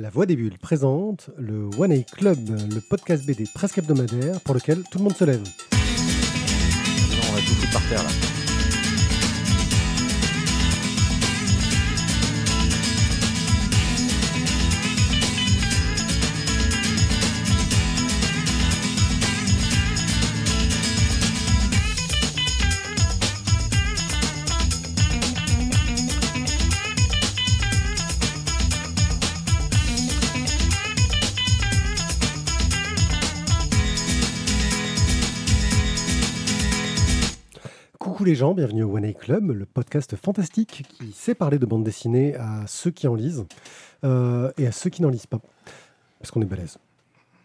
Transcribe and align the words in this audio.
La 0.00 0.10
Voix 0.10 0.26
des 0.26 0.36
Bulles 0.36 0.58
présente 0.58 1.30
le 1.36 1.68
One 1.76 1.90
A 1.90 2.00
Club, 2.04 2.38
le 2.72 2.80
podcast 2.80 3.26
BD 3.26 3.46
presque 3.52 3.78
hebdomadaire 3.78 4.40
pour 4.42 4.54
lequel 4.54 4.84
tout 4.92 4.98
le 4.98 5.02
monde 5.02 5.16
se 5.16 5.24
lève. 5.24 5.42
on 5.72 7.32
va 7.34 7.40
tout 7.40 7.72
par 7.72 7.82
terre 7.88 8.04
là. 8.04 8.37
Les 38.28 38.34
gens, 38.34 38.52
bienvenue 38.52 38.82
au 38.82 38.94
One 38.94 39.06
A 39.06 39.12
Club, 39.14 39.52
le 39.52 39.64
podcast 39.64 40.14
fantastique 40.14 40.84
qui 40.98 41.12
sait 41.12 41.34
parler 41.34 41.58
de 41.58 41.64
bande 41.64 41.82
dessinée 41.82 42.34
à 42.36 42.66
ceux 42.66 42.90
qui 42.90 43.08
en 43.08 43.14
lisent 43.14 43.46
euh, 44.04 44.52
et 44.58 44.66
à 44.66 44.72
ceux 44.72 44.90
qui 44.90 45.00
n'en 45.00 45.08
lisent 45.08 45.24
pas. 45.24 45.40
Parce 46.18 46.30
qu'on 46.30 46.42
est 46.42 46.44
balèze. 46.44 46.76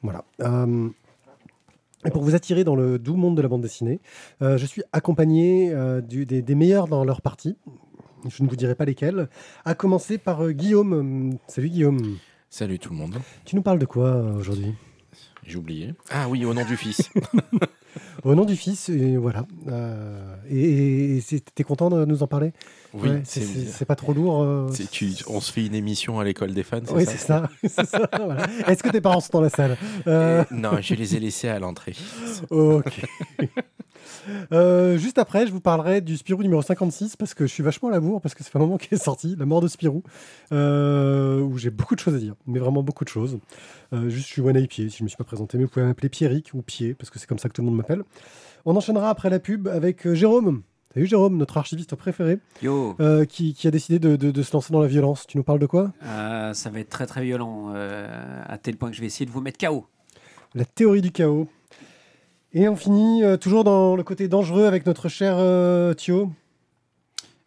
Voilà. 0.01 0.25
Euh, 0.41 0.89
et 2.03 2.09
pour 2.09 2.21
vous 2.21 2.35
attirer 2.35 2.65
dans 2.65 2.75
le 2.75 2.99
doux 2.99 3.15
monde 3.15 3.37
de 3.37 3.41
la 3.41 3.47
bande 3.47 3.61
dessinée, 3.61 4.01
euh, 4.41 4.57
je 4.57 4.65
suis 4.65 4.83
accompagné 4.91 5.73
du- 6.01 6.25
des, 6.25 6.41
des 6.41 6.55
meilleurs 6.55 6.89
dans 6.89 7.05
leur 7.05 7.21
partie. 7.21 7.55
Je 8.27 8.43
ne 8.43 8.49
vous 8.49 8.57
dirai 8.57 8.75
pas 8.75 8.83
lesquels. 8.83 9.29
À 9.63 9.75
commencer 9.75 10.17
par 10.17 10.51
Guillaume. 10.51 11.37
Salut 11.47 11.69
Guillaume. 11.69 12.17
Salut 12.49 12.77
tout 12.77 12.89
le 12.89 12.97
monde. 12.97 13.15
Tu 13.45 13.55
nous 13.55 13.61
parles 13.61 13.79
de 13.79 13.85
quoi 13.85 14.17
aujourd'hui? 14.37 14.73
J'ai 15.45 15.57
oublié. 15.57 15.93
Ah 16.09 16.27
oui, 16.29 16.45
au 16.45 16.53
nom 16.53 16.65
du 16.65 16.77
fils. 16.77 17.09
Au 18.23 18.33
nom 18.35 18.45
du 18.45 18.55
fils, 18.55 18.89
et 18.89 19.17
voilà. 19.17 19.45
Euh, 19.67 20.35
et 20.49 21.21
t'es 21.53 21.63
content 21.63 21.89
de 21.89 22.05
nous 22.05 22.23
en 22.23 22.27
parler? 22.27 22.51
Oui, 22.93 23.09
Ouais, 23.09 23.21
c'est- 23.25 23.85
pas 23.85 23.95
trop 23.95 24.13
lourd 24.13 24.41
euh, 24.41 24.69
tu- 24.91 25.13
on 25.27 25.41
se 25.41 25.51
fait 25.51 25.65
une 25.65 25.75
émission 25.75 26.19
à 26.19 26.23
l'école 26.23 26.53
des 26.53 26.63
fans, 26.63 26.79
c'est 26.85 26.93
Oui, 26.93 27.05
ça? 27.05 27.11
c'est 27.11 27.17
ça. 27.17 27.49
c'est 27.63 27.85
ça, 27.85 28.09
voilà. 28.17 28.47
Est-ce 28.67 28.81
que 28.81 28.89
tes 28.89 29.01
parents 29.01 29.19
sont 29.19 29.29
dans 29.33 29.41
la 29.41 29.49
salle? 29.49 29.77
Euh, 30.07 30.43
Non, 30.51 30.79
je 30.81 30.93
les 30.95 31.15
ai 31.15 31.19
laissés 31.19 31.49
à 31.49 31.59
l'entrée. 31.59 31.95
Ok. 32.49 33.01
Euh, 34.51 34.97
juste 34.97 35.17
après, 35.17 35.47
je 35.47 35.51
vous 35.51 35.59
parlerai 35.61 36.01
du 36.01 36.17
Spirou 36.17 36.43
numéro 36.43 36.61
56 36.61 37.15
parce 37.15 37.33
que 37.33 37.45
je 37.45 37.51
suis 37.51 37.63
vachement 37.63 37.89
à 37.89 37.91
la 37.91 37.99
bourre 37.99 38.21
parce 38.21 38.35
que 38.35 38.43
c'est 38.43 38.55
un 38.55 38.59
moment 38.59 38.77
qui 38.79 38.93
est 38.93 39.03
sorti, 39.03 39.35
La 39.37 39.45
mort 39.45 39.61
de 39.61 39.67
Spirou, 39.67 40.03
euh, 40.51 41.39
où 41.41 41.57
j'ai 41.57 41.69
beaucoup 41.69 41.95
de 41.95 41.99
choses 41.99 42.15
à 42.15 42.19
dire, 42.19 42.35
mais 42.47 42.59
vraiment 42.59 42.83
beaucoup 42.83 43.03
de 43.03 43.09
choses. 43.09 43.39
Euh, 43.93 44.09
juste, 44.09 44.27
je 44.27 44.33
suis 44.33 44.41
One 44.41 44.55
Eye 44.55 44.67
Pied, 44.67 44.89
si 44.89 44.97
je 44.99 45.03
me 45.03 45.07
suis 45.09 45.17
pas 45.17 45.23
présenté, 45.23 45.57
mais 45.57 45.65
vous 45.65 45.69
pouvez 45.69 45.85
m'appeler 45.85 46.09
Pierrick 46.09 46.51
ou 46.53 46.61
Pied 46.61 46.93
parce 46.93 47.09
que 47.09 47.19
c'est 47.19 47.27
comme 47.27 47.39
ça 47.39 47.49
que 47.49 47.53
tout 47.53 47.61
le 47.61 47.67
monde 47.67 47.77
m'appelle. 47.77 48.03
On 48.65 48.75
enchaînera 48.75 49.09
après 49.09 49.29
la 49.29 49.39
pub 49.39 49.67
avec 49.67 50.11
Jérôme. 50.13 50.63
Salut 50.93 51.07
Jérôme, 51.07 51.37
notre 51.37 51.57
archiviste 51.57 51.95
préféré, 51.95 52.37
Yo, 52.61 52.95
euh, 52.99 53.25
qui, 53.25 53.55
qui 53.55 53.67
a 53.67 53.71
décidé 53.71 53.97
de, 53.97 54.15
de- 54.15 54.29
de 54.29 54.41
se 54.43 54.53
lancer 54.53 54.71
dans 54.71 54.79
la 54.79 54.87
violence. 54.87 55.25
Tu 55.27 55.37
nous 55.37 55.43
parles 55.43 55.57
de 55.57 55.65
quoi? 55.65 55.91
Euh, 56.03 56.53
ça 56.53 56.69
va 56.69 56.79
être 56.79 56.89
très 56.89 57.07
très 57.07 57.23
violent, 57.23 57.71
euh, 57.73 58.07
à 58.45 58.59
tel 58.59 58.77
point 58.77 58.91
que 58.91 58.95
je 58.95 59.01
vais 59.01 59.07
essayer 59.07 59.25
de 59.25 59.31
vous 59.31 59.41
mettre 59.41 59.57
KO. 59.57 59.87
La 60.53 60.65
théorie 60.65 61.01
du 61.01 61.11
chaos. 61.11 61.47
Et 62.53 62.69
on 62.69 62.75
finit 62.75 63.23
euh, 63.23 63.35
toujours 63.37 63.63
dans 63.63 63.95
le 63.95 64.03
côté 64.03 64.27
dangereux 64.27 64.65
avec 64.65 64.85
notre 64.85 65.09
cher 65.09 65.35
euh, 65.37 65.93
Thio, 65.93 66.31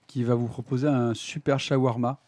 qui 0.08 0.24
va 0.24 0.34
vous 0.34 0.48
proposer 0.48 0.88
un 0.88 1.14
super 1.14 1.60
shawarma. 1.60 2.18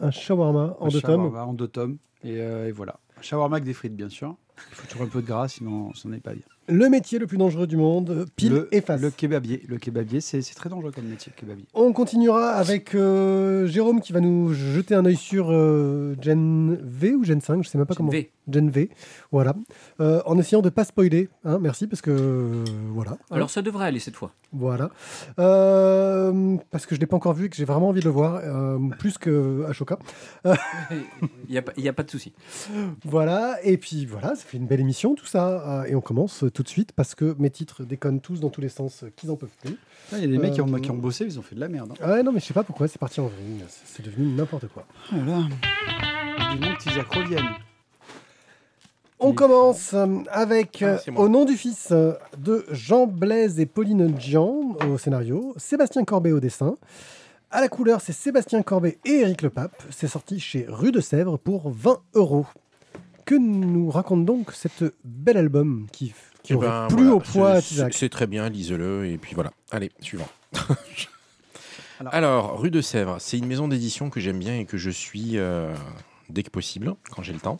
un 0.00 0.10
shawarma 0.12 0.76
en 0.78 0.86
Un 0.86 0.88
deux 0.88 1.00
tomes. 1.00 1.22
shawarma 1.22 1.44
En 1.44 1.54
deux 1.54 1.68
tomes. 1.68 1.98
Et, 2.22 2.40
euh, 2.40 2.68
et 2.68 2.72
voilà. 2.72 3.00
Un 3.18 3.22
shawarma 3.22 3.56
avec 3.56 3.64
des 3.64 3.72
frites, 3.74 3.96
bien 3.96 4.08
sûr. 4.08 4.36
Il 4.70 4.74
faut 4.76 4.86
toujours 4.86 5.06
un 5.06 5.08
peu 5.10 5.20
de 5.20 5.26
gras, 5.26 5.48
sinon 5.48 5.92
ça 5.94 6.08
n'est 6.08 6.20
pas 6.20 6.32
bien. 6.32 6.42
Le 6.68 6.88
métier 6.88 7.18
le 7.18 7.26
plus 7.28 7.38
dangereux 7.38 7.66
du 7.68 7.76
monde, 7.76 8.26
pile 8.34 8.52
le, 8.52 8.68
et 8.74 8.80
face. 8.80 9.00
Le 9.00 9.10
kebabier. 9.10 9.62
Le 9.68 9.78
kebabier, 9.78 10.20
c'est 10.20 10.40
très 10.54 10.68
dangereux 10.68 10.90
comme 10.90 11.04
métier, 11.04 11.32
le 11.34 11.40
kebabier. 11.40 11.64
On 11.74 11.92
continuera 11.92 12.50
avec 12.50 12.94
euh, 12.94 13.66
Jérôme 13.68 14.00
qui 14.00 14.12
va 14.12 14.20
nous 14.20 14.52
jeter 14.52 14.94
un 14.94 15.04
œil 15.04 15.16
sur 15.16 15.52
euh, 15.52 16.16
Gen 16.20 16.76
V 16.82 17.14
ou 17.14 17.24
Gen 17.24 17.40
5, 17.40 17.62
je 17.62 17.68
sais 17.68 17.78
même 17.78 17.86
pas 17.86 17.94
comment. 17.94 18.10
V. 18.10 18.32
Gen 18.50 18.70
V, 18.70 18.90
voilà. 19.32 19.54
Euh, 20.00 20.22
en 20.24 20.38
essayant 20.38 20.62
de 20.62 20.68
pas 20.68 20.84
spoiler, 20.84 21.28
hein, 21.44 21.58
merci 21.60 21.86
parce 21.88 22.00
que 22.00 22.10
euh, 22.10 22.64
voilà. 22.92 23.18
Alors 23.30 23.50
ça 23.50 23.60
devrait 23.62 23.86
aller 23.86 23.98
cette 23.98 24.14
fois. 24.14 24.32
Voilà. 24.52 24.90
Euh, 25.40 26.56
parce 26.70 26.86
que 26.86 26.94
je 26.94 27.00
l'ai 27.00 27.06
pas 27.06 27.16
encore 27.16 27.34
vu 27.34 27.46
et 27.46 27.48
que 27.48 27.56
j'ai 27.56 27.64
vraiment 27.64 27.88
envie 27.88 28.00
de 28.00 28.04
le 28.04 28.10
voir, 28.12 28.40
euh, 28.44 28.78
plus 28.98 29.18
que 29.18 29.64
Ashoka. 29.68 29.98
Il 30.44 31.50
n'y 31.50 31.58
a, 31.58 31.90
a 31.90 31.92
pas 31.92 32.02
de 32.04 32.10
souci. 32.10 32.32
Voilà, 33.04 33.56
et 33.64 33.76
puis 33.78 34.06
voilà, 34.06 34.36
ça 34.36 34.44
fait 34.44 34.56
une 34.58 34.66
belle 34.66 34.80
émission 34.80 35.14
tout 35.14 35.26
ça. 35.26 35.84
Et 35.88 35.94
on 35.94 36.00
commence 36.00 36.44
tout 36.56 36.62
de 36.62 36.68
suite 36.68 36.92
parce 36.92 37.14
que 37.14 37.36
mes 37.38 37.50
titres 37.50 37.84
déconnent 37.84 38.20
tous 38.20 38.40
dans 38.40 38.48
tous 38.48 38.62
les 38.62 38.70
sens 38.70 39.02
euh, 39.04 39.12
qu'ils 39.14 39.30
en 39.30 39.36
peuvent 39.36 39.54
plus. 39.62 39.76
Ah, 40.10 40.16
Il 40.16 40.22
y 40.22 40.24
a 40.24 40.26
des 40.28 40.38
mecs 40.38 40.54
qui, 40.54 40.60
ont, 40.62 40.72
Euh, 40.74 40.78
qui 40.78 40.90
ont 40.90 40.96
bossé, 40.96 41.24
ils 41.24 41.38
ont 41.38 41.42
fait 41.42 41.54
de 41.54 41.60
la 41.60 41.68
merde. 41.68 41.90
hein. 41.92 41.96
Ah 42.02 42.12
ouais, 42.12 42.22
non, 42.22 42.32
mais 42.32 42.40
je 42.40 42.46
sais 42.46 42.54
pas 42.54 42.64
pourquoi, 42.64 42.88
c'est 42.88 42.98
parti 42.98 43.20
en 43.20 43.26
vrille. 43.26 43.62
C'est 43.84 44.02
devenu 44.04 44.26
n'importe 44.34 44.68
quoi. 44.68 44.86
Voilà. 45.12 45.42
Petits 46.58 46.88
reviennent. 47.14 47.44
On 49.18 49.32
commence 49.32 49.92
euh, 49.94 50.06
avec, 50.30 50.82
Ah, 50.82 50.98
euh, 51.08 51.12
au 51.16 51.28
nom 51.28 51.44
du 51.44 51.54
fils 51.56 51.92
de 52.38 52.64
Jean 52.70 53.06
Blaise 53.06 53.60
et 53.60 53.66
Pauline 53.66 54.18
Jean 54.20 54.76
au 54.88 54.98
scénario, 54.98 55.54
Sébastien 55.56 56.04
Corbet 56.04 56.32
au 56.32 56.40
dessin. 56.40 56.76
À 57.50 57.60
la 57.60 57.68
couleur, 57.68 58.00
c'est 58.00 58.12
Sébastien 58.12 58.62
Corbet 58.62 58.98
et 59.04 59.20
Éric 59.20 59.42
Le 59.42 59.50
Pape. 59.50 59.82
C'est 59.90 60.08
sorti 60.08 60.40
chez 60.40 60.66
Rue 60.68 60.92
de 60.92 61.00
Sèvres 61.00 61.38
pour 61.38 61.70
20 61.70 61.98
euros. 62.14 62.46
Que 63.24 63.34
nous 63.34 63.90
raconte 63.90 64.24
donc 64.24 64.52
cette 64.52 64.84
bel 65.04 65.36
album 65.36 65.86
qui, 65.92 66.12
qui 66.46 66.52
Eh 66.52 66.56
aurait 66.56 66.68
ben, 66.68 66.86
plu 66.88 66.96
voilà, 66.98 67.14
au 67.14 67.20
poids 67.20 67.50
à 67.50 67.60
c'est- 67.60 67.68
Tisac 67.68 67.94
C'est 67.94 68.08
très 68.08 68.26
bien, 68.26 68.48
lisez-le. 68.48 69.06
Et 69.06 69.18
puis 69.18 69.34
voilà. 69.34 69.50
Allez, 69.70 69.90
suivant. 70.00 70.28
Alors. 72.00 72.14
Alors, 72.14 72.60
Rue 72.60 72.70
de 72.70 72.80
Sèvres, 72.80 73.16
c'est 73.20 73.38
une 73.38 73.46
maison 73.46 73.68
d'édition 73.68 74.10
que 74.10 74.20
j'aime 74.20 74.38
bien 74.38 74.58
et 74.58 74.64
que 74.66 74.76
je 74.76 74.90
suis 74.90 75.38
euh, 75.38 75.74
dès 76.28 76.42
que 76.42 76.50
possible, 76.50 76.94
quand 77.10 77.22
j'ai 77.22 77.32
le 77.32 77.40
temps. 77.40 77.58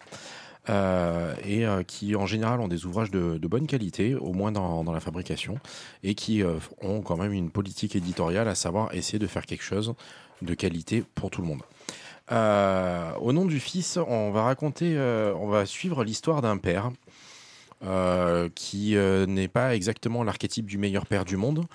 Euh, 0.69 1.33
et 1.45 1.65
euh, 1.65 1.85
qui 1.85 2.17
en 2.17 2.27
général 2.27 2.61
ont 2.61 2.67
des 2.69 2.87
ouvrages 2.87 3.11
de, 3.13 3.39
de 3.39 3.49
bonne 3.49 3.67
qualité, 3.69 4.15
au 4.17 4.33
moins 4.33 4.51
dans, 4.53 4.83
dans 4.85 4.93
la 4.93 4.99
fabrication, 5.01 5.59
et 6.03 6.15
qui 6.15 6.43
euh, 6.43 6.55
ont 6.83 7.01
quand 7.03 7.17
même 7.17 7.33
une 7.33 7.51
politique 7.51 7.95
éditoriale, 7.97 8.49
à 8.49 8.55
savoir 8.57 8.93
essayer 8.95 9.19
de 9.21 9.27
faire 9.29 9.47
quelque 9.47 9.63
chose 9.63 9.95
de 10.43 10.55
qualité 10.55 11.05
pour 11.15 11.31
tout 11.31 11.41
le 11.41 11.47
monde. 11.47 11.63
Euh, 12.33 13.13
au 13.21 13.33
nom 13.33 13.45
du 13.45 13.61
fils, 13.61 13.97
on 14.09 14.33
va 14.33 14.43
raconter, 14.43 14.97
euh, 14.99 15.33
on 15.39 15.47
va 15.47 15.65
suivre 15.65 16.03
l'histoire 16.03 16.43
d'un 16.43 16.57
père 16.59 16.91
euh, 17.85 18.49
qui 18.55 18.97
euh, 18.97 19.27
n'est 19.27 19.49
pas 19.49 19.77
exactement 19.77 20.25
l'archétype 20.25 20.65
du 20.65 20.79
meilleur 20.79 21.05
père 21.05 21.27
du 21.27 21.37
monde. 21.37 21.67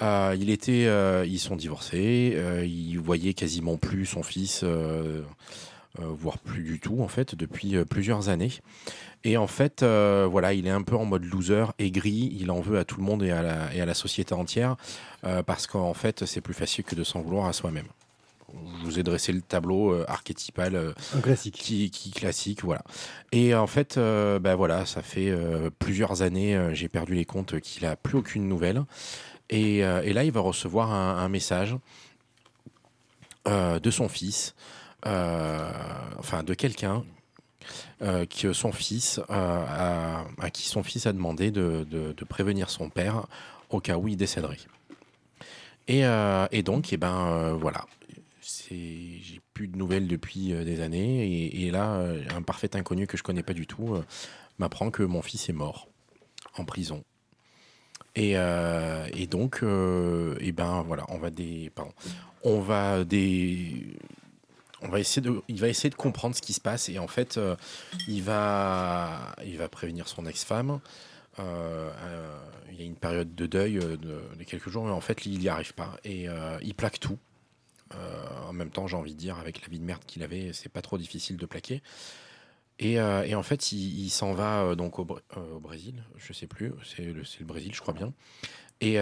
Euh, 0.00 0.36
il 0.38 0.50
était, 0.50 0.86
ils 1.26 1.38
sont 1.38 1.56
divorcés, 1.56 2.36
il 2.64 2.98
voyait 2.98 3.34
quasiment 3.34 3.76
plus 3.76 4.06
son 4.06 4.22
fils, 4.22 4.64
voire 5.98 6.38
plus 6.38 6.62
du 6.62 6.78
tout 6.78 7.02
en 7.02 7.08
fait, 7.08 7.34
depuis 7.34 7.84
plusieurs 7.84 8.28
années. 8.28 8.52
Et 9.24 9.36
en 9.36 9.48
fait, 9.48 9.82
voilà, 9.82 10.52
il 10.52 10.68
est 10.68 10.70
un 10.70 10.82
peu 10.82 10.94
en 10.94 11.04
mode 11.04 11.24
loser, 11.24 11.64
aigri, 11.80 12.36
il 12.38 12.52
en 12.52 12.60
veut 12.60 12.78
à 12.78 12.84
tout 12.84 13.00
le 13.00 13.04
monde 13.04 13.24
et 13.24 13.32
à 13.32 13.42
la, 13.42 13.74
et 13.74 13.80
à 13.80 13.86
la 13.86 13.94
société 13.94 14.34
entière, 14.34 14.76
parce 15.46 15.66
qu'en 15.66 15.94
fait, 15.94 16.24
c'est 16.24 16.40
plus 16.40 16.54
facile 16.54 16.84
que 16.84 16.94
de 16.94 17.02
s'en 17.02 17.20
vouloir 17.20 17.46
à 17.46 17.52
soi-même. 17.52 17.88
Je 18.52 18.84
vous 18.84 18.98
ai 18.98 19.02
dressé 19.02 19.32
le 19.32 19.40
tableau 19.42 19.92
euh, 19.92 20.04
archétypal 20.08 20.74
euh, 20.74 20.92
Un 21.14 21.20
classique. 21.20 21.54
qui, 21.54 21.90
qui 21.90 22.10
classique, 22.10 22.64
voilà. 22.64 22.82
Et 23.32 23.54
en 23.54 23.66
fait, 23.66 23.96
ben 23.98 24.54
voilà, 24.54 24.86
ça 24.86 25.02
fait 25.02 25.32
plusieurs 25.78 26.22
années, 26.22 26.70
j'ai 26.72 26.88
perdu 26.88 27.14
les 27.14 27.24
comptes, 27.26 27.60
qu'il 27.60 27.84
a 27.86 27.96
plus 27.96 28.18
aucune 28.18 28.48
nouvelle. 28.48 28.82
Et, 29.50 29.84
euh, 29.84 30.02
et 30.02 30.12
là, 30.12 30.24
il 30.24 30.32
va 30.32 30.40
recevoir 30.40 30.92
un, 30.92 31.18
un 31.18 31.28
message 31.28 31.76
euh, 33.46 33.78
de 33.78 33.90
son 33.90 34.08
fils, 34.08 34.54
euh, 35.06 35.70
enfin 36.18 36.42
de 36.42 36.54
quelqu'un. 36.54 37.04
que 38.00 38.52
son 38.52 38.72
fils, 38.72 39.20
a- 39.28 40.24
à 40.40 40.50
qui 40.50 40.68
son 40.68 40.82
fils 40.82 41.06
a 41.06 41.12
demandé 41.12 41.50
de, 41.50 41.84
de- 41.90 42.12
de 42.12 42.24
prévenir 42.24 42.70
son 42.70 42.88
père 42.90 43.26
au 43.70 43.80
cas 43.80 43.96
où 43.96 44.08
il 44.08 44.16
décéderait. 44.16 44.58
Et, 45.88 46.02
et 46.52 46.62
donc, 46.62 46.92
eh 46.92 46.96
ben 46.96 47.52
voilà, 47.54 47.84
j'ai 48.70 49.40
plus 49.54 49.68
de 49.68 49.76
nouvelles 49.76 50.06
depuis 50.06 50.52
euh, 50.52 50.64
des 50.64 50.80
années. 50.80 51.54
Et, 51.54 51.70
là 51.70 51.96
euh, 51.96 52.22
un 52.34 52.42
parfait 52.42 52.74
inconnu 52.76 53.06
que 53.06 53.16
je 53.16 53.22
connais 53.22 53.42
pas 53.42 53.54
du 53.54 53.66
tout 53.66 53.94
euh, 53.94 54.04
m'apprend 54.58 54.90
que 54.90 55.02
mon 55.02 55.22
fils 55.22 55.48
est 55.48 55.54
mort 55.54 55.88
en 56.56 56.64
prison. 56.64 57.04
Et, 58.14 58.34
donc 59.30 59.62
et 59.62 60.52
ben 60.52 60.82
voilà 60.84 61.04
on 61.08 61.18
va 61.18 61.30
des 61.30 61.70
pardon, 61.70 61.92
on 62.42 62.58
va 62.58 63.04
des 63.04 63.96
on 64.82 64.88
va 64.88 64.98
essayer 64.98 65.22
de 65.22 65.40
il 65.46 65.60
va 65.60 65.68
essayer 65.68 65.88
de 65.88 65.94
comprendre 65.94 66.34
ce 66.34 66.42
qui 66.42 66.52
se 66.52 66.60
passe. 66.60 66.88
Et 66.88 66.98
en 66.98 67.06
fait 67.06 67.38
il 68.08 68.22
va 68.24 69.36
il 69.46 69.56
va 69.56 69.68
prévenir 69.68 70.08
son 70.08 70.26
ex-femme. 70.26 70.80
Il 71.38 71.44
y 72.76 72.82
a 72.82 72.84
une 72.84 72.96
période 72.96 73.36
de 73.36 73.46
deuil 73.46 73.74
de, 73.74 73.96
de 73.96 74.44
quelques 74.44 74.68
jours 74.68 74.84
mais 74.84 74.90
en 74.90 75.00
fait 75.00 75.24
il 75.24 75.38
n'y 75.38 75.48
arrive 75.48 75.74
pas. 75.74 75.96
Et 76.04 76.26
il 76.62 76.74
plaque 76.74 76.98
tout 76.98 77.18
en 78.46 78.52
même 78.52 78.70
temps, 78.70 78.86
j'ai 78.86 78.96
envie 78.96 79.14
de 79.14 79.18
dire, 79.18 79.38
avec 79.38 79.62
la 79.62 79.68
vie 79.68 79.78
de 79.78 79.84
merde 79.84 80.02
qu'il 80.06 80.22
avait, 80.22 80.52
c'est 80.52 80.68
pas 80.68 80.82
trop 80.82 80.98
difficile 80.98 81.36
de 81.36 81.46
plaquer. 81.46 81.82
Et, 82.80 82.94
et 82.94 83.34
en 83.34 83.42
fait, 83.42 83.72
il, 83.72 84.08
s'en 84.10 84.34
va 84.34 84.74
donc 84.76 84.98
au, 84.98 85.06
au, 85.36 85.58
Brésil, 85.58 86.04
je 86.16 86.32
sais 86.32 86.46
plus, 86.46 86.72
c'est 86.84 87.02
le, 87.02 87.22
le, 87.22 87.44
Brésil, 87.44 87.72
je 87.74 87.80
crois 87.80 87.94
bien. 87.94 88.12
Et 88.80 88.98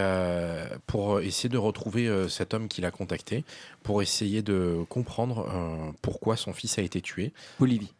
pour 0.86 1.20
essayer 1.20 1.50
de 1.50 1.58
retrouver 1.58 2.28
cet 2.28 2.54
homme 2.54 2.68
qu'il 2.68 2.84
a 2.84 2.90
contacté, 2.90 3.44
pour 3.82 4.02
essayer 4.02 4.42
de 4.42 4.84
comprendre 4.88 5.92
pourquoi 6.00 6.36
son 6.36 6.52
fils 6.52 6.78
a 6.78 6.82
été 6.82 7.02
tué. 7.02 7.32
Bolivie. 7.58 7.92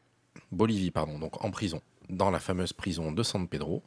Bolivie, 0.52 0.90
pardon, 0.90 1.18
donc 1.18 1.44
en 1.44 1.50
prison, 1.50 1.82
dans 2.08 2.30
la 2.30 2.40
fameuse 2.40 2.72
prison 2.72 3.12
de 3.12 3.22
San 3.22 3.48
Pedro. 3.48 3.82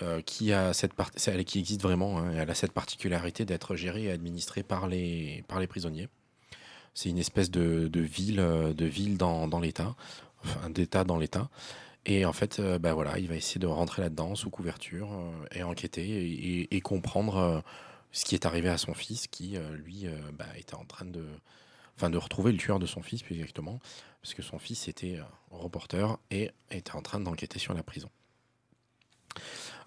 Euh, 0.00 0.22
qui, 0.22 0.54
a 0.54 0.72
cette 0.72 0.94
qui 1.44 1.58
existe 1.58 1.82
vraiment. 1.82 2.18
Hein, 2.18 2.32
elle 2.34 2.48
a 2.48 2.54
cette 2.54 2.72
particularité 2.72 3.44
d'être 3.44 3.76
gérée 3.76 4.04
et 4.04 4.10
administrée 4.10 4.62
par 4.62 4.88
les, 4.88 5.44
par 5.48 5.60
les 5.60 5.66
prisonniers. 5.66 6.08
C'est 6.94 7.08
une 7.08 7.18
espèce 7.18 7.50
de, 7.50 7.90
ville, 7.94 8.40
euh, 8.40 8.72
de 8.72 8.84
ville 8.84 9.16
dans, 9.16 9.60
l'État, 9.60 9.94
d'État 10.70 11.04
dans 11.04 11.18
l'État. 11.18 11.48
Et 12.04 12.24
en 12.24 12.32
fait, 12.32 12.58
euh, 12.58 12.78
bah 12.78 12.94
voilà, 12.94 13.18
il 13.18 13.28
va 13.28 13.36
essayer 13.36 13.60
de 13.60 13.66
rentrer 13.66 14.02
là-dedans 14.02 14.34
sous 14.34 14.50
couverture 14.50 15.08
et 15.52 15.62
enquêter 15.62 16.68
et, 16.70 16.80
comprendre 16.80 17.62
ce 18.10 18.24
qui 18.24 18.34
est 18.34 18.44
arrivé 18.44 18.68
à 18.68 18.78
son 18.78 18.94
fils, 18.94 19.28
qui 19.28 19.56
lui 19.72 20.06
bah, 20.32 20.46
était 20.58 20.74
en 20.74 20.84
train 20.84 21.06
de, 21.06 21.24
enfin 21.96 22.10
de 22.10 22.18
retrouver 22.18 22.52
le 22.52 22.58
tueur 22.58 22.78
de 22.78 22.86
son 22.86 23.02
fils 23.02 23.22
plus 23.22 23.36
exactement, 23.36 23.78
parce 24.20 24.34
que 24.34 24.42
son 24.42 24.58
fils 24.58 24.88
était 24.88 25.18
reporter 25.50 26.18
et 26.30 26.50
était 26.70 26.94
en 26.94 27.02
train 27.02 27.20
d'enquêter 27.20 27.58
sur 27.58 27.72
la 27.72 27.82
prison. 27.82 28.10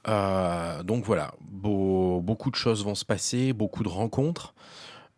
Euh, 0.07 0.83
donc 0.83 1.03
voilà, 1.05 1.33
beaucoup 1.41 2.51
de 2.51 2.55
choses 2.55 2.83
vont 2.83 2.95
se 2.95 3.05
passer, 3.05 3.53
beaucoup 3.53 3.83
de 3.83 3.89
rencontres. 3.89 4.53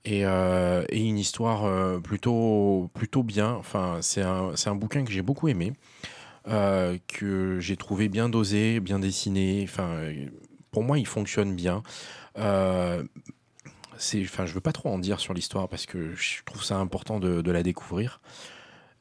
Et, 0.07 0.25
euh, 0.25 0.85
une 0.93 1.17
histoire 1.19 1.65
euh, 1.65 1.99
plutôt, 1.99 2.89
plutôt 2.93 3.23
bien. 3.23 3.51
Enfin, 3.55 3.97
c'est 4.01 4.21
un, 4.21 4.53
un, 4.65 4.75
bouquin 4.75 5.03
que 5.03 5.11
j'ai 5.11 5.21
beaucoup 5.21 5.49
aimé, 5.49 5.73
que 6.45 7.57
j'ai 7.59 7.75
trouvé 7.75 8.07
bien 8.07 8.29
dosé, 8.29 8.79
bien 8.79 8.99
dessiné. 8.99 9.65
Enfin, 9.67 10.13
pour 10.71 10.83
moi, 10.83 10.97
il 10.97 11.05
fonctionne 11.05 11.55
bien. 11.55 11.83
c'est, 13.97 14.21
enfin, 14.23 14.45
je 14.45 14.53
veux 14.53 14.61
pas 14.61 14.71
trop 14.71 14.89
en 14.89 14.97
dire 14.97 15.19
sur 15.19 15.33
l'histoire 15.33 15.67
parce 15.67 15.85
que 15.85 16.15
je 16.15 16.41
trouve 16.45 16.63
ça 16.63 16.77
important 16.77 17.19
de, 17.19 17.51
la 17.51 17.61
découvrir. 17.61 18.21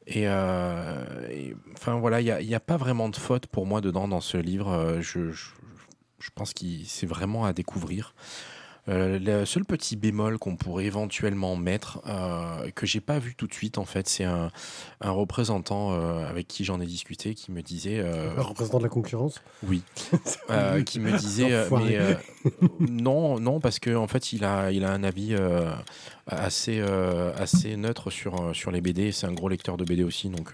Et, 0.07 0.27
enfin 0.27 1.95
voilà, 1.99 2.19
il 2.19 2.47
n'y 2.47 2.55
a, 2.55 2.59
pas 2.59 2.75
vraiment 2.75 3.07
de 3.07 3.15
faute 3.15 3.47
pour 3.47 3.65
moi 3.65 3.79
dedans 3.79 4.09
dans 4.09 4.21
ce 4.21 4.35
livre. 4.35 4.97
je, 4.99 5.31
je 5.31 6.29
pense 6.35 6.53
que 6.53 6.65
c'est 6.85 7.07
vraiment 7.07 7.45
à 7.45 7.53
découvrir. 7.53 8.13
Euh, 8.89 9.19
le 9.19 9.45
seul 9.45 9.65
petit 9.65 9.95
bémol 9.95 10.37
qu'on 10.37 10.55
pourrait 10.55 10.85
éventuellement 10.85 11.55
mettre, 11.55 12.01
euh, 12.07 12.69
que 12.71 12.85
j'ai 12.85 13.01
pas 13.01 13.19
vu 13.19 13.35
tout 13.35 13.47
de 13.47 13.53
suite 13.53 13.77
en 13.77 13.85
fait, 13.85 14.07
c'est 14.07 14.23
un, 14.23 14.49
un, 15.01 15.11
représentant 15.11 15.91
euh, 15.91 16.25
avec 16.25 16.47
qui 16.47 16.63
j'en 16.63 16.79
ai 16.79 16.85
discuté 16.85 17.35
qui 17.35 17.51
me 17.51 17.61
disait. 17.61 17.99
un 17.99 18.41
représentant 18.41 18.77
de 18.77 18.83
la 18.83 18.89
concurrence? 18.89 19.41
Oui. 19.67 19.83
qui 20.85 20.99
me 20.99 21.17
disait. 21.17 21.67
mais, 21.71 22.17
non, 22.79 23.39
non, 23.39 23.59
parce 23.59 23.79
qu'en 23.79 24.03
en 24.03 24.07
fait, 24.07 24.31
il 24.31 24.45
a, 24.45 24.71
il 24.71 24.85
a 24.85 24.91
un 24.91 25.03
avis 25.03 25.35
assez, 26.27 26.79
assez 26.79 27.75
neutre 27.75 28.09
sur, 28.09 28.55
sur 28.55 28.71
les 28.71 28.81
BD. 28.81 29.11
C'est 29.11 29.27
un 29.27 29.33
gros 29.33 29.49
lecteur 29.49 29.75
de 29.77 29.83
BD 29.83 30.03
aussi, 30.03 30.29
donc 30.29 30.53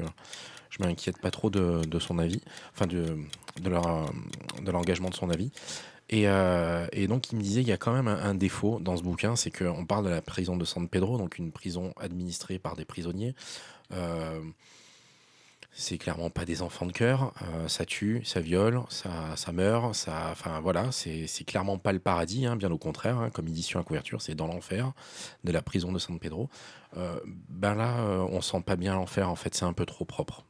je 0.69 0.83
m'inquiète 0.83 1.19
pas 1.19 1.29
trop 1.29 1.51
de, 1.51 1.81
de, 1.85 1.99
son 1.99 2.17
avis, 2.17 2.41
enfin 2.73 2.87
de, 2.87 3.17
de 3.61 4.71
l'engagement 4.71 5.09
de 5.09 5.15
son 5.15 5.29
avis. 5.29 5.51
Et, 6.09 6.27
euh, 6.27 6.85
et, 6.91 7.07
donc 7.07 7.31
il 7.31 7.37
me 7.37 7.41
disait 7.41 7.61
il 7.61 7.67
y 7.67 7.71
a 7.71 7.77
quand 7.77 7.93
même 7.93 8.07
un, 8.07 8.35
défaut 8.35 8.79
dans 8.79 8.97
ce 8.97 9.03
bouquin, 9.03 9.35
c'est 9.35 9.51
qu'on 9.51 9.85
parle 9.85 10.05
de 10.05 10.09
la 10.09 10.21
prison 10.21 10.57
de 10.57 10.65
San 10.65 10.87
Pedro, 10.87 11.17
donc 11.17 11.37
une 11.37 11.51
prison 11.51 11.93
administrée 11.97 12.59
par 12.59 12.75
des 12.75 12.85
prisonniers. 12.85 13.35
Euh, 13.93 14.41
c'est 15.71 15.97
clairement 15.97 16.29
pas 16.29 16.45
des 16.45 16.61
enfants 16.61 16.85
de 16.85 16.91
cœur, 16.91 17.33
euh, 17.41 17.67
ça 17.67 17.83
tue, 17.85 18.21
ça 18.25 18.41
viole, 18.41 18.81
ça, 18.89 19.35
ça 19.35 19.51
meurt, 19.51 19.95
ça, 19.95 20.27
enfin 20.31 20.59
voilà, 20.59 20.91
c'est, 20.91 21.25
clairement 21.47 21.79
pas 21.79 21.93
le 21.93 21.99
paradis, 21.99 22.45
hein, 22.45 22.55
bien 22.55 22.69
au 22.69 22.77
contraire, 22.77 23.17
hein, 23.17 23.29
comme 23.31 23.47
il 23.47 23.53
dit 23.53 23.63
sur 23.63 23.79
la 23.79 23.85
couverture, 23.85 24.21
c'est 24.21 24.35
dans 24.35 24.45
l'enfer 24.45 24.91
de 25.43 25.51
la 25.51 25.63
prison 25.63 25.91
de 25.91 25.97
San 25.97 26.19
Pedro. 26.19 26.47
ben 27.49 27.73
là, 27.73 28.05
on 28.29 28.41
sent 28.41 28.61
pas 28.63 28.75
bien 28.75 28.93
l'enfer, 28.93 29.29
en 29.29 29.35
fait, 29.35 29.55
c'est 29.55 29.65
un 29.65 29.73
peu 29.73 29.87
trop 29.87 30.05
propre. 30.05 30.43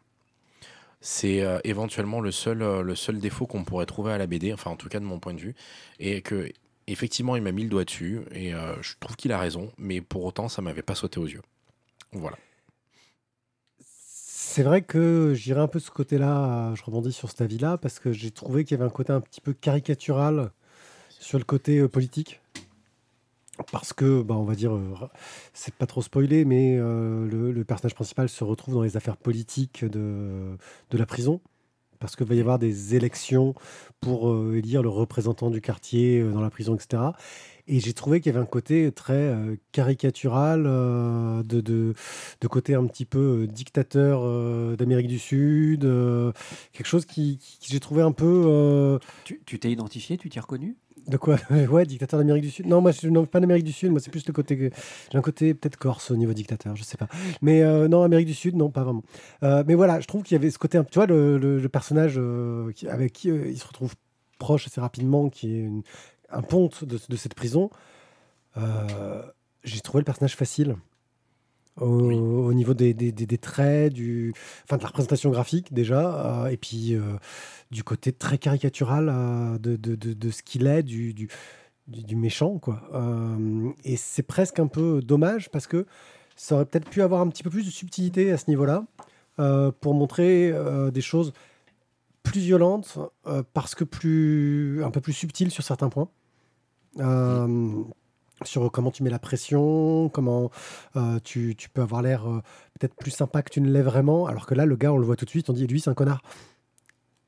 C'est 1.06 1.42
euh, 1.42 1.60
éventuellement 1.66 2.22
le 2.22 2.32
seul, 2.32 2.62
euh, 2.62 2.82
le 2.82 2.96
seul 2.96 3.20
défaut 3.20 3.46
qu'on 3.46 3.66
pourrait 3.66 3.86
trouver 3.86 4.14
à 4.14 4.18
la 4.18 4.26
BD, 4.26 4.54
enfin 4.54 4.72
en 4.72 4.78
tout 4.78 4.88
cas 4.88 5.02
de 5.02 5.06
mon 5.06 5.20
point 5.20 5.34
de 5.34 5.42
vue, 5.42 5.54
et 6.00 6.22
que 6.22 6.50
effectivement 6.88 7.36
il 7.36 7.42
m'a 7.42 7.52
mis 7.52 7.64
le 7.64 7.70
doigt 7.70 7.84
dessus, 7.84 8.22
et 8.32 8.54
euh, 8.54 8.82
je 8.82 8.94
trouve 9.02 9.18
qu'il 9.18 9.34
a 9.34 9.38
raison, 9.38 9.70
mais 9.78 10.00
pour 10.00 10.24
autant 10.24 10.48
ça 10.48 10.62
m'avait 10.62 10.82
pas 10.82 10.96
sauté 10.96 11.20
aux 11.20 11.28
yeux. 11.28 11.42
Voilà. 12.14 12.38
C'est 13.82 14.64
vrai 14.64 14.82
que 14.82 15.34
j'irai 15.34 15.60
un 15.60 15.68
peu 15.68 15.80
de 15.80 15.84
ce 15.84 15.92
côté-là, 15.92 16.74
je 16.74 16.84
rebondis 16.84 17.12
sur 17.12 17.30
cet 17.30 17.42
avis-là, 17.42 17.78
parce 17.78 18.00
que 18.00 18.14
j'ai 18.14 18.32
trouvé 18.32 18.64
qu'il 18.64 18.78
y 18.78 18.80
avait 18.80 18.90
un 18.90 18.94
côté 18.94 19.12
un 19.12 19.20
petit 19.20 19.42
peu 19.42 19.52
caricatural 19.52 20.52
sur 21.20 21.38
le 21.38 21.44
côté 21.44 21.86
politique 21.90 22.40
parce 23.72 23.94
que, 23.94 24.22
bah, 24.22 24.36
on 24.36 24.44
va 24.44 24.56
dire, 24.56 24.74
euh, 24.74 24.96
c'est 25.54 25.74
pas 25.74 25.86
trop 25.86 26.02
spoilé, 26.02 26.46
mais 26.46 26.76
euh, 26.78 27.54
le, 27.54 27.64
personnage 27.64 27.94
principal 27.94 28.28
se 28.30 28.44
retrouve 28.44 28.74
dans 28.74 28.82
les 28.82 28.98
affaires 28.98 29.18
politiques 29.18 29.86
de, 29.86 30.58
de 30.90 30.98
la 30.98 31.06
prison. 31.06 31.40
Parce 32.00 32.18
qu'il 32.18 32.26
va 32.26 32.36
y 32.36 32.42
avoir 32.42 32.60
des 32.60 32.96
élections 32.96 33.54
pour 34.02 34.30
euh, 34.30 34.58
élire 34.58 34.84
le 34.84 34.90
représentant 34.90 35.50
du 35.50 35.62
quartier 35.62 36.22
dans 36.22 36.42
la 36.42 36.50
prison, 36.50 36.76
etc. 36.76 37.02
Et 37.66 37.80
j'ai 37.80 37.94
trouvé 37.94 38.20
qu'il 38.20 38.34
y 38.34 38.36
avait 38.36 38.44
un 38.44 38.48
côté 38.48 38.92
très 38.92 39.34
caricatural, 39.72 40.64
de, 40.64 41.62
de, 41.62 41.94
côté 42.50 42.76
un 42.76 42.86
petit 42.88 43.06
peu 43.06 43.48
dictateur 43.48 44.76
d'Amérique 44.76 45.08
du 45.08 45.18
Sud, 45.18 45.90
quelque 46.74 46.88
chose 46.88 47.06
qui, 47.06 47.38
qui 47.38 47.72
j'ai 47.72 47.80
trouvé 47.80 48.02
un 48.02 48.12
peu. 48.12 49.00
Tu 49.24 49.60
t'es 49.60 49.72
identifié, 49.72 50.18
tu 50.18 50.30
t'es 50.30 50.42
reconnu? 50.42 50.76
De 51.08 51.18
quoi 51.18 51.38
Ouais, 51.70 51.86
dictateur 51.86 52.20
d'Amérique 52.20 52.44
du 52.44 52.52
Sud. 52.52 52.68
Non, 52.68 52.82
moi, 52.82 52.92
je 52.92 53.26
pas 53.26 53.40
d'Amérique 53.40 53.66
du 53.66 53.72
Sud. 53.72 53.92
Moi, 53.92 54.00
c'est 54.00 54.12
plus 54.12 54.26
le 54.26 54.34
côté. 54.34 54.72
J'ai 55.12 55.18
un 55.18 55.22
côté 55.22 55.54
peut-être 55.54 55.78
corse 55.78 56.12
au 56.12 56.16
niveau 56.16 56.34
dictateur, 56.34 56.76
je 56.76 56.84
sais 56.84 56.98
pas. 56.98 57.08
Mais 57.42 57.62
euh, 57.62 57.88
non, 57.88 58.04
Amérique 58.04 58.28
du 58.28 58.34
Sud, 58.34 58.56
non, 58.56 58.70
pas 58.70 58.84
vraiment. 58.84 59.04
Euh, 59.44 59.64
mais 59.68 59.76
voilà, 59.76 60.00
je 60.00 60.08
trouve 60.08 60.24
qu'il 60.24 60.36
y 60.36 60.40
avait 60.40 60.52
ce 60.52 60.60
côté. 60.60 60.80
Tu 60.92 61.00
vois, 61.00 61.08
le, 61.08 61.68
personnage 61.72 62.16
euh, 62.18 62.72
avec 62.90 63.14
qui 63.14 63.30
il 63.30 63.58
se 63.58 63.68
retrouve 63.68 63.96
proche 64.40 64.68
assez 64.68 64.82
rapidement, 64.82 65.30
qui 65.30 65.56
est 65.56 65.70
un 66.30 66.42
ponte 66.42 66.84
de, 66.84 67.00
de, 67.10 67.16
cette 67.16 67.34
prison. 67.34 67.70
J'ai 69.64 69.80
trouvé 69.80 70.02
le 70.02 70.06
personnage 70.06 70.36
facile 70.36 70.76
au, 71.82 72.54
niveau 72.54 72.74
des, 72.74 72.94
des, 72.94 73.12
des, 73.12 73.38
traits, 73.38 73.94
du, 73.94 74.34
enfin, 74.64 74.78
de 74.78 74.84
la 74.84 74.88
représentation 74.88 75.32
graphique 75.32 75.74
déjà, 75.74 76.44
euh, 76.44 76.48
et 76.48 76.58
puis 76.58 76.94
euh, 76.94 77.18
du 77.72 77.84
côté 77.84 78.12
très 78.12 78.38
caricatural 78.38 79.10
euh, 79.10 79.58
de, 79.58 79.76
de, 79.76 79.96
de, 79.96 80.30
ce 80.30 80.44
qu'il 80.44 80.68
est, 80.68 80.84
du, 80.84 81.14
du, 81.14 81.30
du, 81.88 82.16
méchant. 82.16 82.60
Quoi. 82.60 82.82
et 83.84 83.98
c'est 83.98 84.24
presque 84.24 84.60
un 84.60 84.68
peu 84.68 85.02
dommage 85.02 85.50
parce 85.50 85.68
que 85.68 85.86
ça 86.36 86.56
aurait 86.56 86.66
peut-être 86.66 86.90
pu 86.90 87.02
avoir 87.02 87.22
un 87.22 87.28
petit 87.30 87.44
peu 87.44 87.50
plus 87.50 87.66
de 87.66 87.72
subtilité 87.72 88.32
à 88.32 88.38
ce 88.38 88.50
niveau-là 88.50 88.86
pour 89.82 89.94
montrer 89.94 90.54
des 90.92 91.02
choses 91.02 91.34
plus 92.22 92.40
violentes 92.42 92.98
parce 93.54 93.76
que 93.76 93.84
plus, 93.84 94.84
un 94.84 94.92
peu 94.92 95.02
plus 95.02 95.14
subtiles 95.14 95.52
sur 95.52 95.64
certains 95.64 95.90
points 95.90 96.08
sur 98.46 98.72
comment 98.72 98.92
tu 98.92 99.04
mets 99.04 99.10
la 99.10 99.20
pression, 99.20 100.10
comment 100.10 100.52
euh, 100.96 101.20
tu, 101.24 101.56
tu, 101.56 101.70
peux 101.70 101.82
avoir 101.82 102.02
l'air 102.02 102.28
euh, 102.28 102.42
peut-être 102.80 102.96
plus 102.96 103.12
sympa 103.12 103.42
que 103.42 103.50
tu 103.50 103.62
ne 103.62 103.72
l'es 103.72 103.82
vraiment, 103.82 104.28
alors 104.28 104.46
que 104.46 104.56
là, 104.56 104.66
le 104.66 104.76
gars, 104.76 104.94
on 104.94 104.98
le 104.98 105.06
voit 105.06 105.16
tout 105.16 105.26
de 105.26 105.30
suite, 105.30 105.50
on 105.50 105.54
dit, 105.54 105.68
lui, 105.68 105.80
c'est 105.80 105.90
un 105.90 105.94
connard. 105.94 106.22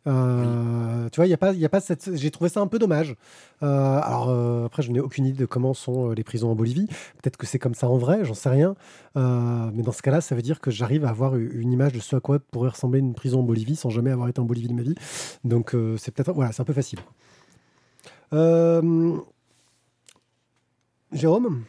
Euh, 0.08 1.10
tu 1.10 1.16
vois, 1.16 1.26
il 1.26 1.32
y 1.32 1.34
a 1.34 1.38
pas, 1.38 1.54
y 1.54 1.66
a 1.66 1.70
pas 1.70 1.80
cette. 1.80 2.16
J'ai 2.16 2.30
trouvé 2.30 2.48
ça 2.48 2.60
un 2.60 2.68
peu 2.68 2.78
dommage. 2.78 3.16
alors 3.62 4.30
après, 4.64 4.84
je 4.84 4.92
n'ai 4.92 5.00
aucune 5.00 5.26
idée 5.26 5.40
de 5.40 5.46
comment 5.48 5.74
sont 5.74 6.12
les 6.12 6.24
prisons 6.24 6.52
en 6.52 6.56
Bolivie. 6.56 6.86
Peut-être 7.24 7.38
que 7.38 7.48
c'est 7.48 7.58
comme 7.58 7.74
ça 7.74 7.90
en 7.90 7.98
vrai, 7.98 8.24
j'en 8.24 8.36
sais 8.36 8.50
rien. 8.50 8.76
mais 9.16 9.82
dans 9.82 9.92
ce 9.92 10.04
cas-là, 10.04 10.22
ça 10.22 10.36
veut 10.36 10.44
dire 10.44 10.62
que 10.62 10.70
j'arrive 10.70 11.06
à 11.06 11.10
avoir 11.10 11.36
une 11.36 11.72
image 11.72 11.94
de 11.94 12.00
ce 12.00 12.16
à 12.16 12.20
quoi 12.20 12.38
pourrait 12.38 12.70
ressembler 12.70 13.00
une 13.00 13.16
prison 13.16 13.40
en 13.40 13.44
Bolivie 13.44 13.76
sans 13.76 13.90
jamais 13.90 14.12
avoir 14.12 14.28
été 14.30 14.40
en 14.40 14.46
Bolivie 14.46 14.68
de 14.68 14.74
ma 14.74 14.84
vie. 14.84 14.96
Donc 15.44 15.76
c'est 15.98 16.12
peut-être 16.12 16.34
voilà, 16.34 16.52
c'est 16.52 16.62
un 16.62 16.66
peu 16.66 16.74
facile. 16.74 17.00
Jérôme 21.12 21.66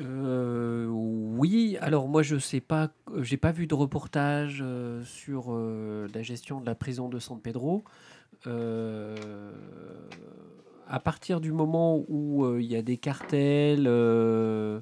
euh, 0.00 0.86
oui, 0.86 1.76
alors 1.80 2.08
moi 2.08 2.22
je 2.22 2.36
sais 2.38 2.60
pas, 2.60 2.90
j'ai 3.18 3.36
pas 3.36 3.50
vu 3.52 3.66
de 3.66 3.74
reportage 3.74 4.60
euh, 4.62 5.02
sur 5.04 5.46
euh, 5.48 6.06
la 6.14 6.22
gestion 6.22 6.60
de 6.60 6.66
la 6.66 6.74
prison 6.74 7.08
de 7.08 7.18
San 7.18 7.40
Pedro. 7.40 7.84
à 10.86 11.00
partir 11.00 11.40
du 11.40 11.52
moment 11.52 12.04
où 12.08 12.58
il 12.58 12.66
y 12.66 12.76
a 12.76 12.82
des 12.82 12.96
cartels, 12.96 13.84
je 13.86 14.80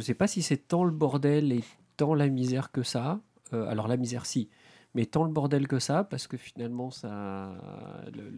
sais 0.00 0.14
pas 0.14 0.26
si 0.26 0.42
c'est 0.42 0.56
tant 0.56 0.84
le 0.84 0.90
bordel 0.90 1.52
et 1.52 1.62
tant 1.96 2.14
la 2.14 2.28
misère 2.28 2.72
que 2.72 2.82
ça. 2.82 3.20
alors 3.52 3.88
la 3.88 3.96
misère 3.96 4.26
si, 4.26 4.48
mais 4.94 5.06
tant 5.06 5.24
le 5.24 5.30
bordel 5.30 5.68
que 5.68 5.78
ça, 5.78 6.04
parce 6.04 6.26
que 6.26 6.36
finalement, 6.36 6.90
ça, 6.90 7.52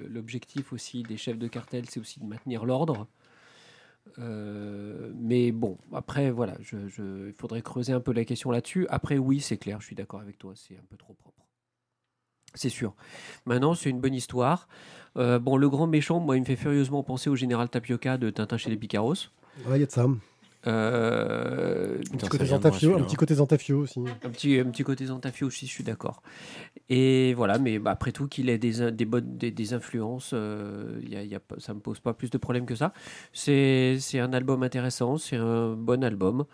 l'objectif 0.09 0.73
aussi 0.73 1.02
des 1.02 1.16
chefs 1.16 1.38
de 1.38 1.49
cartel, 1.49 1.85
c'est 1.88 2.00
aussi 2.00 2.21
de 2.21 2.26
maintenir 2.26 2.64
l'ordre. 2.64 3.06
Euh, 4.18 5.12
mais 5.14 5.52
bon, 5.52 5.78
après, 5.92 6.30
voilà, 6.30 6.54
il 6.73 7.32
faudrait 7.32 7.62
creuser 7.62 7.92
un 7.92 8.00
peu 8.00 8.12
la 8.12 8.25
question 8.25 8.50
là-dessus. 8.50 8.87
Après, 8.88 9.18
oui, 9.18 9.40
c'est 9.40 9.56
clair, 9.56 9.80
je 9.80 9.87
suis 9.87 9.97
d'accord 9.97 10.21
avec 10.21 10.38
toi, 10.38 10.52
c'est 10.54 10.76
un 10.76 10.85
peu 10.88 10.97
trop 10.97 11.14
propre. 11.14 11.47
C'est 12.54 12.68
sûr. 12.68 12.94
Maintenant, 13.47 13.75
c'est 13.75 13.88
une 13.88 14.00
bonne 14.00 14.14
histoire. 14.14 14.68
Euh, 15.16 15.38
bon, 15.38 15.56
le 15.56 15.71
grand 15.71 15.87
méchant, 15.87 16.21
moi, 16.21 16.37
il 16.37 16.40
me 16.40 16.44
fait 16.44 16.56
furieusement 16.56 17.02
penser 17.02 17.30
au 17.30 17.37
général 17.37 17.71
Tapioca 17.71 18.18
de 18.18 18.28
Tintin 18.28 18.59
chez 18.59 18.68
les 18.68 18.76
Picaros. 18.76 19.14
Il 19.64 19.71
y 19.71 19.82
a 19.82 19.87
de 19.87 19.90
ça. 19.90 20.06
Un 20.64 20.71
Euh, 20.71 21.99
petit 22.19 22.28
côté 22.28 22.47
Zantafio, 22.47 22.97
un 22.97 23.02
petit 23.02 23.16
côté 23.16 23.35
Zantafio 23.35 23.78
aussi. 23.81 24.00
un 24.00 24.31
petit, 24.31 24.59
un 24.61 24.66
petit 24.71 24.85
côté 24.85 25.07
Zantafio 25.07 25.47
aussi, 25.49 25.66
je 25.66 25.73
suis 25.73 25.85
d'accord. 25.85 26.23
Et 26.88 27.35
voilà, 27.35 27.59
mais 27.59 27.78
bah, 27.78 27.90
après 27.92 28.12
tout, 28.12 28.28
qu'il 28.28 28.49
ait 28.50 28.59
des, 28.59 28.92
des, 28.92 29.04
bonnes, 29.04 29.37
des, 29.38 29.50
des 29.50 29.75
influences, 29.75 30.31
euh, 30.35 31.00
y 31.09 31.16
a, 31.16 31.25
y 31.25 31.35
a 31.35 31.40
pas- 31.40 31.59
ça 31.59 31.73
ne 31.73 31.78
me 31.78 31.83
pose 31.83 32.00
pas 32.00 32.14
plus 32.14 32.31
de 32.31 32.38
problèmes 32.38 32.66
que 32.66 32.76
ça. 32.76 32.92
C'est 33.33 33.99
c'est 34.00 34.21
un 34.21 34.33
album 34.33 34.62
intéressant, 34.62 35.19
c'est 35.19 35.37
un 35.37 35.75
bon 35.75 36.04
album. 36.04 36.45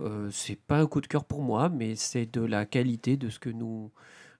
Euh, 0.00 0.28
c'est 0.30 0.56
pas 0.56 0.78
un 0.80 0.86
coup 0.86 1.00
de 1.00 1.08
cœur 1.08 1.24
pour 1.24 1.42
moi, 1.42 1.68
mais 1.70 1.96
c'est 1.96 2.26
de 2.32 2.42
la 2.42 2.66
qualité 2.66 3.16
de 3.16 3.28
ce 3.30 3.38
que 3.40 3.50
nous. 3.50 3.90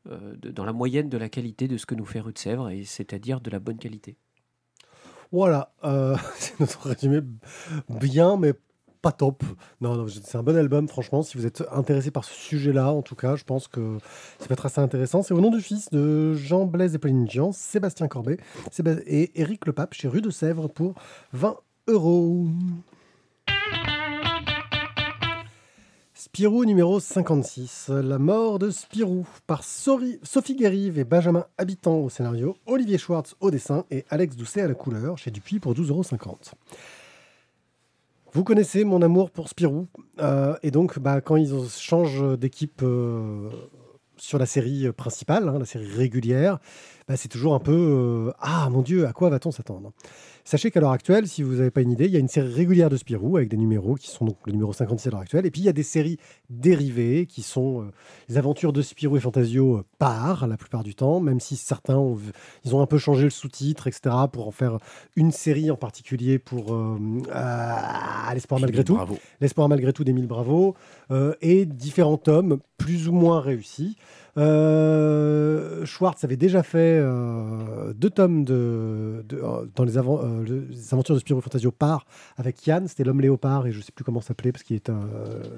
euh, 0.09 0.37
de- 0.37 0.51
dans 0.53 0.65
la 0.65 0.73
moyenne 0.73 1.09
de 1.11 1.19
la 1.19 1.29
qualité 1.29 1.69
de 1.69 1.77
ce 1.77 1.87
que 1.87 1.95
nous 1.95 2.07
fait 2.07 2.21
Rue 2.21 2.33
de 2.33 2.39
Sèvres, 2.39 2.71
et 2.71 2.85
c'est-à-dire 2.85 3.41
de 3.43 3.51
la 3.51 3.59
bonne 3.61 3.79
qualité. 3.79 4.17
Voilà, 5.33 5.73
euh, 5.85 6.17
c'est 6.39 6.59
notre 6.61 6.89
résumé 6.89 7.21
bien, 7.89 8.37
mais 8.37 8.55
pas 9.01 9.13
top. 9.13 9.45
Non, 9.81 9.97
non, 9.97 10.07
c'est 10.09 10.37
un 10.37 10.43
bon 10.43 10.57
album, 10.57 10.89
franchement. 10.89 11.23
Si 11.23 11.37
vous 11.37 11.47
êtes 11.47 11.65
intéressé 11.73 12.11
par 12.11 12.25
ce 12.25 12.35
sujet-là, 12.35 12.93
en 12.93 13.03
tout 13.03 13.15
cas, 13.15 13.37
je 13.37 13.45
pense 13.45 13.69
que 13.69 13.99
ça 14.39 14.47
peut 14.47 14.55
être 14.55 14.67
assez 14.67 14.81
intéressant. 14.81 15.23
C'est 15.23 15.35
au 15.35 15.41
nom 15.41 15.51
du 15.51 15.61
fils 15.61 15.91
de 15.91 16.35
Jean-Blaise 16.35 16.95
et 16.95 16.99
Pauline 16.99 17.31
Jean, 17.31 17.53
Sébastien 17.53 18.09
Corbet 18.09 18.39
et 19.07 19.41
Éric 19.41 19.67
Le 19.67 19.73
Pape 19.73 19.95
chez 19.95 20.09
Rue 20.09 20.23
de 20.23 20.31
Sèvres 20.31 20.69
pour 20.69 20.95
20 21.33 21.57
euros. 21.89 22.47
Spirou 26.15 26.65
numéro 26.65 27.01
56, 27.01 27.91
La 27.91 28.19
mort 28.19 28.59
de 28.59 28.71
Spirou, 28.71 29.25
par 29.47 29.63
Sophie 29.63 30.57
Guérive 30.57 30.99
et 30.99 31.05
Benjamin 31.05 31.47
Habitant 31.57 31.97
au 31.99 32.11
scénario, 32.11 32.57
Olivier 32.67 32.99
Schwartz 32.99 33.37
au 33.41 33.51
dessin 33.51 33.85
et 33.91 34.05
Alex 34.11 34.37
Doucet 34.37 34.63
à 34.63 34.69
la 34.69 34.75
couleur, 34.75 35.17
chez 35.17 35.31
Dupuis 35.31 35.61
pour 35.61 35.75
12,50 35.75 35.91
euros. 35.91 36.37
Vous 38.39 38.45
connaissez 38.45 38.85
mon 38.85 39.03
amour 39.03 39.33
pour 39.33 39.49
Spirou, 39.49 39.89
euh, 40.21 40.55
et 40.63 40.71
donc 40.71 41.01
bah, 41.01 41.21
quand 41.21 41.35
ils 41.35 41.53
changent 41.77 42.39
d'équipe 42.39 42.83
euh, 42.85 43.51
sur 44.17 44.39
la 44.39 44.47
série 44.47 44.93
principale, 44.93 45.49
hein, 45.49 45.59
la 45.59 45.65
série 45.65 45.91
régulière, 45.91 46.61
bah, 47.09 47.17
c'est 47.17 47.29
toujours 47.29 47.55
un 47.55 47.59
peu 47.59 47.73
euh, 47.73 48.33
Ah 48.41 48.69
mon 48.71 48.83
Dieu, 48.83 49.07
à 49.07 49.13
quoi 49.13 49.31
va-t-on 49.31 49.51
s'attendre? 49.51 49.93
Sachez 50.49 50.71
qu'à 50.71 50.81
l'heure 50.81 50.93
actuelle, 50.93 51.29
si 51.29 51.43
vous 51.43 51.57
n'avez 51.57 51.71
pas 51.71 51.83
une 51.83 51.91
idée, 51.91 52.07
il 52.07 52.11
y 52.11 52.17
a 52.17 52.21
une 52.21 52.27
série 52.27 52.51
régulière 52.51 52.89
de 52.89 52.97
Spirou 52.97 53.37
avec 53.37 53.51
des 53.51 53.59
numéros 53.59 53.97
qui 53.97 54.09
sont 54.09 54.25
donc 54.25 54.39
le 54.47 54.53
numéro 54.53 54.73
56 54.73 55.09
à 55.09 55.11
l'heure 55.11 55.21
actuelle. 55.21 55.45
Et 55.45 55.51
puis 55.51 55.61
il 55.61 55.65
y 55.65 55.69
a 55.69 55.75
des 55.75 55.83
séries 55.83 56.17
dérivées 56.49 57.27
qui 57.27 57.43
sont 57.43 57.83
euh, 57.83 57.91
les 58.31 58.39
aventures 58.39 58.73
de 58.73 58.81
Spirou 58.81 59.19
et 59.19 59.21
Fantasio 59.21 59.77
euh, 59.77 59.85
par 59.99 60.47
la 60.47 60.57
plupart 60.57 60.85
du 60.85 60.95
temps, 60.95 61.21
même 61.21 61.39
si 61.39 61.57
certains 61.57 61.99
ont, 61.99 62.19
ils 62.65 62.75
ont 62.75 62.81
un 62.81 62.87
peu 62.87 62.97
changé 62.97 63.25
le 63.25 63.31
sous-titre, 63.31 63.89
etc., 63.89 64.09
pour 64.33 64.49
en 64.49 64.51
faire 64.51 64.79
une 65.17 65.33
série 65.33 65.71
en 65.71 65.77
particulier 65.77 66.39
pour 66.39 66.73
euh, 66.73 66.97
l'espoir 68.33 68.59
malgré 68.59 68.85
tout. 68.85 68.99
L'espoir 69.43 69.69
malgré 69.69 69.93
tout 69.93 70.05
d'Émile 70.05 70.29
Bravo, 70.29 70.77
et 71.43 71.67
différents 71.67 72.17
tomes 72.17 72.59
plus 72.79 73.09
ou 73.09 73.13
moins 73.13 73.41
réussis. 73.41 73.97
Euh, 74.39 75.85
Schwartz 75.85 76.23
avait 76.25 76.37
déjà 76.37 76.63
fait 76.63 76.99
euh, 77.01 77.93
deux 77.95 78.11
tomes 78.11 78.45
de, 78.45 79.25
de- 79.29 79.37
euh, 79.43 79.67
dans 79.75 79.85
les, 79.85 79.99
aventures 79.99 81.15
de 81.15 81.19
Spirou 81.21 81.41
Fantasio 81.41 81.71
par 81.71 82.07
avec 82.37 82.67
Yann, 82.67 82.87
c'était 82.89 83.05
l'homme 83.05 83.21
léopard 83.21 83.67
et 83.67 83.73
je 83.73 83.81
sais 83.81 83.93
plus 83.93 84.05
comment 84.05 84.21
s'appelait 84.21 84.53
parce 84.53 84.63
qu'il 84.63 84.77
est 84.77 84.91
un, 84.91 85.01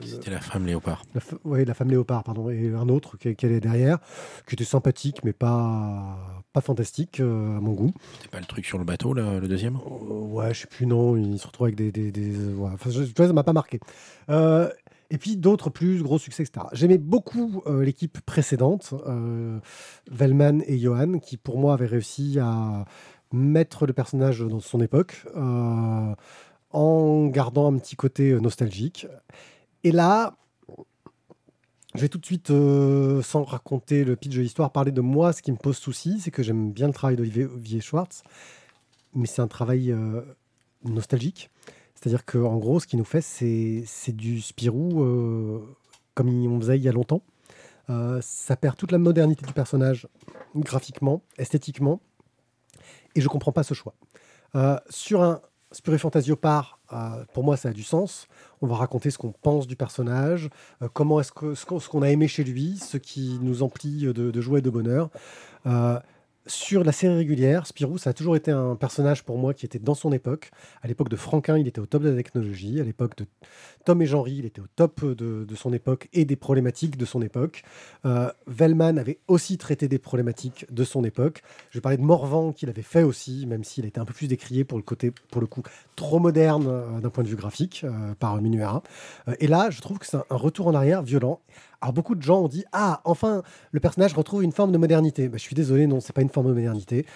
C'était 0.04 0.30
la 0.30 0.40
femme 0.40 0.66
léopard. 0.66 1.02
ouais, 1.44 1.64
la 1.64 1.75
femme 1.75 1.90
léopard, 1.90 2.25
pardon, 2.25 2.49
et 2.50 2.72
un 2.75 2.88
autre 2.88 3.16
qui, 3.18 3.34
qui 3.37 3.46
est 3.46 3.60
derrière, 3.60 3.99
qui 4.46 4.54
était 4.54 4.64
sympathique 4.64 5.20
mais 5.25 5.32
pas, 5.32 6.16
pas 6.52 6.60
fantastique 6.60 7.20
à 7.20 7.25
mon 7.25 7.72
goût. 7.72 7.92
C'était 8.16 8.28
pas 8.30 8.40
le 8.40 8.46
truc 8.46 8.64
sur 8.64 8.78
le 8.78 8.84
bateau, 8.84 9.12
là, 9.14 9.38
le 9.40 9.49
deuxième? 9.49 9.78
Ouais, 9.87 10.54
je 10.54 10.60
sais 10.60 10.66
plus, 10.66 10.87
non, 10.87 11.16
il 11.16 11.38
se 11.38 11.46
retrouve 11.46 11.66
avec 11.66 11.76
des. 11.76 11.92
des, 11.92 12.10
des- 12.12 12.37
ouais. 12.54 12.70
Enfin, 12.72 12.90
je- 12.90 13.02
tu 13.02 13.12
vois, 13.16 13.26
ça 13.26 13.32
m'a 13.32 13.42
pas 13.44 13.52
marqué. 13.52 13.78
Et 15.11 15.19
puis 15.19 15.37
d'autres 15.37 15.71
plus 15.71 16.02
gros 16.02 16.19
succès, 16.19 16.45
etc. 16.45 16.67
J'aimais 16.73 16.99
beaucoup 16.99 17.62
euh, 17.67 17.85
l'équipe 17.85 18.21
précédente, 18.21 18.95
euh, 19.07 19.59
Vellman 20.09 20.61
et 20.67 20.79
Johan, 20.79 21.19
qui 21.19 21.37
pour 21.37 21.59
moi 21.59 21.75
avaient 21.75 21.87
réussi 21.87 22.38
à 22.40 22.85
mettre 23.33 23.87
le 23.87 23.93
personnage 23.93 24.40
dans 24.40 24.61
son 24.61 24.81
époque, 24.81 25.26
euh, 25.37 26.14
en 26.71 27.26
gardant 27.26 27.75
un 27.75 27.79
petit 27.79 27.97
côté 27.97 28.31
euh, 28.31 28.38
nostalgique. 28.38 29.09
Et 29.83 29.90
là, 29.90 30.37
je 31.97 32.02
vais 32.02 32.09
tout 32.09 32.19
de 32.19 32.26
suite, 32.26 32.52
sans 33.25 33.43
raconter 33.43 34.05
le 34.05 34.14
pitch 34.14 34.37
de 34.37 34.40
l'histoire, 34.40 34.71
parler 34.71 34.93
de 34.93 35.00
moi. 35.00 35.33
Ce 35.33 35.43
qui 35.43 35.50
me 35.50 35.57
pose 35.57 35.76
souci, 35.76 36.21
c'est 36.21 36.31
que 36.31 36.45
j'aime 36.45 36.71
bien 36.71 36.87
le 36.87 36.93
travail 36.93 37.17
d'Olivier 37.17 37.47
Olivier 37.47 37.81
Schwartz, 37.81 38.23
mais 39.12 39.26
c'est 39.26 39.43
un 39.43 39.49
travail 39.49 39.93
nostalgique. 40.85 41.50
C'est-à-dire 42.00 42.25
qu'en 42.25 42.57
gros, 42.57 42.80
ce 42.80 42.87
qu'il 42.87 42.99
nous 42.99 43.04
fait, 43.04 43.21
c'est 43.21 44.12
du 44.12 44.40
Spirou 44.40 45.02
euh, 45.02 45.76
comme 46.14 46.47
on 46.47 46.61
faisait 46.61 46.76
il 46.76 46.83
y 46.83 46.88
a 46.88 46.92
longtemps. 46.92 47.23
Euh, 47.88 48.21
ça 48.23 48.57
perd 48.57 48.76
toute 48.76 48.92
la 48.92 48.99
modernité 48.99 49.45
du 49.47 49.52
personnage, 49.52 50.07
graphiquement, 50.54 51.23
esthétiquement, 51.38 52.00
et 53.14 53.21
je 53.21 53.28
comprends 53.28 53.52
pas 53.52 53.62
ce 53.62 53.75
choix. 53.75 53.95
Euh, 54.54 54.78
sur 54.88 55.23
un 55.23 55.40
Spirou 55.73 55.99
Fantasio 55.99 56.37
par, 56.37 56.78
euh, 56.92 57.25
pour 57.33 57.42
moi, 57.42 57.57
ça 57.57 57.71
a 57.71 57.73
du 57.73 57.83
sens. 57.83 58.26
On 58.61 58.66
va 58.66 58.76
raconter 58.76 59.11
ce 59.11 59.19
qu'on 59.19 59.33
pense 59.33 59.66
du 59.66 59.76
personnage, 59.76 60.50
comment 60.92 61.21
est-ce 61.21 61.33
que 61.33 61.54
ce 61.54 61.64
qu'on 61.64 62.02
a 62.02 62.11
aimé 62.11 62.28
chez 62.28 62.45
lui, 62.45 62.76
ce 62.76 62.97
qui 62.97 63.38
nous 63.40 63.62
emplit 63.62 64.12
de 64.12 64.40
joie 64.40 64.59
et 64.59 64.62
de 64.62 64.71
bonheur. 64.71 65.11
Euh, 66.47 66.50
sur 66.50 66.85
la 66.85 66.92
série 66.92 67.14
régulière, 67.14 67.66
Spirou, 67.66 67.99
ça 67.99 68.11
a 68.11 68.12
toujours 68.12 68.37
été 68.37 68.50
un 68.50 68.76
personnage 68.76 69.25
pour 69.25 69.38
moi 69.38 69.54
qui 69.54 69.66
était 69.66 69.78
dans 69.78 69.94
son 69.94 70.12
époque. 70.12 70.50
À 70.82 70.88
l'époque 70.88 71.09
de 71.09 71.16
Franquin, 71.16 71.59
il 71.59 71.68
était 71.68 71.80
au 71.80 71.87
top 71.87 72.02
de 72.02 72.11
la 72.11 72.16
technologie. 72.16 72.80
À 72.80 72.85
l'époque 72.85 73.16
de 73.16 73.26
Tom 73.85 74.00
et 74.02 74.06
Jean-Ry, 74.06 74.37
il 74.38 74.44
était 74.47 74.61
au 74.61 74.66
top 74.76 75.04
de, 75.04 75.44
de 75.44 75.54
son 75.54 75.73
époque 75.73 76.09
et 76.12 76.25
des 76.25 76.37
problématiques 76.37 76.97
de 76.97 77.04
son 77.04 77.23
époque. 77.23 77.62
Euh, 78.04 78.30
Vellman 78.47 78.99
avait 78.99 79.18
aussi 79.28 79.59
traité 79.59 79.88
des 79.88 79.99
problématiques 79.99 80.66
de 80.70 80.85
son 80.85 81.04
époque. 81.04 81.42
Je 81.70 81.80
parler 81.80 81.99
de 81.99 82.02
Morvan, 82.02 82.52
qu'il 82.52 82.68
avait 82.68 82.82
fait 82.82 83.02
aussi, 83.02 83.47
même 83.47 83.64
s'il 83.64 83.87
était 83.87 84.00
un 84.00 84.04
peu 84.04 84.14
plus 84.14 84.28
décrié 84.28 84.64
pour 84.64 84.78
le 84.78 84.82
côté, 84.82 85.12
pour 85.30 85.40
le 85.40 85.47
coup, 85.47 85.62
trop 85.97 86.18
moderne 86.18 86.66
euh, 86.68 87.00
d'un 87.00 87.11
point 87.11 87.25
de 87.25 87.28
vue 87.28 87.37
graphique 87.37 87.82
euh, 87.85 88.14
par 88.18 88.40
Minuera. 88.40 88.82
Euh, 89.28 89.35
et 89.40 89.47
là, 89.47 89.70
je 89.70 89.80
trouve 89.80 89.99
que 89.99 90.06
c'est 90.06 90.16
un 90.16 90.25
retour 90.30 90.66
en 90.66 90.75
arrière 90.75 91.02
violent. 91.02 91.40
Alors 91.80 91.92
beaucoup 91.92 92.14
de 92.14 92.22
gens 92.22 92.40
ont 92.40 92.49
dit 92.49 92.64
ah 92.72 93.00
enfin 93.04 93.42
le 93.72 93.80
personnage 93.80 94.14
retrouve 94.14 94.42
une 94.42 94.52
forme 94.52 94.72
de 94.72 94.78
modernité. 94.78 95.28
Bah, 95.28 95.38
je 95.38 95.42
suis 95.42 95.54
désolé 95.54 95.87
non 95.87 96.00
c'est 96.00 96.12
pas 96.12 96.22
une 96.22 96.28
forme 96.28 96.49
de 96.49 96.54
modernité. 96.54 97.06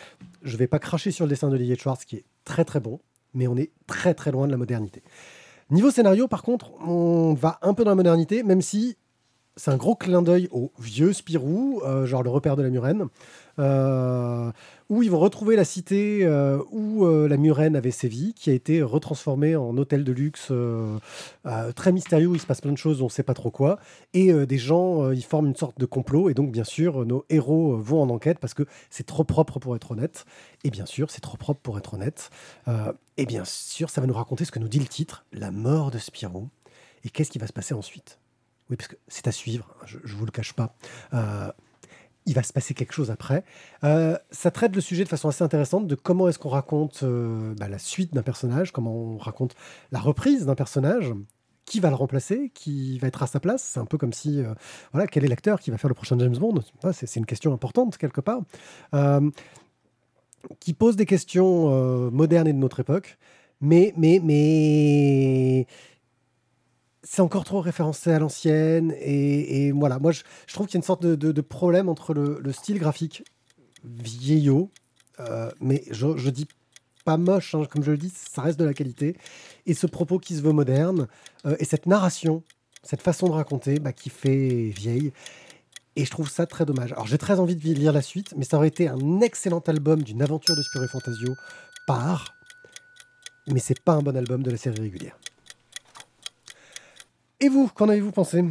Je 0.42 0.56
vais 0.56 0.66
pas 0.66 0.78
cracher 0.78 1.10
sur 1.10 1.26
le 1.26 1.30
dessin 1.30 1.48
d'Olivier 1.48 1.76
Schwartz 1.76 2.04
qui 2.04 2.16
est 2.16 2.24
très 2.44 2.64
très 2.64 2.80
bon, 2.80 3.00
mais 3.34 3.46
on 3.46 3.56
est 3.56 3.72
très 3.86 4.14
très 4.14 4.32
loin 4.32 4.46
de 4.46 4.52
la 4.52 4.58
modernité. 4.58 5.02
Niveau 5.70 5.90
scénario 5.90 6.28
par 6.28 6.42
contre 6.42 6.72
on 6.82 7.34
va 7.34 7.58
un 7.62 7.74
peu 7.74 7.84
dans 7.84 7.90
la 7.90 7.96
modernité 7.96 8.42
même 8.42 8.62
si 8.62 8.96
c'est 9.56 9.70
un 9.70 9.76
gros 9.76 9.94
clin 9.94 10.22
d'œil 10.22 10.48
au 10.50 10.72
vieux 10.78 11.12
Spirou, 11.12 11.80
euh, 11.84 12.06
genre 12.06 12.22
le 12.22 12.30
repère 12.30 12.56
de 12.56 12.62
la 12.62 12.70
Murène, 12.70 13.06
euh, 13.60 14.50
où 14.88 15.04
ils 15.04 15.10
vont 15.10 15.20
retrouver 15.20 15.54
la 15.54 15.64
cité 15.64 16.24
euh, 16.24 16.58
où 16.72 17.06
la 17.06 17.36
Murène 17.36 17.76
avait 17.76 17.92
sévi, 17.92 18.34
qui 18.34 18.50
a 18.50 18.52
été 18.52 18.82
retransformée 18.82 19.54
en 19.54 19.76
hôtel 19.76 20.02
de 20.02 20.12
luxe 20.12 20.52
très 21.76 21.92
mystérieux, 21.92 22.26
où 22.26 22.34
il 22.34 22.40
se 22.40 22.46
passe 22.46 22.60
plein 22.60 22.72
de 22.72 22.78
choses, 22.78 23.00
on 23.00 23.04
ne 23.04 23.10
sait 23.10 23.22
pas 23.22 23.34
trop 23.34 23.50
quoi, 23.50 23.78
et 24.12 24.32
des 24.46 24.58
gens, 24.58 25.10
ils 25.10 25.24
forment 25.24 25.46
une 25.46 25.56
sorte 25.56 25.78
de 25.78 25.86
complot, 25.86 26.28
et 26.30 26.34
donc 26.34 26.50
bien 26.50 26.64
sûr, 26.64 27.06
nos 27.06 27.24
héros 27.30 27.76
vont 27.76 28.02
en 28.02 28.10
enquête 28.10 28.38
parce 28.38 28.54
que 28.54 28.64
c'est 28.90 29.06
trop 29.06 29.24
propre 29.24 29.58
pour 29.58 29.76
être 29.76 29.92
honnête, 29.92 30.24
et 30.64 30.70
bien 30.70 30.86
sûr, 30.86 31.10
c'est 31.10 31.20
trop 31.20 31.36
propre 31.36 31.60
pour 31.60 31.78
être 31.78 31.94
honnête, 31.94 32.30
et 33.16 33.26
bien 33.26 33.44
sûr, 33.44 33.88
ça 33.88 34.00
va 34.00 34.06
nous 34.06 34.14
raconter 34.14 34.44
ce 34.44 34.50
que 34.50 34.58
nous 34.58 34.68
dit 34.68 34.80
le 34.80 34.86
titre, 34.86 35.24
la 35.32 35.50
mort 35.50 35.90
de 35.90 35.98
Spirou, 35.98 36.48
et 37.04 37.10
qu'est-ce 37.10 37.30
qui 37.30 37.38
va 37.38 37.46
se 37.46 37.52
passer 37.52 37.74
ensuite? 37.74 38.18
Oui, 38.74 38.76
parce 38.76 38.88
que 38.88 38.96
c'est 39.06 39.28
à 39.28 39.32
suivre, 39.32 39.66
hein, 39.80 39.84
je 39.86 39.98
ne 39.98 40.18
vous 40.18 40.26
le 40.26 40.32
cache 40.32 40.52
pas. 40.52 40.74
Euh, 41.12 41.50
il 42.26 42.34
va 42.34 42.42
se 42.42 42.52
passer 42.52 42.74
quelque 42.74 42.92
chose 42.92 43.10
après. 43.10 43.44
Euh, 43.84 44.18
ça 44.30 44.50
traite 44.50 44.74
le 44.74 44.80
sujet 44.80 45.04
de 45.04 45.08
façon 45.08 45.28
assez 45.28 45.44
intéressante 45.44 45.86
de 45.86 45.94
comment 45.94 46.28
est-ce 46.28 46.38
qu'on 46.38 46.48
raconte 46.48 47.02
euh, 47.02 47.54
bah, 47.54 47.68
la 47.68 47.78
suite 47.78 48.14
d'un 48.14 48.22
personnage, 48.22 48.72
comment 48.72 48.94
on 48.94 49.18
raconte 49.18 49.54
la 49.92 50.00
reprise 50.00 50.46
d'un 50.46 50.54
personnage, 50.56 51.12
qui 51.66 51.78
va 51.80 51.88
le 51.88 51.94
remplacer, 51.94 52.50
qui 52.52 52.98
va 52.98 53.08
être 53.08 53.22
à 53.22 53.26
sa 53.26 53.40
place. 53.40 53.62
C'est 53.62 53.80
un 53.80 53.86
peu 53.86 53.96
comme 53.96 54.12
si, 54.12 54.42
voilà, 54.92 55.06
quel 55.06 55.24
est 55.24 55.28
l'acteur 55.28 55.60
qui 55.60 55.70
va 55.70 55.78
faire 55.78 55.88
le 55.88 55.94
prochain 55.94 56.18
James 56.18 56.36
Bond? 56.36 56.60
C'est 56.92 57.16
une 57.16 57.24
question 57.24 57.54
importante 57.54 57.96
quelque 57.96 58.20
part. 58.20 58.42
Qui 60.60 60.74
pose 60.74 60.96
des 60.96 61.06
questions 61.06 62.10
modernes 62.10 62.48
et 62.48 62.52
de 62.52 62.58
notre 62.58 62.80
époque, 62.80 63.16
mais, 63.62 63.94
mais, 63.96 64.20
mais 64.22 65.66
c'est 67.04 67.22
encore 67.22 67.44
trop 67.44 67.60
référencé 67.60 68.10
à 68.10 68.18
l'ancienne. 68.18 68.94
Et, 69.00 69.70
voilà, 69.72 69.98
moi, 69.98 70.10
je, 70.10 70.22
trouve 70.52 70.66
qu'il 70.66 70.74
y 70.74 70.78
a 70.78 70.80
une 70.80 70.84
sorte 70.84 71.04
de, 71.04 71.40
problème 71.40 71.88
entre 71.88 72.14
le, 72.14 72.40
le 72.42 72.52
style 72.52 72.78
graphique 72.78 73.24
vieillot, 73.84 74.70
euh, 75.20 75.50
mais 75.60 75.84
je, 75.90 76.28
dis 76.30 76.48
pas 77.04 77.16
moche, 77.16 77.54
hein, 77.54 77.64
comme 77.70 77.82
je 77.82 77.92
le 77.92 77.98
dis, 77.98 78.12
ça 78.14 78.42
reste 78.42 78.58
de 78.58 78.64
la 78.64 78.74
qualité. 78.74 79.16
Et 79.66 79.74
ce 79.74 79.86
propos 79.86 80.18
qui 80.18 80.34
se 80.34 80.42
veut 80.42 80.52
moderne, 80.52 81.06
euh, 81.46 81.56
et 81.58 81.64
cette 81.64 81.86
narration, 81.86 82.42
cette 82.82 83.02
façon 83.02 83.28
de 83.28 83.32
raconter, 83.32 83.78
bah, 83.78 83.92
qui 83.92 84.10
fait 84.10 84.72
vieille. 84.74 85.12
Et 85.96 86.04
je 86.04 86.10
trouve 86.10 86.28
ça 86.28 86.46
très 86.46 86.64
dommage. 86.64 86.92
Alors 86.92 87.06
j'ai 87.06 87.18
très 87.18 87.38
envie 87.38 87.54
de 87.54 87.62
lire 87.62 87.92
la 87.92 88.02
suite, 88.02 88.34
mais 88.36 88.44
ça 88.44 88.56
aurait 88.56 88.68
été 88.68 88.88
un 88.88 89.20
excellent 89.20 89.60
album 89.60 90.02
d'une 90.02 90.22
aventure 90.22 90.56
de 90.56 90.62
Spirou 90.62 90.88
Fantasio 90.88 91.34
par, 91.86 92.34
mais 93.46 93.60
c'est 93.60 93.78
pas 93.78 93.92
un 93.92 94.02
bon 94.02 94.16
album 94.16 94.42
de 94.42 94.50
la 94.50 94.56
série 94.56 94.80
régulière. 94.80 95.16
Et 97.40 97.48
vous, 97.48 97.68
qu'en 97.68 97.88
avez-vous 97.88 98.12
pensé? 98.12 98.44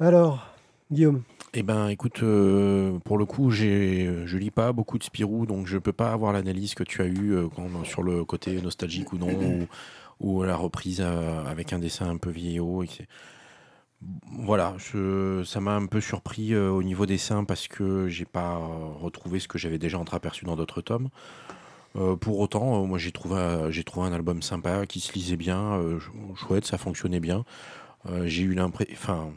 Alors, 0.00 0.46
Guillaume 0.90 1.22
Eh 1.54 1.62
ben, 1.62 1.88
écoute, 1.88 2.22
euh, 2.22 2.98
pour 3.04 3.16
le 3.16 3.24
coup, 3.24 3.50
j'ai, 3.50 4.26
je 4.26 4.36
lis 4.36 4.50
pas 4.50 4.72
beaucoup 4.72 4.98
de 4.98 5.04
Spirou, 5.04 5.46
donc 5.46 5.66
je 5.66 5.78
peux 5.78 5.92
pas 5.92 6.12
avoir 6.12 6.32
l'analyse 6.32 6.74
que 6.74 6.82
tu 6.82 7.02
as 7.02 7.06
eue 7.06 7.34
euh, 7.34 7.48
sur 7.84 8.02
le 8.02 8.24
côté 8.24 8.60
nostalgique 8.60 9.12
ou 9.12 9.18
non, 9.18 9.66
ou, 10.20 10.42
la 10.42 10.56
reprise 10.56 11.00
euh, 11.00 11.44
avec 11.44 11.72
un 11.72 11.78
dessin 11.78 12.10
un 12.10 12.16
peu 12.16 12.30
vieillot. 12.30 12.84
Voilà, 14.26 14.76
ça 15.44 15.60
m'a 15.60 15.74
un 15.74 15.86
peu 15.86 16.00
surpris 16.00 16.54
euh, 16.54 16.70
au 16.70 16.82
niveau 16.82 17.06
dessin 17.06 17.44
parce 17.44 17.68
que 17.68 18.08
j'ai 18.08 18.24
pas 18.24 18.56
euh, 18.56 18.92
retrouvé 19.00 19.40
ce 19.40 19.48
que 19.48 19.58
j'avais 19.58 19.78
déjà 19.78 19.98
entreaperçu 19.98 20.44
dans 20.44 20.56
d'autres 20.56 20.82
tomes. 20.82 21.08
Euh, 21.96 22.16
pour 22.16 22.40
autant, 22.40 22.82
euh, 22.82 22.86
moi 22.86 22.98
j'ai 22.98 23.12
trouvé, 23.12 23.36
euh, 23.36 23.70
j'ai 23.70 23.84
trouvé 23.84 24.08
un 24.08 24.12
album 24.12 24.42
sympa 24.42 24.84
qui 24.86 25.00
se 25.00 25.12
lisait 25.12 25.36
bien, 25.36 25.74
euh, 25.74 26.00
ch- 26.00 26.10
chouette, 26.36 26.64
ça 26.66 26.78
fonctionnait 26.78 27.20
bien. 27.20 27.44
J'ai 28.26 28.42
eu 28.42 28.52
l'impression, 28.54 28.92
enfin, 28.94 29.32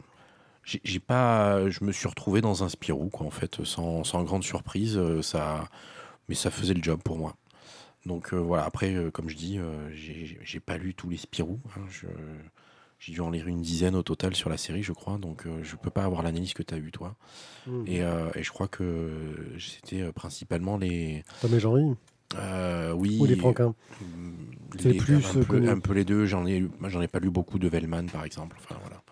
j'ai 0.62 1.00
pas, 1.00 1.70
je 1.70 1.82
me 1.84 1.90
suis 1.92 2.06
retrouvé 2.06 2.42
dans 2.42 2.64
un 2.64 2.68
Spirou 2.68 3.08
quoi 3.08 3.26
en 3.26 3.30
fait, 3.30 3.64
sans, 3.64 4.04
sans 4.04 4.22
grande 4.24 4.44
surprise, 4.44 5.00
ça, 5.22 5.68
mais 6.28 6.34
ça 6.34 6.50
faisait 6.50 6.74
le 6.74 6.82
job 6.82 7.00
pour 7.02 7.16
moi. 7.16 7.34
Donc 8.04 8.34
voilà, 8.34 8.64
après, 8.64 8.94
comme 9.14 9.30
je 9.30 9.36
dis, 9.36 9.58
j'ai 10.42 10.60
pas 10.60 10.76
lu 10.76 10.92
tous 10.94 11.08
les 11.08 11.16
Spirou. 11.16 11.58
hein, 11.78 11.80
j'ai 12.98 13.12
dû 13.12 13.20
en 13.22 13.30
lire 13.30 13.46
une 13.46 13.62
dizaine 13.62 13.94
au 13.96 14.02
total 14.02 14.34
sur 14.34 14.50
la 14.50 14.58
série, 14.58 14.82
je 14.82 14.92
crois. 14.92 15.16
Donc 15.16 15.46
euh, 15.46 15.60
je 15.62 15.76
peux 15.76 15.88
pas 15.90 16.04
avoir 16.04 16.22
l'analyse 16.22 16.52
que 16.52 16.62
tu 16.62 16.74
as 16.74 16.78
eue 16.78 16.90
toi. 16.90 17.14
Et, 17.86 18.02
euh, 18.02 18.28
et 18.34 18.42
je 18.42 18.50
crois 18.50 18.68
que 18.68 19.10
c'était 19.58 20.12
principalement 20.12 20.76
les. 20.76 21.24
Tom 21.40 21.54
et 21.54 21.60
euh, 22.36 22.92
oui. 22.92 23.18
ou 23.20 23.26
les 23.26 23.36
Franquins 23.36 23.74
les- 24.82 24.94
plus, 24.98 25.14
un, 25.16 25.36
euh, 25.38 25.44
peu, 25.44 25.68
un 25.68 25.78
peu 25.80 25.92
les 25.94 26.04
deux. 26.04 26.26
J'en 26.26 26.46
ai, 26.46 26.60
moi, 26.78 26.88
j'en 26.88 27.00
ai 27.00 27.08
pas 27.08 27.18
lu 27.20 27.30
beaucoup 27.30 27.58
de 27.58 27.68
Vellman, 27.68 28.06
par 28.06 28.24
exemple. 28.24 28.56
Enfin 28.62 28.76
voilà. 28.80 29.02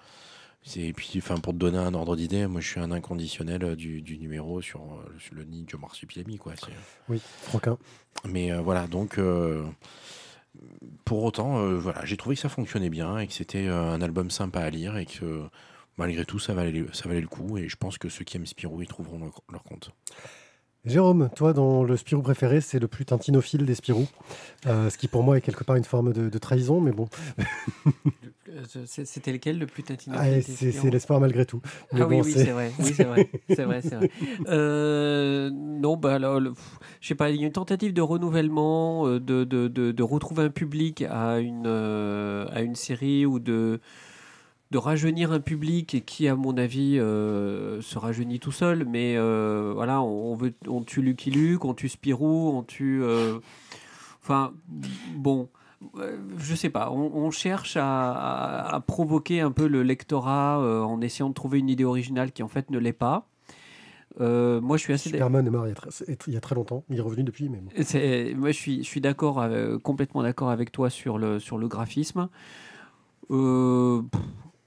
Et 0.76 0.92
puis, 0.92 1.12
enfin 1.18 1.36
pour 1.36 1.52
te 1.52 1.58
donner 1.58 1.78
un 1.78 1.94
ordre 1.94 2.16
d'idée, 2.16 2.46
moi 2.48 2.60
je 2.60 2.68
suis 2.68 2.80
un 2.80 2.90
inconditionnel 2.90 3.62
euh, 3.62 3.76
du, 3.76 4.02
du 4.02 4.18
numéro 4.18 4.60
sur, 4.60 4.80
sur 5.18 5.34
le 5.36 5.44
nid 5.44 5.64
de 5.64 5.76
Marsupilami, 5.76 6.38
quoi. 6.38 6.54
Oui, 7.08 7.20
Franquin. 7.42 7.78
Mais 8.28 8.50
euh, 8.52 8.60
voilà, 8.60 8.88
donc 8.88 9.18
euh, 9.18 9.64
pour 11.04 11.22
autant, 11.22 11.58
euh, 11.60 11.76
voilà, 11.78 12.04
j'ai 12.04 12.16
trouvé 12.16 12.34
que 12.34 12.40
ça 12.42 12.48
fonctionnait 12.48 12.90
bien 12.90 13.18
et 13.18 13.26
que 13.28 13.32
c'était 13.32 13.68
un 13.68 14.00
album 14.02 14.30
sympa 14.30 14.60
à 14.60 14.70
lire 14.70 14.96
et 14.96 15.06
que 15.06 15.44
malgré 15.98 16.24
tout, 16.24 16.38
ça 16.40 16.52
valait, 16.52 16.84
ça 16.92 17.08
valait 17.08 17.20
le 17.20 17.28
coup. 17.28 17.58
Et 17.58 17.68
je 17.68 17.76
pense 17.76 17.96
que 17.96 18.08
ceux 18.08 18.24
qui 18.24 18.36
aiment 18.36 18.46
Spirou, 18.46 18.82
ils 18.82 18.88
trouveront 18.88 19.18
leur, 19.20 19.40
leur 19.52 19.62
compte. 19.62 19.92
Jérôme, 20.86 21.28
toi, 21.34 21.52
dont 21.52 21.82
le 21.82 21.96
Spirou 21.96 22.22
préféré, 22.22 22.60
c'est 22.60 22.78
le 22.78 22.86
plus 22.88 23.04
tintinophile 23.04 23.66
des 23.66 23.74
Spirou. 23.74 24.06
Euh, 24.66 24.88
ce 24.88 24.96
qui 24.98 25.08
pour 25.08 25.22
moi 25.22 25.36
est 25.36 25.40
quelque 25.40 25.64
part 25.64 25.76
une 25.76 25.84
forme 25.84 26.12
de, 26.12 26.28
de 26.28 26.38
trahison, 26.38 26.80
mais 26.80 26.92
bon, 26.92 27.08
C'était 28.86 29.32
lequel 29.32 29.58
le 29.58 29.66
plus 29.66 29.82
tintinant 29.82 30.16
Ah, 30.18 30.40
c'est 30.40 30.72
c'est 30.72 30.90
l'espoir 30.90 31.20
malgré 31.20 31.44
tout. 31.44 31.60
Mais 31.92 32.00
Ah 32.00 32.06
oui, 32.06 32.16
bon, 32.16 32.22
oui, 32.22 32.32
c'est- 32.32 32.44
c'est 32.44 32.52
vrai. 32.52 32.72
Oui, 32.78 32.92
c'est 32.94 33.04
vrai. 33.04 33.28
C'est 33.48 33.64
vrai, 33.64 33.82
c'est 33.82 33.96
vrai. 33.96 34.10
Euh, 34.48 35.50
non, 35.52 35.96
bah 35.96 36.14
alors, 36.14 36.40
je 36.40 37.08
sais 37.08 37.14
pas, 37.14 37.30
il 37.30 37.40
y 37.40 37.44
a 37.44 37.46
une 37.46 37.52
tentative 37.52 37.92
de 37.92 38.00
renouvellement, 38.00 39.06
euh, 39.06 39.18
de, 39.20 39.44
de, 39.44 39.68
de, 39.68 40.02
retrouver 40.02 40.44
un 40.44 40.50
public 40.50 41.02
à 41.02 41.38
une, 41.40 41.66
à 41.66 42.62
une 42.62 42.76
série 42.76 43.26
ou 43.26 43.38
de, 43.40 43.80
de 44.70 44.78
rajeunir 44.78 45.32
un 45.32 45.40
public 45.40 46.04
qui, 46.06 46.26
à 46.28 46.34
mon 46.36 46.56
avis, 46.56 46.98
euh, 46.98 47.80
se 47.82 47.98
rajeunit 47.98 48.40
tout 48.40 48.52
seul. 48.52 48.84
Mais 48.84 49.14
euh, 49.16 49.72
voilà, 49.74 50.02
on, 50.02 50.32
on 50.32 50.34
veut, 50.34 50.54
on 50.68 50.82
tue 50.82 51.02
Lucky 51.02 51.30
Luke, 51.30 51.64
on 51.64 51.74
tue 51.74 51.88
Spirou, 51.88 52.50
on 52.56 52.62
tue. 52.62 53.00
euh, 53.02 53.38
Enfin, 54.22 54.52
bon. 55.14 55.48
Je 56.38 56.54
sais 56.54 56.70
pas, 56.70 56.90
on, 56.90 57.12
on 57.14 57.30
cherche 57.30 57.76
à, 57.76 58.10
à- 58.12 58.74
à 58.76 58.80
provoquer 58.80 59.40
un 59.42 59.52
peu 59.52 59.66
le 59.68 59.82
lectorat 59.82 60.58
en 60.84 61.00
essayant 61.02 61.28
de 61.28 61.34
trouver 61.34 61.58
une 61.58 61.68
idée 61.68 61.84
originale 61.84 62.32
qui 62.32 62.42
en 62.42 62.48
fait 62.48 62.70
ne 62.70 62.78
l'est 62.78 62.94
pas. 62.94 63.28
Euh, 64.22 64.60
moi, 64.62 64.78
je 64.78 64.82
suis 64.84 64.94
assez. 64.94 65.10
Superman 65.10 65.46
est 65.46 65.50
mort 65.50 65.66
il 65.66 65.68
y, 65.68 65.72
a 65.72 65.74
très, 65.74 65.90
y 66.32 66.36
a 66.36 66.40
très 66.40 66.54
longtemps. 66.54 66.82
Il 66.88 66.96
est 66.96 67.02
revenu 67.02 67.22
depuis. 67.24 67.50
C'est- 67.82 68.32
Moi, 68.34 68.52
je 68.52 68.56
suis, 68.56 68.78
je 68.82 68.88
suis 68.88 69.02
d'accord, 69.02 69.38
euh, 69.42 69.78
complètement 69.78 70.22
d'accord 70.22 70.48
avec 70.48 70.72
toi 70.72 70.88
sur 70.88 71.18
le, 71.18 71.38
sur 71.38 71.58
le 71.58 71.68
graphisme. 71.68 72.30
Euh, 73.30 74.02
pff, 74.10 74.20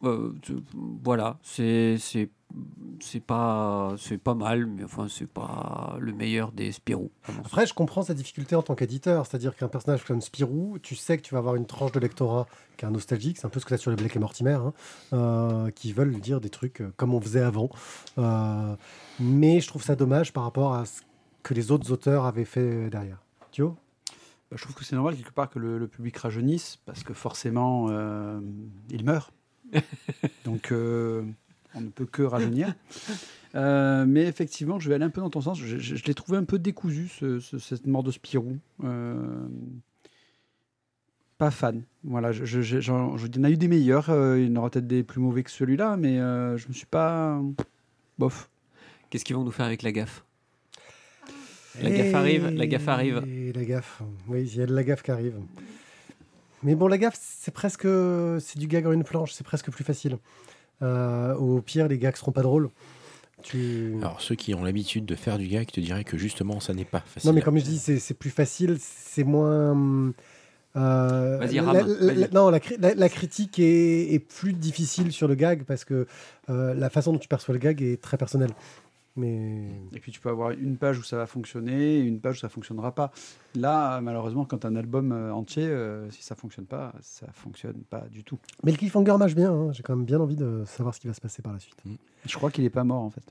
euh, 0.04 0.34
tu- 0.42 0.64
voilà, 1.04 1.38
c'est 1.44 1.98
c'est 1.98 2.30
c'est 3.00 3.20
pas 3.20 3.94
c'est 3.98 4.18
pas 4.18 4.34
mal, 4.34 4.66
mais 4.66 4.84
enfin 4.84 5.08
c'est 5.08 5.28
pas 5.30 5.98
le 6.00 6.14
meilleur 6.14 6.52
des 6.52 6.72
Spirou. 6.72 7.12
à. 7.28 7.32
Après, 7.46 7.66
je 7.68 7.74
comprends 7.76 8.02
sa 8.02 8.14
difficulté 8.16 8.56
en 8.56 8.64
tant 8.64 8.74
qu'éditeur. 8.76 9.26
C'est-à-dire 9.28 9.56
qu'un 9.56 9.68
personnage 9.68 10.04
comme 10.04 10.20
Spirou, 10.22 10.78
tu 10.82 10.96
sais 10.96 11.18
que 11.18 11.22
tu 11.22 11.34
vas 11.36 11.40
avoir 11.40 11.56
une 11.56 11.66
tranche 11.68 11.92
de 11.92 12.00
lectorat 12.00 12.48
qui 12.78 12.86
est 12.86 12.88
un 12.88 12.92
nostalgique. 12.92 13.38
C'est 13.38 13.46
un 13.46 13.50
peu 13.50 13.60
ce 13.60 13.66
que 13.66 13.70
tu 13.70 13.74
as 13.76 13.78
sur 13.78 13.92
les 13.92 13.98
Blake 13.98 14.16
et 14.16 14.20
Mortimer, 14.20 14.54
hein, 14.54 14.74
euh, 15.14 15.70
qui 15.72 15.94
veulent 15.94 16.20
dire 16.20 16.42
des 16.42 16.50
trucs 16.50 16.82
euh, 16.82 16.92
comme 16.98 17.14
on 17.14 17.22
faisait 17.22 17.42
avant. 17.44 17.70
Euh, 18.18 18.76
mais 19.20 19.60
je 19.62 19.68
trouve 19.68 19.84
ça 19.84 19.96
dommage 19.96 20.34
par 20.34 20.44
rapport 20.44 20.74
à 20.74 20.86
ce 20.86 21.02
que 21.44 21.54
les 21.54 21.72
autres 21.72 21.92
auteurs 21.92 22.26
avaient 22.26 22.46
fait 22.46 22.90
derrière. 22.90 23.22
Thio? 23.52 23.76
Bah, 24.50 24.58
je 24.58 24.64
trouve 24.64 24.76
que 24.76 24.84
c'est 24.84 24.96
normal 24.96 25.16
quelque 25.16 25.32
part 25.34 25.50
que 25.52 25.60
le, 25.60 25.78
le 25.78 25.88
public 25.88 26.18
rajeunisse 26.18 26.80
parce 26.86 27.04
que 27.04 27.14
forcément 27.14 27.88
euh, 27.92 28.40
il 28.90 29.06
meurt. 29.06 29.32
Donc 30.46 30.72
euh, 30.72 31.24
on 31.76 31.82
ne 31.82 31.90
peut 31.90 32.06
que 32.06 32.22
rajeunir. 32.24 32.74
Euh, 33.56 34.06
mais 34.08 34.24
effectivement, 34.26 34.80
je 34.80 34.90
vais 34.90 34.96
aller 34.96 35.06
un 35.06 35.10
peu 35.10 35.22
dans 35.22 35.30
ton 35.30 35.42
sens. 35.42 35.60
Je, 35.60 35.78
je- 35.78 35.96
je 35.96 36.04
l'ai 36.06 36.14
trouvé 36.14 36.38
un 36.38 36.44
peu 36.44 36.60
décousu, 36.60 37.08
ce- 37.08 37.40
ce- 37.40 37.58
cette 37.60 37.88
mort 37.88 38.04
de 38.04 38.12
Spirou. 38.12 38.58
Euh, 38.84 39.48
pas 41.38 41.52
fan. 41.52 41.84
Voilà, 42.04 42.32
je, 42.32 42.46
je, 42.46 42.62
je- 42.62 42.80
j'en- 42.82 43.18
je- 43.18 43.28
il 43.28 43.36
y 43.38 43.40
en 43.40 43.44
a 43.46 43.50
eu 43.50 43.58
des 43.58 43.68
meilleurs. 43.68 44.10
euh, 44.10 44.40
il 44.40 44.48
y 44.50 44.52
en 44.52 44.56
aura 44.58 44.70
peut-être 44.70 44.88
des 44.88 45.04
plus 45.04 45.20
mauvais 45.22 45.44
que 45.44 45.52
celui-là, 45.52 45.96
mais 45.98 46.20
euh, 46.20 46.58
je 46.58 46.68
me 46.68 46.74
suis 46.74 46.86
pas. 46.86 47.42
Bof. 48.18 48.50
Qu'est-ce 49.10 49.24
qu'ils 49.26 49.36
vont 49.36 49.44
nous 49.44 49.52
faire 49.52 49.66
avec 49.66 49.82
la 49.82 49.92
gaffe? 49.92 50.24
La 51.82 51.90
gaffe 51.90 52.14
arrive, 52.14 52.50
la 52.50 52.68
gaffe 52.68 52.88
arrive. 52.90 53.24
Et 53.28 53.54
la 53.54 53.64
gaffe, 53.64 54.02
oui, 54.28 54.42
il 54.44 54.58
y 54.58 54.62
a 54.62 54.66
de 54.66 54.76
la 54.76 54.84
gaffe 54.84 55.02
qui 55.02 55.12
arrive. 55.12 55.36
Mais 56.64 56.76
bon, 56.76 56.88
la 56.88 56.98
gaffe, 56.98 57.18
c'est 57.22 57.54
presque. 57.54 57.88
C'est 58.40 58.58
du 58.58 58.68
gag 58.68 58.86
en 58.88 58.92
une 58.92 59.04
planche, 59.04 59.32
c'est 59.34 59.46
presque 59.46 59.70
plus 59.72 59.84
facile. 59.84 60.18
Euh, 60.82 61.34
au 61.36 61.62
pire, 61.62 61.88
les 61.88 61.98
gags 61.98 62.16
seront 62.16 62.32
pas 62.32 62.42
drôles. 62.42 62.70
Tu... 63.42 63.96
Alors 64.02 64.20
ceux 64.20 64.36
qui 64.36 64.54
ont 64.54 64.64
l'habitude 64.66 65.06
de 65.06 65.16
faire 65.16 65.38
du 65.38 65.48
gag 65.48 65.68
te 65.72 65.80
diraient 65.80 66.04
que 66.04 66.18
justement, 66.18 66.60
ça 66.60 66.74
n'est 66.74 66.84
pas 66.86 67.00
facile. 67.00 67.30
Non, 67.30 67.34
mais 67.34 67.42
comme 67.42 67.58
je 67.58 67.64
dis, 67.64 67.80
c'est 67.80 68.14
plus 68.14 68.30
facile, 68.32 68.78
c'est 68.82 69.24
moins. 69.24 70.12
euh, 70.76 71.38
Vas-y, 71.40 71.60
rame, 71.62 71.88
la- 72.02 72.28
non, 72.30 72.50
la, 72.50 72.60
cri- 72.60 72.76
la- 72.80 72.96
la 72.96 73.10
critique 73.10 73.58
est, 73.60 74.14
est 74.14 74.20
plus 74.20 74.52
difficile 74.54 75.12
sur 75.14 75.28
le 75.30 75.36
gag 75.36 75.64
parce 75.64 75.86
que 75.86 76.06
euh, 76.50 76.74
la 76.74 76.90
façon 76.90 77.14
dont 77.14 77.20
tu 77.20 77.28
perçois 77.30 77.54
le 77.54 77.60
gag 77.60 77.82
est 77.82 78.02
très 78.02 78.18
personnelle. 78.18 78.52
Mais 79.16 79.68
Et 79.94 80.00
puis 80.00 80.12
tu 80.12 80.20
peux 80.22 80.30
avoir 80.30 80.52
une 80.52 80.78
page 80.78 80.98
où 81.00 81.04
ça 81.04 81.18
va 81.18 81.26
fonctionner 81.26 81.98
et 81.98 82.00
une 82.02 82.22
page 82.22 82.38
où 82.38 82.40
ça 82.40 82.48
fonctionnera 82.50 82.94
pas. 82.96 83.12
Là, 83.56 84.00
malheureusement, 84.02 84.46
quand 84.46 84.64
un 84.66 84.76
album 84.76 85.12
euh, 85.12 85.34
entier, 85.34 85.66
euh, 85.66 86.10
si 86.12 86.24
ça 86.24 86.36
fonctionne 86.36 86.66
pas, 86.66 86.94
ça 87.02 87.28
fonctionne 87.34 87.82
pas 87.90 88.02
du 88.12 88.24
tout. 88.24 88.40
Mais 88.64 88.72
le 88.72 88.78
cliffhanger 88.78 89.18
marche 89.18 89.36
bien. 89.36 89.52
hein. 89.52 89.72
J'ai 89.74 89.84
quand 89.84 89.96
même 89.96 90.06
bien 90.06 90.20
envie 90.20 90.36
de 90.38 90.64
savoir 90.66 90.94
ce 90.96 91.00
qui 91.00 91.08
va 91.08 91.14
se 91.14 91.22
passer 91.22 91.42
par 91.42 91.52
la 91.54 91.60
suite. 91.60 91.82
Je 92.26 92.36
crois 92.36 92.52
qu'il 92.52 92.64
est 92.64 92.70
pas 92.70 92.84
mort 92.84 93.02
en 93.02 93.10
fait. 93.10 93.24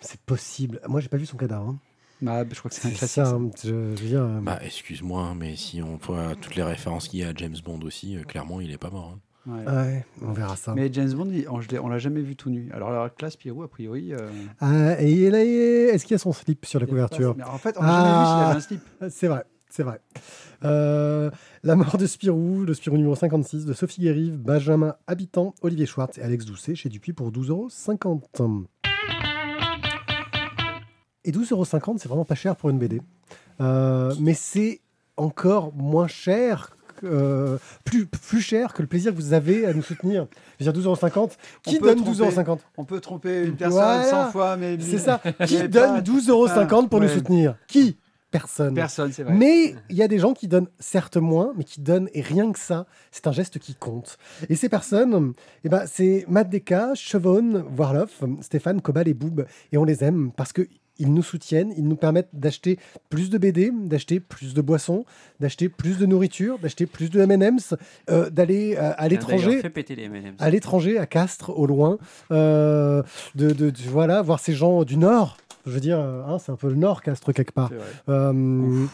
C'est 0.00 0.20
possible. 0.22 0.80
Moi, 0.88 1.00
j'ai 1.00 1.08
pas 1.08 1.18
vu 1.18 1.26
son 1.26 1.36
cadavre. 1.36 1.68
hein. 1.68 1.78
Bah, 2.22 2.44
je 2.50 2.58
crois 2.58 2.68
que 2.70 2.74
c'est 2.74 2.88
un 2.88 2.90
classique. 2.90 3.08
ça. 3.08 3.24
ça. 3.26 3.34
hein. 3.36 3.50
Je, 3.62 3.94
je 3.96 4.04
dire, 4.04 4.22
euh, 4.22 4.40
Bah, 4.40 4.58
excuse-moi, 4.62 5.34
mais 5.36 5.56
si 5.56 5.82
on 5.82 5.96
voit 5.96 6.34
toutes 6.36 6.54
les 6.56 6.62
références 6.62 7.08
qu'il 7.08 7.20
y 7.20 7.24
a 7.24 7.28
à 7.28 7.34
James 7.34 7.56
Bond 7.64 7.80
aussi, 7.82 8.16
euh, 8.16 8.22
clairement, 8.24 8.60
il 8.60 8.70
est 8.70 8.78
pas 8.78 8.90
mort. 8.90 9.14
hein. 9.16 9.20
Ouais. 9.50 9.64
ouais, 9.72 10.04
on 10.22 10.32
verra 10.32 10.56
ça. 10.56 10.74
Mais 10.74 10.90
James 10.92 11.12
Bond, 11.12 11.30
il- 11.32 11.48
on, 11.48 11.60
on 11.82 11.88
l'a 11.88 11.98
jamais 11.98 12.20
vu 12.22 12.36
tout 12.36 12.50
nu. 12.50 12.70
Alors, 12.72 12.90
la 12.90 13.08
classe 13.10 13.32
Spirou, 13.34 13.62
a 13.62 13.68
priori. 13.68 14.12
euh, 14.14 14.28
Ah, 14.60 15.00
et 15.02 15.10
il 15.12 15.34
a- 15.34 15.44
est-ce 15.44 16.04
qu'il 16.04 16.12
y 16.12 16.14
a 16.14 16.18
son 16.18 16.32
slip 16.32 16.64
sur 16.66 16.78
la 16.80 16.86
couverture 16.86 17.34
pas- 17.36 17.48
en 17.50 17.58
fait, 17.58 17.76
on 17.78 17.82
n'a 17.82 17.88
jamais 17.88 18.08
vu 18.08 18.24
s'il 18.24 18.36
Ah. 18.36 18.46
avait 18.48 18.56
un 18.56 18.60
slip. 18.60 18.80
C'est 19.10 19.28
vrai, 19.28 19.44
c'est 19.68 19.82
vrai. 19.82 20.00
Euh, 20.64 21.30
la 21.62 21.74
mort 21.76 21.96
de 21.96 22.06
Spirou, 22.06 22.64
le 22.64 22.74
Spirou 22.74 22.96
numéro 22.96 23.14
56 23.16 23.64
de 23.64 23.72
Sophie 23.72 24.02
Guérive, 24.02 24.36
Benjamin 24.36 24.94
Habitant, 25.06 25.54
Olivier 25.62 25.86
Schwartz 25.86 26.18
et 26.18 26.22
Alex 26.22 26.44
Doucet 26.44 26.74
chez 26.74 26.88
Dupuis 26.88 27.12
pour 27.14 27.30
12,50 27.32 27.50
euros. 27.50 28.64
Et 31.24 31.32
12,50 31.32 31.52
euros, 31.52 31.64
c'est 31.98 32.08
vraiment 32.08 32.24
pas 32.24 32.34
cher 32.34 32.56
pour 32.56 32.70
une 32.70 32.78
BD. 32.78 33.00
Euh, 33.60 34.14
mais 34.20 34.34
c'est 34.34 34.80
encore 35.16 35.74
moins 35.74 36.06
cher 36.08 36.76
euh, 37.04 37.58
plus, 37.84 38.06
plus 38.06 38.40
cher 38.40 38.72
que 38.74 38.82
le 38.82 38.88
plaisir 38.88 39.12
que 39.12 39.16
vous 39.16 39.32
avez 39.32 39.66
à 39.66 39.72
nous 39.74 39.82
soutenir. 39.82 40.26
Je 40.58 40.64
veux 40.64 40.72
dire 40.72 40.82
12,50€. 40.82 41.32
Qui 41.62 41.78
donne 41.78 42.02
tromper. 42.02 42.24
12,50€ 42.24 42.58
On 42.76 42.84
peut 42.84 43.00
tromper 43.00 43.44
une 43.44 43.56
personne 43.56 43.78
Voilà. 43.80 44.04
100 44.04 44.30
fois, 44.30 44.56
mais 44.56 44.78
C'est 44.80 44.98
ça. 44.98 45.20
Qui 45.46 45.68
donne 45.68 46.00
12,50€ 46.00 46.88
pour 46.88 47.00
nous 47.00 47.06
Ouais. 47.06 47.14
soutenir? 47.14 47.56
Qui? 47.66 47.96
Personne. 48.30 48.74
Personne, 48.74 49.10
c'est 49.12 49.24
vrai. 49.24 49.34
Mais 49.34 49.74
il 49.88 49.96
y 49.96 50.02
a 50.02 50.08
des 50.08 50.20
gens 50.20 50.34
qui 50.34 50.46
donnent 50.46 50.68
certes 50.78 51.16
moins, 51.16 51.52
mais 51.56 51.64
qui 51.64 51.80
donnent, 51.80 52.08
et 52.14 52.20
rien 52.20 52.52
que 52.52 52.60
ça, 52.60 52.86
c'est 53.10 53.26
un 53.26 53.32
geste 53.32 53.58
qui 53.58 53.74
compte. 53.74 54.18
Et 54.48 54.54
ces 54.54 54.68
personnes, 54.68 55.32
eh 55.64 55.68
ben, 55.68 55.82
c'est 55.86 56.24
Matt 56.28 56.48
Deka, 56.48 56.94
Chevon, 56.94 57.64
Warloff, 57.76 58.22
Stéphane, 58.40 58.80
Cobal 58.82 59.08
et 59.08 59.14
Boob. 59.14 59.46
Et 59.72 59.78
on 59.78 59.84
les 59.84 60.04
aime 60.04 60.30
parce 60.36 60.52
que 60.52 60.68
ils 61.00 61.12
nous 61.12 61.22
soutiennent, 61.24 61.72
ils 61.76 61.88
nous 61.88 61.96
permettent 61.96 62.28
d'acheter 62.32 62.78
plus 63.08 63.28
de 63.30 63.38
BD, 63.38 63.72
d'acheter 63.72 64.20
plus 64.20 64.54
de 64.54 64.60
boissons, 64.60 65.04
d'acheter 65.40 65.68
plus 65.68 65.98
de 65.98 66.06
nourriture, 66.06 66.58
d'acheter 66.60 66.86
plus 66.86 67.10
de 67.10 67.20
M&M's, 67.20 67.74
euh, 68.10 68.30
d'aller 68.30 68.76
euh, 68.78 68.92
à 68.96 69.08
l'étranger 69.08 69.56
à 70.38 70.50
l'étranger, 70.50 70.98
à 70.98 71.06
Castres, 71.06 71.50
au 71.58 71.66
loin, 71.66 71.98
euh, 72.30 73.02
de, 73.34 73.50
de- 73.50 73.70
de- 73.70 73.76
voilà, 73.88 74.22
voir 74.22 74.38
ces 74.38 74.52
gens 74.52 74.84
du 74.84 74.96
Nord. 74.96 75.36
Je 75.66 75.70
veux 75.72 75.80
dire, 75.80 75.98
hein, 75.98 76.38
c'est 76.38 76.52
un 76.52 76.56
peu 76.56 76.68
le 76.68 76.76
Nord, 76.76 77.02
Castres, 77.02 77.32
quelque 77.32 77.52
part. 77.52 77.68
C'est 77.70 77.76
vrai. 77.76 77.86
Euh, 78.08 78.86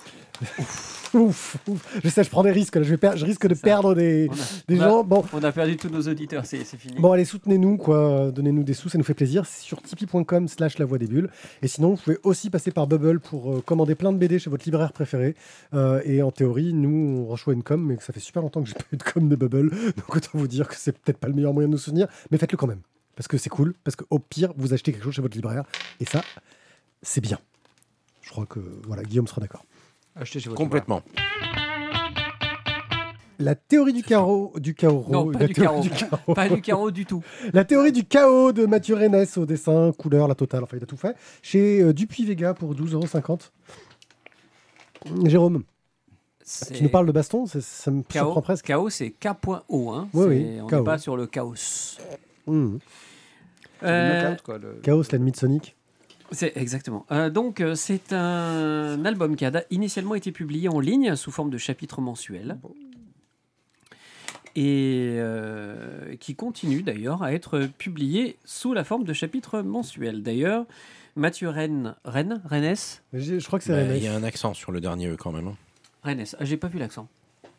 ouf, 1.14 1.56
ouf. 1.68 2.00
Je 2.02 2.08
sais, 2.08 2.24
je 2.24 2.30
prends 2.30 2.42
des 2.42 2.50
risques. 2.50 2.74
Là. 2.76 2.82
Je, 2.82 2.90
vais 2.90 2.96
per- 2.96 3.12
je 3.16 3.24
risque 3.24 3.46
de 3.46 3.54
Ça. 3.54 3.60
perdre 3.62 3.94
des, 3.94 4.28
a, 4.28 4.32
des 4.68 4.80
a- 4.80 4.88
gens. 4.88 5.04
Bon, 5.04 5.24
on 5.32 5.42
a 5.42 5.52
perdu 5.52 5.76
tous 5.76 5.88
nos 5.88 6.02
auditeurs, 6.02 6.44
c'est 6.44 6.64
c'est 6.64 6.76
fini. 6.76 6.96
bon, 6.98 7.12
allez, 7.12 7.24
soutenez-nous, 7.24 7.76
quoi. 7.76 8.30
Donnez-nous 8.32 8.64
des 8.64 8.74
sous, 8.74 8.88
ça 8.88 8.98
nous 8.98 9.04
fait 9.04 9.14
plaisir. 9.14 9.46
C'est 9.46 9.62
sur 9.62 9.80
tipeee.com 9.80 10.48
slash 10.48 10.78
la 10.78 10.84
voix 10.84 10.98
des 10.98 11.06
bulles. 11.06 11.30
Et 11.62 11.68
sinon, 11.68 11.90
vous 11.90 11.96
pouvez 11.96 12.18
aussi 12.24 12.50
passer 12.50 12.70
par 12.72 12.86
Bubble 12.86 13.20
pour 13.20 13.54
euh, 13.54 13.60
commander 13.60 13.94
plein 13.94 14.12
de 14.12 14.18
BD 14.18 14.38
chez 14.38 14.50
votre 14.50 14.64
libraire 14.64 14.92
préféré. 14.92 15.34
Euh, 15.72 16.00
et 16.04 16.20
en 16.22 16.30
théorie, 16.32 16.72
nous, 16.72 17.24
on 17.24 17.26
reçoit 17.26 17.54
une 17.54 17.62
com, 17.62 17.80
mais 17.82 17.96
ça 18.00 18.12
fait 18.12 18.20
super 18.20 18.42
longtemps 18.42 18.62
que 18.62 18.68
j'ai 18.68 18.74
pas 18.74 18.84
eu 18.92 18.96
de 18.96 19.02
com 19.02 19.28
de 19.28 19.36
Bubble. 19.36 19.70
Donc 19.96 20.16
autant 20.16 20.30
vous 20.34 20.48
dire 20.48 20.68
que 20.68 20.74
c'est 20.76 20.92
peut-être 20.98 21.18
pas 21.18 21.28
le 21.28 21.34
meilleur 21.34 21.54
moyen 21.54 21.68
de 21.68 21.72
nous 21.72 21.78
soutenir, 21.78 22.08
mais 22.30 22.38
faites-le 22.38 22.58
quand 22.58 22.66
même. 22.66 22.80
Parce 23.14 23.28
que 23.28 23.38
c'est 23.38 23.48
cool, 23.48 23.72
parce 23.82 23.96
qu'au 23.96 24.18
pire, 24.18 24.52
vous 24.58 24.74
achetez 24.74 24.92
quelque 24.92 25.04
chose 25.04 25.14
chez 25.14 25.22
votre 25.22 25.36
libraire. 25.36 25.64
Et 26.00 26.04
ça, 26.04 26.20
c'est 27.06 27.20
bien. 27.20 27.38
Je 28.22 28.30
crois 28.30 28.46
que 28.46 28.58
voilà, 28.86 29.02
Guillaume 29.04 29.26
sera 29.28 29.40
d'accord. 29.40 29.64
Achetez 30.16 30.40
chez 30.40 30.48
votre 30.48 30.60
Complètement. 30.60 31.02
La 33.38 33.54
théorie 33.54 33.92
du 33.92 34.02
carreau, 34.02 34.52
du 34.56 34.74
chaos, 34.74 35.04
Non, 35.10 35.30
pas 35.30 35.40
la 35.40 35.46
du 35.46 35.52
carreau. 35.54 35.82
chaos. 35.82 36.34
Pas 36.34 36.48
du 36.48 36.60
carreau 36.62 36.90
du 36.90 37.04
tout. 37.04 37.22
La 37.52 37.64
théorie 37.66 37.92
du 37.92 38.04
chaos 38.04 38.52
de 38.52 38.64
Mathieu 38.64 38.94
Rennes 38.94 39.26
au 39.36 39.44
dessin, 39.44 39.92
couleur, 39.92 40.26
la 40.26 40.34
totale, 40.34 40.64
enfin 40.64 40.78
il 40.78 40.82
a 40.82 40.86
tout 40.86 40.96
fait. 40.96 41.14
Chez 41.42 41.82
euh, 41.82 41.92
Dupuis 41.92 42.24
Vega 42.24 42.54
pour 42.54 42.74
12,50€. 42.74 43.50
Jérôme, 45.26 45.64
tu 46.74 46.82
nous 46.82 46.88
parles 46.88 47.06
de 47.06 47.12
baston, 47.12 47.44
c'est- 47.46 47.60
ça 47.60 47.90
me 47.90 48.02
Chaos, 48.02 48.24
surprend 48.24 48.40
presque. 48.42 48.64
chaos 48.64 48.88
c'est 48.88 49.10
K.O. 49.10 49.90
Hein. 49.92 50.08
Oui, 50.14 50.26
oui, 50.26 50.60
on 50.62 50.68
n'est 50.70 50.82
pas 50.82 50.96
sur 50.98 51.16
le 51.16 51.26
chaos. 51.26 51.54
Mmh. 52.46 52.78
C'est 53.80 53.86
le 53.86 53.88
Euh, 53.92 54.22
knockout, 54.30 54.42
quoi, 54.44 54.58
le- 54.58 54.80
Chaos, 54.82 55.02
l'ennemi 55.12 55.32
de 55.32 55.36
Sonic. 55.36 55.75
C'est 56.32 56.56
exactement. 56.56 57.06
Euh, 57.12 57.30
donc 57.30 57.60
euh, 57.60 57.74
c'est 57.74 58.12
un 58.12 59.04
album 59.04 59.36
qui 59.36 59.44
a 59.44 59.64
initialement 59.70 60.14
été 60.14 60.32
publié 60.32 60.68
en 60.68 60.80
ligne 60.80 61.14
sous 61.16 61.30
forme 61.30 61.50
de 61.50 61.58
chapitres 61.58 62.00
mensuels 62.00 62.58
et 64.56 65.16
euh, 65.18 66.16
qui 66.16 66.34
continue 66.34 66.82
d'ailleurs 66.82 67.22
à 67.22 67.32
être 67.32 67.68
publié 67.78 68.36
sous 68.44 68.72
la 68.72 68.84
forme 68.84 69.04
de 69.04 69.12
chapitres 69.12 69.60
mensuels. 69.60 70.22
D'ailleurs, 70.22 70.64
Mathieu 71.14 71.48
Rennes, 71.48 71.94
Rennes, 72.04 72.40
Rennes, 72.44 72.74
Je, 73.12 73.38
je 73.38 73.46
crois 73.46 73.58
que 73.58 73.64
c'est 73.64 73.72
Bah, 73.72 73.78
Rennes. 73.78 73.96
Il 73.96 74.02
y 74.02 74.08
a 74.08 74.14
un 74.14 74.22
accent 74.22 74.54
sur 74.54 74.72
le 74.72 74.80
dernier 74.80 75.08
E 75.08 75.16
quand 75.16 75.32
même. 75.32 75.48
hein. 75.48 75.56
Rennes. 76.02 76.24
Ah, 76.38 76.44
j'ai 76.44 76.56
pas 76.56 76.68
vu 76.68 76.78
l'accent. 76.78 77.08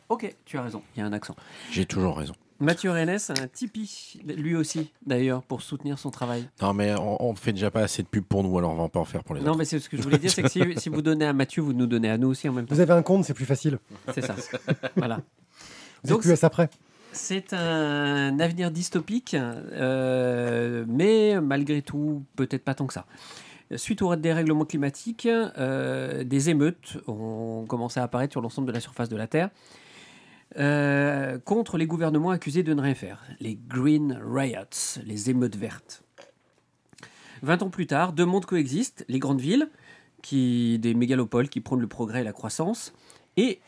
Ok, 0.09 0.33
tu 0.45 0.57
as 0.57 0.63
raison, 0.63 0.81
il 0.95 0.99
y 0.99 1.03
a 1.03 1.05
un 1.05 1.13
accent. 1.13 1.35
J'ai 1.71 1.85
toujours 1.85 2.17
raison. 2.17 2.33
Mathieu 2.59 2.89
Rennes 2.91 3.09
a 3.29 3.31
un 3.41 3.47
Tipeee, 3.47 4.21
lui 4.25 4.55
aussi 4.55 4.91
d'ailleurs, 5.05 5.43
pour 5.43 5.61
soutenir 5.61 5.99
son 5.99 6.09
travail. 6.11 6.49
Non, 6.61 6.73
mais 6.73 6.95
on, 6.95 7.23
on 7.29 7.35
fait 7.35 7.53
déjà 7.53 7.69
pas 7.71 7.81
assez 7.81 8.01
de 8.03 8.07
pub 8.07 8.23
pour 8.23 8.43
nous, 8.43 8.57
alors 8.57 8.71
on 8.71 8.75
va 8.75 8.89
pas 8.89 8.99
en 8.99 9.05
faire 9.05 9.23
pour 9.23 9.35
les 9.35 9.41
Non, 9.41 9.49
autres. 9.49 9.57
mais 9.59 9.65
c'est 9.65 9.79
ce 9.79 9.89
que 9.89 9.97
je 9.97 10.01
voulais 10.01 10.17
dire, 10.17 10.31
c'est 10.31 10.41
que 10.43 10.49
si, 10.49 10.61
si 10.77 10.89
vous 10.89 11.01
donnez 11.01 11.25
à 11.25 11.33
Mathieu, 11.33 11.61
vous 11.61 11.73
nous 11.73 11.85
donnez 11.87 12.09
à 12.09 12.17
nous 12.17 12.29
aussi 12.29 12.49
en 12.49 12.53
même 12.53 12.65
temps. 12.65 12.73
Vous 12.75 12.81
avez 12.81 12.93
un 12.93 13.03
compte, 13.03 13.25
c'est 13.25 13.33
plus 13.33 13.45
facile. 13.45 13.77
C'est 14.13 14.21
ça. 14.25 14.35
voilà. 14.95 15.21
Vous 16.03 16.09
Donc, 16.09 16.17
êtes 16.19 16.23
plus 16.23 16.31
à 16.31 16.35
ça 16.35 16.49
près. 16.49 16.69
C'est 17.11 17.53
un 17.53 18.39
avenir 18.39 18.69
dystopique, 18.69 19.35
euh, 19.35 20.83
mais 20.87 21.39
malgré 21.41 21.81
tout, 21.81 22.23
peut-être 22.35 22.63
pas 22.63 22.73
tant 22.75 22.85
que 22.87 22.93
ça. 22.93 23.05
Suite 23.75 24.01
au 24.01 24.15
dérèglement 24.15 24.65
climatique, 24.65 25.27
euh, 25.27 26.23
des 26.23 26.49
émeutes 26.49 26.97
ont 27.07 27.65
commencé 27.67 27.99
à 27.99 28.03
apparaître 28.03 28.31
sur 28.33 28.41
l'ensemble 28.41 28.67
de 28.67 28.71
la 28.71 28.79
surface 28.79 29.09
de 29.09 29.17
la 29.17 29.27
Terre 29.27 29.49
euh, 30.57 31.37
contre 31.39 31.77
les 31.77 31.85
gouvernements 31.85 32.31
accusés 32.31 32.63
de 32.63 32.73
ne 32.73 32.81
rien 32.81 32.95
faire, 32.95 33.21
les 33.39 33.59
Green 33.67 34.19
Riots, 34.23 34.99
les 35.05 35.29
émeutes 35.29 35.55
vertes. 35.55 36.03
20 37.43 37.63
ans 37.63 37.69
plus 37.69 37.87
tard, 37.87 38.13
deux 38.13 38.25
mondes 38.25 38.45
coexistent, 38.45 39.05
les 39.07 39.19
grandes 39.19 39.41
villes, 39.41 39.69
des 40.31 40.93
mégalopoles 40.95 41.49
qui 41.49 41.61
prônent 41.61 41.81
le 41.81 41.87
progrès 41.87 42.21
et 42.21 42.23
la 42.23 42.33
croissance, 42.33 42.93
et 43.37 43.59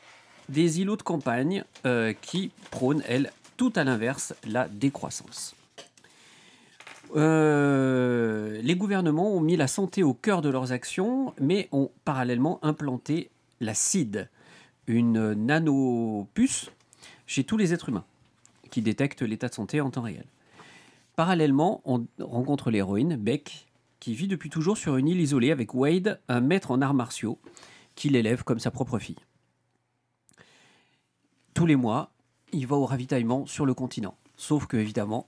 des 0.49 0.81
îlots 0.81 0.97
de 0.97 1.03
campagne 1.03 1.63
euh, 1.85 2.13
qui 2.13 2.51
prônent, 2.71 3.03
elles, 3.07 3.31
tout 3.57 3.71
à 3.75 3.83
l'inverse, 3.83 4.33
la 4.47 4.67
décroissance. 4.67 5.55
Euh, 7.15 8.61
les 8.61 8.75
gouvernements 8.75 9.31
ont 9.31 9.41
mis 9.41 9.57
la 9.57 9.67
santé 9.67 10.03
au 10.03 10.13
cœur 10.13 10.41
de 10.41 10.49
leurs 10.49 10.71
actions, 10.71 11.33
mais 11.39 11.67
ont 11.71 11.91
parallèlement 12.05 12.59
implanté 12.63 13.29
la 13.61 13.73
CID, 13.73 14.29
une 14.89 15.33
nanopuce 15.33 16.71
chez 17.27 17.43
tous 17.43 17.57
les 17.57 17.73
êtres 17.73 17.89
humains, 17.89 18.05
qui 18.71 18.81
détecte 18.81 19.21
l'état 19.21 19.47
de 19.47 19.53
santé 19.53 19.81
en 19.81 19.91
temps 19.91 20.01
réel. 20.01 20.25
Parallèlement, 21.15 21.81
on 21.85 22.05
rencontre 22.19 22.71
l'héroïne, 22.71 23.15
Beck, 23.15 23.67
qui 23.99 24.13
vit 24.15 24.27
depuis 24.27 24.49
toujours 24.49 24.77
sur 24.77 24.97
une 24.97 25.07
île 25.07 25.21
isolée 25.21 25.51
avec 25.51 25.73
Wade, 25.73 26.19
un 26.27 26.41
maître 26.41 26.71
en 26.71 26.81
arts 26.81 26.93
martiaux, 26.93 27.37
qui 27.95 28.09
l'élève 28.09 28.43
comme 28.43 28.59
sa 28.59 28.71
propre 28.71 28.97
fille. 28.97 29.17
Tous 31.53 31.65
les 31.65 31.75
mois, 31.75 32.11
il 32.51 32.65
va 32.65 32.77
au 32.77 32.85
ravitaillement 32.85 33.45
sur 33.45 33.65
le 33.65 33.73
continent. 33.73 34.15
Sauf 34.37 34.65
que, 34.65 34.77
évidemment, 34.77 35.27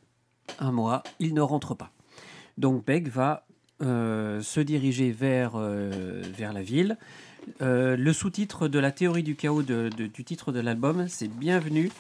un 0.60 0.72
mois, 0.72 1.04
il 1.20 1.34
ne 1.34 1.42
rentre 1.42 1.76
pas. 1.76 1.92
Donc 2.58 2.86
Beck 2.86 3.10
va 3.10 3.46
euh, 3.82 4.42
se 4.42 4.60
diriger 4.60 5.12
vers, 5.12 5.54
euh, 5.56 6.22
vers 6.34 6.54
la 6.54 6.62
ville. 6.62 6.98
Euh, 7.62 7.96
le 7.98 8.14
sous-titre 8.14 8.68
de 8.68 8.80
la 8.80 8.92
théorie 8.92 9.24
du 9.24 9.36
chaos 9.36 9.64
de- 9.64 9.90
de- 9.96 10.08
du 10.08 10.24
titre 10.24 10.52
de 10.52 10.60
l'album, 10.60 11.08
c'est 11.08 11.28
Bienvenue 11.28 11.92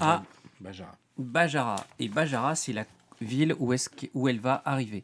à 0.00 0.22
Bajara. 0.60 0.96
Bajara. 1.18 1.86
Et 1.98 2.08
Bajara, 2.08 2.54
c'est 2.54 2.72
la 2.72 2.84
ville 3.20 3.54
où, 3.58 3.72
est-ce 3.72 3.88
qu'- 3.88 4.10
où 4.14 4.28
elle 4.28 4.40
va 4.40 4.62
arriver. 4.64 5.02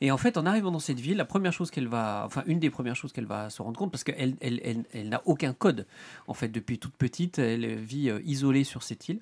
Et 0.00 0.12
en 0.12 0.16
fait, 0.16 0.36
en 0.38 0.46
arrivant 0.46 0.70
dans 0.70 0.78
cette 0.78 1.00
ville, 1.00 1.16
la 1.16 1.24
première 1.24 1.52
chose 1.52 1.70
qu'elle 1.72 1.88
va, 1.88 2.22
enfin 2.26 2.44
une 2.46 2.60
des 2.60 2.70
premières 2.70 2.94
choses 2.94 3.12
qu'elle 3.12 3.26
va 3.26 3.50
se 3.50 3.60
rendre 3.62 3.76
compte, 3.76 3.90
parce 3.90 4.04
qu'elle 4.04 4.36
elle, 4.40 4.60
elle- 4.62 4.84
elle 4.92 5.08
n'a 5.08 5.22
aucun 5.24 5.52
code, 5.52 5.86
en 6.28 6.34
fait, 6.34 6.48
depuis 6.48 6.78
toute 6.78 6.94
petite, 6.94 7.38
elle 7.40 7.74
vit 7.76 8.08
euh, 8.10 8.20
isolée 8.24 8.62
sur 8.64 8.82
cette 8.84 9.08
île. 9.08 9.18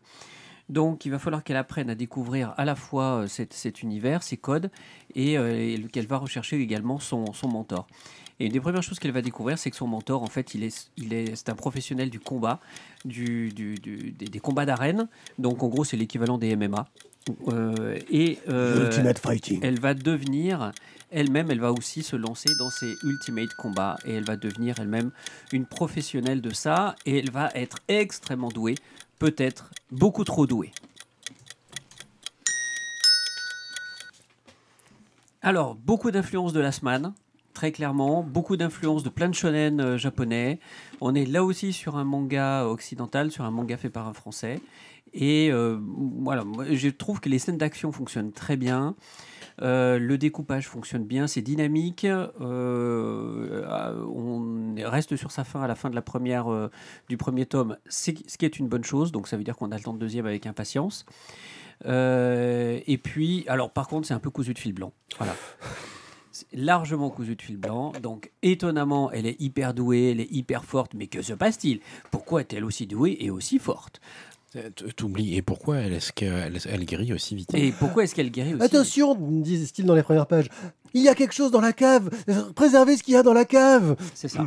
Donc, 0.68 1.06
il 1.06 1.10
va 1.10 1.18
falloir 1.18 1.44
qu'elle 1.44 1.56
apprenne 1.56 1.88
à 1.88 1.94
découvrir 1.94 2.52
à 2.58 2.64
la 2.64 2.74
fois 2.74 3.22
euh, 3.22 3.26
cet, 3.28 3.54
cet 3.54 3.82
univers, 3.82 4.22
ses 4.22 4.36
codes, 4.36 4.70
et, 5.14 5.38
euh, 5.38 5.56
et 5.56 5.80
qu'elle 5.90 6.06
va 6.08 6.18
rechercher 6.18 6.60
également 6.60 6.98
son, 6.98 7.32
son 7.32 7.48
mentor. 7.48 7.86
Et 8.38 8.46
une 8.46 8.52
des 8.52 8.60
premières 8.60 8.82
choses 8.82 8.98
qu'elle 8.98 9.12
va 9.12 9.22
découvrir, 9.22 9.58
c'est 9.58 9.70
que 9.70 9.76
son 9.76 9.86
mentor, 9.86 10.22
en 10.22 10.26
fait, 10.26 10.54
il 10.54 10.62
est, 10.62 10.90
il 10.98 11.14
est, 11.14 11.34
c'est 11.36 11.48
un 11.48 11.54
professionnel 11.54 12.10
du 12.10 12.20
combat, 12.20 12.60
du, 13.04 13.48
du- 13.48 13.76
du- 13.76 14.10
des, 14.12 14.26
des 14.26 14.40
combats 14.40 14.66
d'arène. 14.66 15.08
Donc, 15.38 15.62
en 15.62 15.68
gros, 15.68 15.84
c'est 15.84 15.96
l'équivalent 15.96 16.36
des 16.36 16.54
MMA. 16.54 16.86
Euh, 17.48 17.98
et 18.08 18.38
euh, 18.48 18.84
Ultimate 18.84 19.18
Fighting. 19.18 19.58
elle 19.62 19.80
va 19.80 19.94
devenir 19.94 20.70
elle-même, 21.10 21.50
elle 21.50 21.58
va 21.58 21.72
aussi 21.72 22.04
se 22.04 22.14
lancer 22.14 22.54
dans 22.56 22.70
ses 22.70 22.94
ultimate 23.02 23.52
combats 23.54 23.96
et 24.04 24.12
elle 24.14 24.24
va 24.24 24.36
devenir 24.36 24.78
elle-même 24.78 25.10
une 25.52 25.66
professionnelle 25.66 26.40
de 26.40 26.50
ça 26.50 26.94
et 27.04 27.18
elle 27.18 27.30
va 27.32 27.50
être 27.56 27.78
extrêmement 27.88 28.50
douée, 28.50 28.76
peut-être 29.18 29.70
beaucoup 29.90 30.22
trop 30.22 30.46
douée. 30.46 30.70
Alors, 35.42 35.74
beaucoup 35.74 36.10
d'influence 36.10 36.52
de 36.52 36.60
Last 36.60 36.82
Man, 36.82 37.12
très 37.56 37.72
clairement, 37.72 38.22
beaucoup 38.22 38.58
d'influence 38.58 39.02
de 39.02 39.08
plein 39.08 39.30
de 39.30 39.34
shonen 39.34 39.80
euh, 39.80 39.96
japonais. 39.96 40.60
On 41.00 41.14
est 41.14 41.24
là 41.24 41.42
aussi 41.42 41.72
sur 41.72 41.96
un 41.96 42.04
manga 42.04 42.66
occidental, 42.66 43.30
sur 43.30 43.46
un 43.46 43.50
manga 43.50 43.78
fait 43.78 43.88
par 43.88 44.06
un 44.06 44.12
français. 44.12 44.60
Et 45.14 45.50
euh, 45.50 45.78
voilà, 46.20 46.44
je 46.70 46.90
trouve 46.90 47.18
que 47.20 47.30
les 47.30 47.38
scènes 47.38 47.56
d'action 47.56 47.92
fonctionnent 47.92 48.32
très 48.32 48.58
bien. 48.58 48.94
Euh, 49.62 49.98
le 49.98 50.18
découpage 50.18 50.68
fonctionne 50.68 51.04
bien, 51.04 51.26
c'est 51.26 51.40
dynamique. 51.40 52.06
On 52.38 52.44
reste 54.76 55.16
sur 55.16 55.30
sa 55.30 55.44
fin 55.44 55.62
à 55.62 55.66
la 55.66 55.76
fin 55.76 55.88
de 55.88 55.94
la 55.94 56.02
première, 56.02 56.68
du 57.08 57.16
premier 57.16 57.46
tome, 57.46 57.78
ce 57.88 58.10
qui 58.10 58.44
est 58.44 58.58
une 58.58 58.68
bonne 58.68 58.84
chose. 58.84 59.12
Donc 59.12 59.28
ça 59.28 59.38
veut 59.38 59.44
dire 59.44 59.56
qu'on 59.56 59.72
attend 59.72 59.94
le 59.94 59.98
deuxième 59.98 60.26
avec 60.26 60.44
impatience. 60.44 61.06
Et 61.86 63.00
puis, 63.02 63.46
alors 63.48 63.70
par 63.70 63.88
contre, 63.88 64.06
c'est 64.06 64.12
un 64.14 64.20
peu 64.20 64.28
cousu 64.28 64.52
de 64.52 64.58
fil 64.58 64.74
blanc. 64.74 64.92
Voilà. 65.16 65.32
Largement 66.52 67.10
cousue 67.10 67.36
de 67.36 67.42
fil 67.42 67.56
blanc. 67.56 67.92
Donc, 68.02 68.30
étonnamment, 68.42 69.10
elle 69.12 69.26
est 69.26 69.40
hyper 69.40 69.74
douée, 69.74 70.10
elle 70.12 70.20
est 70.20 70.30
hyper 70.32 70.64
forte. 70.64 70.92
Mais 70.94 71.06
que 71.06 71.22
se 71.22 71.32
passe-t-il? 71.32 71.80
Pourquoi 72.10 72.40
est-elle 72.42 72.64
aussi 72.64 72.86
douée 72.86 73.16
et 73.20 73.30
aussi 73.30 73.58
forte? 73.58 74.00
T- 74.52 74.60
T'oublies. 74.96 75.36
Et 75.36 75.42
pourquoi 75.42 75.76
elle, 75.78 75.92
est-ce 75.92 76.12
qu'elle 76.12 76.58
elle 76.64 76.84
guérit 76.84 77.12
aussi 77.12 77.34
vite? 77.36 77.52
Et 77.54 77.72
pourquoi 77.72 78.04
est-ce 78.04 78.14
qu'elle 78.14 78.30
guérit 78.30 78.54
aussi 78.54 78.62
Attention, 78.64 79.14
disent-ils 79.20 79.84
dans 79.84 79.94
les 79.94 80.02
premières 80.02 80.26
pages. 80.26 80.48
Il 80.94 81.02
y 81.02 81.08
a 81.08 81.14
quelque 81.14 81.34
chose 81.34 81.50
dans 81.50 81.60
la 81.60 81.72
cave. 81.74 82.10
Préservez 82.54 82.96
ce 82.96 83.02
qu'il 83.02 83.14
y 83.14 83.16
a 83.16 83.22
dans 83.22 83.34
la 83.34 83.44
cave. 83.44 83.96
C'est 84.14 84.28
ça. 84.28 84.46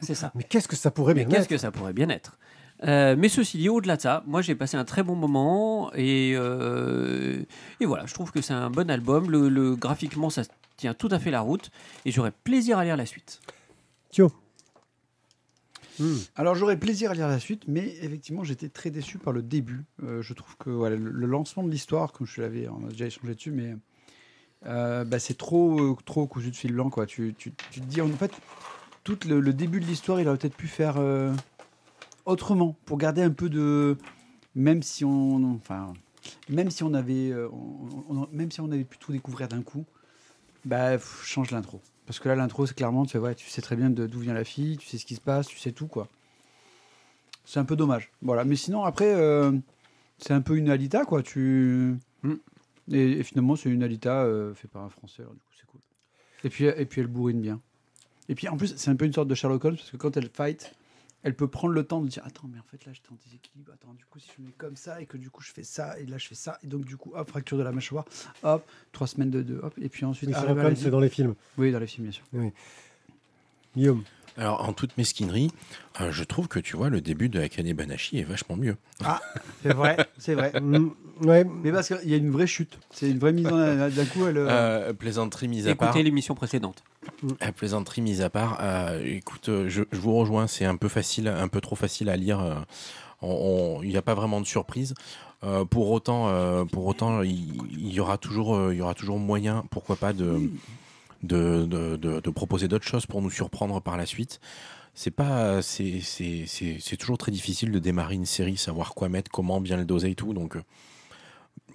C'est 0.00 0.14
ça. 0.14 0.30
Mais 0.36 0.44
qu'est-ce 0.44 0.68
que 0.68 0.76
ça 0.76 0.90
pourrait 0.92 1.14
Mais 1.14 1.24
bien 1.24 1.30
qu'est-ce 1.38 1.44
être? 1.46 1.50
que 1.50 1.58
ça 1.58 1.70
pourrait 1.72 1.92
bien 1.92 2.08
être? 2.10 2.38
Euh, 2.84 3.14
mais 3.18 3.28
ceci 3.28 3.58
dit, 3.58 3.68
au-delà 3.68 3.96
de 3.96 4.00
ça, 4.02 4.22
moi 4.26 4.40
j'ai 4.40 4.54
passé 4.54 4.76
un 4.76 4.84
très 4.86 5.02
bon 5.02 5.14
moment 5.14 5.92
et, 5.94 6.32
euh, 6.34 7.42
et 7.80 7.84
voilà, 7.86 8.06
je 8.06 8.14
trouve 8.14 8.32
que 8.32 8.40
c'est 8.40 8.54
un 8.54 8.70
bon 8.70 8.88
album. 8.90 9.30
Le, 9.30 9.48
le- 9.50 9.76
graphiquement, 9.76 10.30
ça 10.30 10.42
tient 10.78 10.94
tout 10.94 11.08
à 11.10 11.18
fait 11.18 11.30
la 11.30 11.40
route 11.42 11.70
et 12.06 12.10
j'aurais 12.10 12.32
plaisir 12.32 12.78
à 12.78 12.84
lire 12.84 12.96
la 12.96 13.04
suite. 13.04 13.40
Thio. 14.10 14.32
Hmm. 15.98 16.16
Alors 16.36 16.54
j'aurais 16.54 16.78
plaisir 16.78 17.10
à 17.10 17.14
lire 17.14 17.28
la 17.28 17.38
suite, 17.38 17.64
mais 17.68 17.96
effectivement 18.00 18.42
j'étais 18.44 18.70
très 18.70 18.88
déçu 18.90 19.18
par 19.18 19.34
le 19.34 19.42
début. 19.42 19.84
Euh, 20.02 20.22
je 20.22 20.32
trouve 20.32 20.56
que 20.56 20.70
voilà, 20.70 20.96
le, 20.96 21.10
le 21.10 21.26
lancement 21.26 21.62
de 21.62 21.70
l'histoire, 21.70 22.12
comme 22.12 22.26
je 22.26 22.40
l'avais, 22.40 22.66
on 22.68 22.86
a 22.86 22.90
déjà 22.90 23.04
échangé 23.06 23.34
dessus, 23.34 23.50
mais 23.50 23.76
euh, 24.64 25.04
bah, 25.04 25.18
c'est 25.18 25.36
trop, 25.36 25.78
euh, 25.78 25.96
trop 26.06 26.26
cousu 26.26 26.50
de 26.50 26.56
fil 26.56 26.72
blanc. 26.72 26.88
Quoi. 26.88 27.04
Tu, 27.04 27.34
tu- 27.36 27.52
tu 27.70 27.80
te 27.82 27.86
dis 27.86 28.00
en 28.00 28.08
fait, 28.08 28.32
tout 29.04 29.18
le, 29.28 29.40
le 29.40 29.52
début 29.52 29.80
de 29.80 29.84
l'histoire, 29.84 30.18
il 30.20 30.28
aurait 30.28 30.38
peut-être 30.38 30.56
pu 30.56 30.68
faire 30.68 30.94
euh, 30.96 31.34
autrement 32.26 32.76
pour 32.84 32.98
garder 32.98 33.22
un 33.22 33.30
peu 33.30 33.48
de, 33.48 33.96
même 34.54 34.82
si 34.82 35.04
on, 35.04 35.54
enfin, 35.54 35.92
même 36.48 36.70
si 36.70 36.82
on 36.82 36.94
avait, 36.94 37.30
euh, 37.30 37.48
on- 37.50 38.16
on- 38.22 38.28
même 38.32 38.50
si 38.50 38.60
on 38.60 38.70
avait 38.70 38.84
pu 38.84 38.98
tout 38.98 39.12
découvrir 39.12 39.48
d'un 39.48 39.62
coup, 39.62 39.84
bah 40.64 40.98
change 40.98 41.50
l'intro. 41.50 41.80
Parce 42.06 42.18
que 42.18 42.28
là, 42.28 42.34
l'intro, 42.34 42.66
c'est 42.66 42.74
clairement, 42.74 43.04
tu 43.04 43.12
sais, 43.12 43.18
ouais, 43.18 43.34
tu 43.34 43.48
sais 43.48 43.62
très 43.62 43.76
bien 43.76 43.88
d'où 43.88 44.18
vient 44.18 44.34
la 44.34 44.44
fille, 44.44 44.76
tu 44.78 44.86
sais 44.88 44.98
ce 44.98 45.06
qui 45.06 45.14
se 45.14 45.20
passe, 45.20 45.46
tu 45.46 45.58
sais 45.58 45.70
tout, 45.72 45.86
quoi. 45.86 46.08
C'est 47.44 47.60
un 47.60 47.64
peu 47.64 47.76
dommage. 47.76 48.10
Voilà. 48.20 48.44
Mais 48.44 48.56
sinon, 48.56 48.82
après, 48.84 49.14
euh, 49.14 49.52
c'est 50.18 50.32
un 50.32 50.40
peu 50.40 50.56
une 50.56 50.70
Alita, 50.70 51.04
quoi. 51.04 51.22
Tu... 51.22 51.96
Mm. 52.22 52.34
Et, 52.92 53.10
et 53.12 53.22
finalement, 53.22 53.54
c'est 53.54 53.70
une 53.70 53.82
Alita 53.84 54.24
euh, 54.24 54.54
fait 54.54 54.66
par 54.68 54.82
un 54.82 54.88
Français, 54.88 55.22
alors 55.22 55.34
du 55.34 55.38
coup, 55.40 55.52
c'est 55.58 55.66
cool. 55.66 55.80
Et 56.44 56.48
puis, 56.50 56.64
et 56.64 56.84
puis, 56.84 57.00
elle 57.00 57.06
bourrine 57.06 57.40
bien. 57.40 57.60
Et 58.28 58.34
puis, 58.34 58.48
en 58.48 58.56
plus, 58.56 58.74
c'est 58.76 58.90
un 58.90 58.96
peu 58.96 59.04
une 59.04 59.12
sorte 59.12 59.28
de 59.28 59.34
Sherlock 59.36 59.64
Holmes, 59.64 59.76
parce 59.76 59.90
que 59.90 59.96
quand 59.96 60.16
elle 60.16 60.28
fight, 60.28 60.72
elle 61.22 61.34
peut 61.34 61.48
prendre 61.48 61.74
le 61.74 61.84
temps 61.84 62.00
de 62.00 62.08
dire 62.08 62.22
Attends, 62.24 62.48
mais 62.48 62.58
en 62.58 62.64
fait, 62.64 62.84
là, 62.86 62.92
j'étais 62.92 63.10
en 63.10 63.16
déséquilibre. 63.24 63.72
Attends, 63.72 63.94
du 63.94 64.04
coup, 64.06 64.18
si 64.18 64.30
je 64.36 64.42
mets 64.42 64.52
comme 64.52 64.76
ça, 64.76 65.00
et 65.00 65.06
que 65.06 65.16
du 65.16 65.30
coup, 65.30 65.42
je 65.42 65.52
fais 65.52 65.62
ça, 65.62 65.98
et 65.98 66.06
là, 66.06 66.18
je 66.18 66.28
fais 66.28 66.34
ça, 66.34 66.58
et 66.62 66.66
donc, 66.66 66.84
du 66.84 66.96
coup, 66.96 67.12
hop, 67.14 67.28
fracture 67.28 67.58
de 67.58 67.62
la 67.62 67.72
mâchoire, 67.72 68.04
hop, 68.42 68.68
trois 68.92 69.06
semaines 69.06 69.30
de 69.30 69.42
deux, 69.42 69.60
hop, 69.62 69.74
et 69.80 69.88
puis 69.88 70.04
ensuite, 70.04 70.30
vie. 70.30 70.76
c'est 70.76 70.90
dans 70.90 71.00
les 71.00 71.08
films. 71.08 71.34
Oui, 71.58 71.72
dans 71.72 71.78
les 71.78 71.86
films, 71.86 72.08
bien 72.08 72.12
sûr. 72.12 72.24
Guillaume. 73.76 74.02
Alors, 74.36 74.66
en 74.66 74.72
toute 74.72 74.96
mesquinerie, 74.96 75.50
euh, 76.00 76.12
je 76.12 76.24
trouve 76.24 76.48
que 76.48 76.58
tu 76.60 76.76
vois, 76.76 76.88
le 76.88 77.00
début 77.00 77.28
de 77.28 77.40
Akane 77.40 77.72
Banashi 77.74 78.18
est 78.20 78.22
vachement 78.24 78.56
mieux. 78.56 78.76
C'est 79.62 79.74
vrai, 79.74 79.96
c'est 80.18 80.34
vrai. 80.34 80.52
Hmm, 80.60 80.90
ouais. 81.22 81.44
Mais 81.44 81.72
parce 81.72 81.88
qu'il 81.88 82.08
y 82.08 82.14
a 82.14 82.16
une 82.16 82.30
vraie 82.30 82.46
chute. 82.46 82.78
C'est 82.90 83.10
une 83.10 83.18
vraie 83.18 83.32
mise 83.32 83.46
en 83.48 83.56
d'un 83.88 84.04
coup. 84.06 84.26
Elle, 84.26 84.38
euh, 84.38 84.48
Euh, 84.48 84.92
plaisanterie 84.92 85.48
mise 85.48 85.68
à 85.68 85.74
part. 85.74 85.88
Écoutez 85.88 86.02
l'émission 86.04 86.34
précédente. 86.34 86.82
Euh, 87.42 87.52
plaisanterie 87.52 88.00
mise 88.02 88.22
à 88.22 88.30
part, 88.30 88.58
euh, 88.62 89.02
écoute, 89.04 89.50
je, 89.66 89.82
je 89.90 89.98
vous 90.00 90.14
rejoins, 90.14 90.46
c'est 90.46 90.64
un 90.64 90.76
peu 90.76 90.88
facile, 90.88 91.28
un 91.28 91.48
peu 91.48 91.60
trop 91.60 91.76
facile 91.76 92.08
à 92.08 92.16
lire. 92.16 92.40
euh, 92.40 93.78
Il 93.82 93.88
n'y 93.88 93.96
a 93.96 94.02
pas 94.02 94.14
vraiment 94.14 94.40
de 94.40 94.46
surprise. 94.46 94.94
Euh, 95.42 95.64
pour 95.64 95.90
autant, 95.90 96.28
euh, 96.28 96.64
pour 96.64 96.86
autant, 96.86 97.22
il, 97.22 97.56
il 97.72 97.92
y 97.92 98.00
aura 98.00 98.16
toujours, 98.16 98.54
euh, 98.56 98.72
il 98.74 98.78
y 98.78 98.82
aura 98.82 98.94
toujours 98.94 99.18
moyen, 99.18 99.64
pourquoi 99.70 99.96
pas, 99.96 100.12
de, 100.12 100.50
de, 101.22 101.66
de- 101.66 101.96
de- 101.96 102.30
proposer 102.30 102.68
d'autres 102.68 102.86
choses 102.86 103.06
pour 103.06 103.22
nous 103.22 103.30
surprendre 103.30 103.80
par 103.80 103.96
la 103.96 104.06
suite. 104.06 104.40
C'est 104.94 105.10
pas, 105.10 105.62
c'est, 105.62 106.00
c'est, 106.00 106.44
c'est, 106.46 106.78
c'est 106.80 106.96
toujours 106.96 107.18
très 107.18 107.32
difficile 107.32 107.70
de 107.70 107.78
démarrer 107.78 108.14
une 108.16 108.26
série, 108.26 108.56
savoir 108.56 108.94
quoi 108.94 109.08
mettre, 109.08 109.30
comment 109.30 109.60
bien 109.60 109.76
le 109.76 109.84
doser 109.84 110.10
et 110.10 110.14
tout. 110.14 110.34
Donc, 110.34 110.56
euh, 110.56 110.62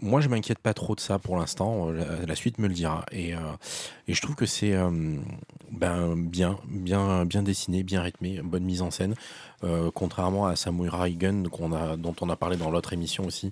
moi, 0.01 0.19
je 0.19 0.27
m'inquiète 0.27 0.59
pas 0.59 0.73
trop 0.73 0.95
de 0.95 0.99
ça 0.99 1.17
pour 1.19 1.37
l'instant. 1.37 1.89
Euh, 1.89 2.25
La, 2.25 2.35
suite 2.35 2.59
me 2.59 2.67
le 2.67 2.73
dira. 2.73 3.05
Et, 3.11 3.33
euh, 3.33 3.39
et 4.07 4.13
je 4.13 4.21
trouve 4.21 4.35
que 4.35 4.45
c'est 4.45 4.73
ben, 5.71 6.15
bien, 6.17 6.57
bien, 6.67 7.25
bien 7.25 7.41
dessiné, 7.43 7.83
bien 7.83 8.01
rythmé, 8.01 8.41
bonne 8.43 8.63
mise 8.65 8.81
en 8.81 8.91
scène. 8.91 9.15
Contrairement 9.93 10.45
à 10.45 10.55
Samurai 10.55 11.13
Gun 11.13 11.45
a, 11.73 11.97
dont 11.97 12.15
on 12.21 12.29
a 12.29 12.35
parlé 12.35 12.57
dans 12.57 12.69
l'autre 12.69 12.93
émission 12.93 13.25
aussi, 13.25 13.51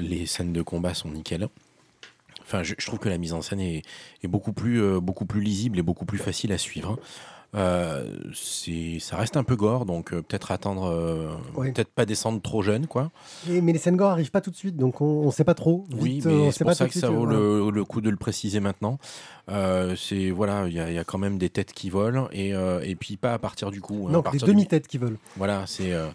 les 0.00 0.26
scènes 0.26 0.52
de 0.52 0.62
combat 0.62 0.94
sont 0.94 1.10
nickel. 1.10 1.48
Enfin, 2.48 2.62
je, 2.62 2.74
je 2.78 2.86
trouve 2.86 2.98
que 2.98 3.10
la 3.10 3.18
mise 3.18 3.34
en 3.34 3.42
scène 3.42 3.60
est, 3.60 3.82
est 4.24 4.28
beaucoup, 4.28 4.54
plus, 4.54 4.82
euh, 4.82 5.00
beaucoup 5.00 5.26
plus 5.26 5.42
lisible 5.42 5.78
et 5.78 5.82
beaucoup 5.82 6.06
plus 6.06 6.16
facile 6.18 6.50
à 6.52 6.56
suivre. 6.58 6.98
Euh, 7.54 8.14
c'est, 8.34 8.98
ça 9.00 9.16
reste 9.16 9.36
un 9.38 9.42
peu 9.44 9.56
gore, 9.56 9.86
donc 9.86 10.12
euh, 10.12 10.20
peut-être 10.22 10.50
attendre, 10.50 10.84
euh, 10.84 11.30
Ouais. 11.54 11.72
peut-être 11.72 11.88
pas 11.90 12.04
descendre 12.04 12.40
trop 12.42 12.60
jeune, 12.62 12.86
quoi. 12.86 13.10
Et- 13.48 13.60
mais 13.62 13.72
les 13.72 13.78
scènes 13.78 13.96
gore 13.96 14.10
arrivent 14.10 14.30
pas 14.30 14.40
tout 14.42 14.50
de 14.50 14.56
suite, 14.56 14.76
donc 14.76 15.00
on 15.00 15.26
ne 15.26 15.30
sait 15.30 15.44
pas 15.44 15.54
trop. 15.54 15.86
Oui, 15.98 16.14
Vite, 16.16 16.26
euh, 16.26 16.30
mais 16.46 16.52
c'est 16.52 16.64
pour 16.64 16.70
pas 16.70 16.74
ça 16.74 16.88
que 16.88 16.94
ça 16.98 17.08
vaut 17.08 17.24
le, 17.26 17.70
le 17.70 17.84
coup 17.84 18.00
de 18.02 18.10
le 18.10 18.16
préciser 18.16 18.60
maintenant. 18.60 18.98
Euh, 19.50 19.96
c'est 19.96 20.30
voilà, 20.30 20.66
il 20.68 20.74
y, 20.74 20.80
a- 20.80 20.90
il 20.90 20.94
y 20.94 20.98
a 20.98 21.04
quand 21.04 21.16
même 21.18 21.38
des 21.38 21.48
têtes 21.48 21.72
qui 21.72 21.88
volent 21.90 22.28
et, 22.32 22.54
euh, 22.54 22.80
et 22.82 22.94
puis 22.96 23.16
pas 23.16 23.32
à 23.34 23.38
partir 23.38 23.70
du 23.70 23.80
coup. 23.80 24.04
hein, 24.06 24.10
à 24.10 24.12
Non, 24.12 24.24
des 24.32 24.38
du- 24.38 24.44
demi-têtes 24.44 24.86
qui 24.86 24.98
volent. 24.98 25.16
Voilà, 25.36 25.64
c'est 25.66 25.92
euh, 25.92 26.08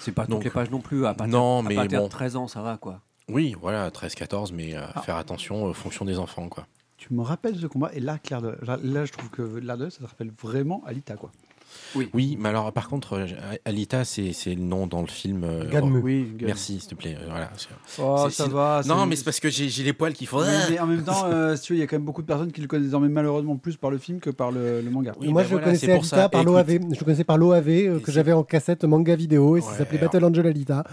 C'est 0.00 0.12
pas 0.12 0.24
Donc, 0.24 0.38
toutes 0.38 0.44
les 0.44 0.50
pages 0.50 0.70
non 0.70 0.80
plus. 0.80 1.04
À 1.04 1.12
partir, 1.12 1.36
non, 1.38 1.58
à 1.58 1.62
mais 1.68 1.74
partir 1.74 1.98
bon. 2.00 2.04
de 2.06 2.10
13 2.10 2.36
ans, 2.36 2.48
ça 2.48 2.62
va 2.62 2.78
quoi. 2.78 3.00
Oui, 3.28 3.54
voilà, 3.60 3.90
13-14, 3.90 4.52
mais 4.54 4.74
euh, 4.74 4.80
Ah. 4.94 5.02
faire 5.02 5.16
attention 5.16 5.68
euh, 5.68 5.72
fonction 5.72 6.04
des 6.04 6.18
enfants, 6.18 6.48
quoi. 6.48 6.66
Tu 6.96 7.12
me 7.14 7.22
rappelles 7.22 7.56
ce 7.56 7.66
combat. 7.66 7.90
Et 7.94 8.00
là, 8.00 8.18
Claire 8.18 8.42
de, 8.42 8.56
là, 8.66 8.78
là, 8.82 9.04
je 9.04 9.12
trouve 9.12 9.30
que 9.30 9.60
Claire 9.60 9.78
de, 9.78 9.88
ça 9.90 9.98
te 9.98 10.06
rappelle 10.06 10.32
vraiment 10.42 10.82
Alita. 10.86 11.14
Quoi. 11.14 11.30
Oui, 12.14 12.36
mais 12.40 12.48
alors 12.48 12.72
par 12.72 12.88
contre, 12.88 13.12
euh, 13.12 13.26
Alita, 13.66 14.04
c'est 14.04 14.32
c'est 14.32 14.54
le 14.54 14.62
nom 14.62 14.86
dans 14.86 15.02
le 15.02 15.06
film. 15.06 15.44
euh, 15.44 15.68
Ganmu. 15.70 15.98
oh, 15.98 16.02
Oui, 16.02 16.32
merci, 16.40 16.80
s'il 16.80 16.88
te 16.88 16.94
plaît. 16.94 17.16
Voilà. 17.28 17.50
Oh, 18.00 18.28
ça 18.30 18.46
va. 18.48 18.80
Non, 18.86 19.04
mais 19.06 19.16
c'est 19.16 19.24
parce 19.24 19.38
que 19.38 19.48
j'ai 19.50 19.68
les 19.84 19.92
poils 19.92 20.14
qui 20.14 20.24
font. 20.26 20.38
Oui, 20.40 20.46
mais 20.70 20.80
en 20.80 20.86
même 20.86 21.04
temps, 21.04 21.24
euh, 21.26 21.54
si 21.56 21.62
tu 21.62 21.72
veux, 21.74 21.78
il 21.78 21.80
y 21.80 21.84
a 21.84 21.86
quand 21.86 21.96
même 21.96 22.06
beaucoup 22.06 22.22
de 22.22 22.26
personnes 22.26 22.50
qui 22.52 22.62
le 22.62 22.66
connaissent 22.66 22.86
désormais 22.86 23.08
malheureusement 23.10 23.56
plus 23.56 23.76
par 23.76 23.90
le 23.90 23.98
film 23.98 24.18
que 24.18 24.30
par 24.30 24.50
le, 24.50 24.80
le 24.80 24.90
manga. 24.90 25.12
Oui, 25.20 25.28
Moi, 25.28 25.42
ben 25.42 25.44
je 25.46 25.50
voilà, 25.52 25.66
connaissais 25.66 25.92
Alita 25.92 26.16
ça. 26.16 26.28
par 26.30 26.42
l'OAV. 26.42 26.68
Je 26.94 26.98
le 26.98 27.04
connaissais 27.04 27.24
par 27.24 27.36
l'OAV 27.38 27.68
euh, 27.68 27.98
Et 27.98 28.02
que 28.02 28.10
j'avais 28.12 28.32
en 28.32 28.42
cassette 28.44 28.82
manga 28.84 29.14
vidéo 29.14 29.56
et 29.58 29.60
ça 29.60 29.74
s'appelait 29.76 29.98
alors- 29.98 30.12
Battle 30.12 30.24
Angel 30.24 30.46
Alita. 30.46 30.84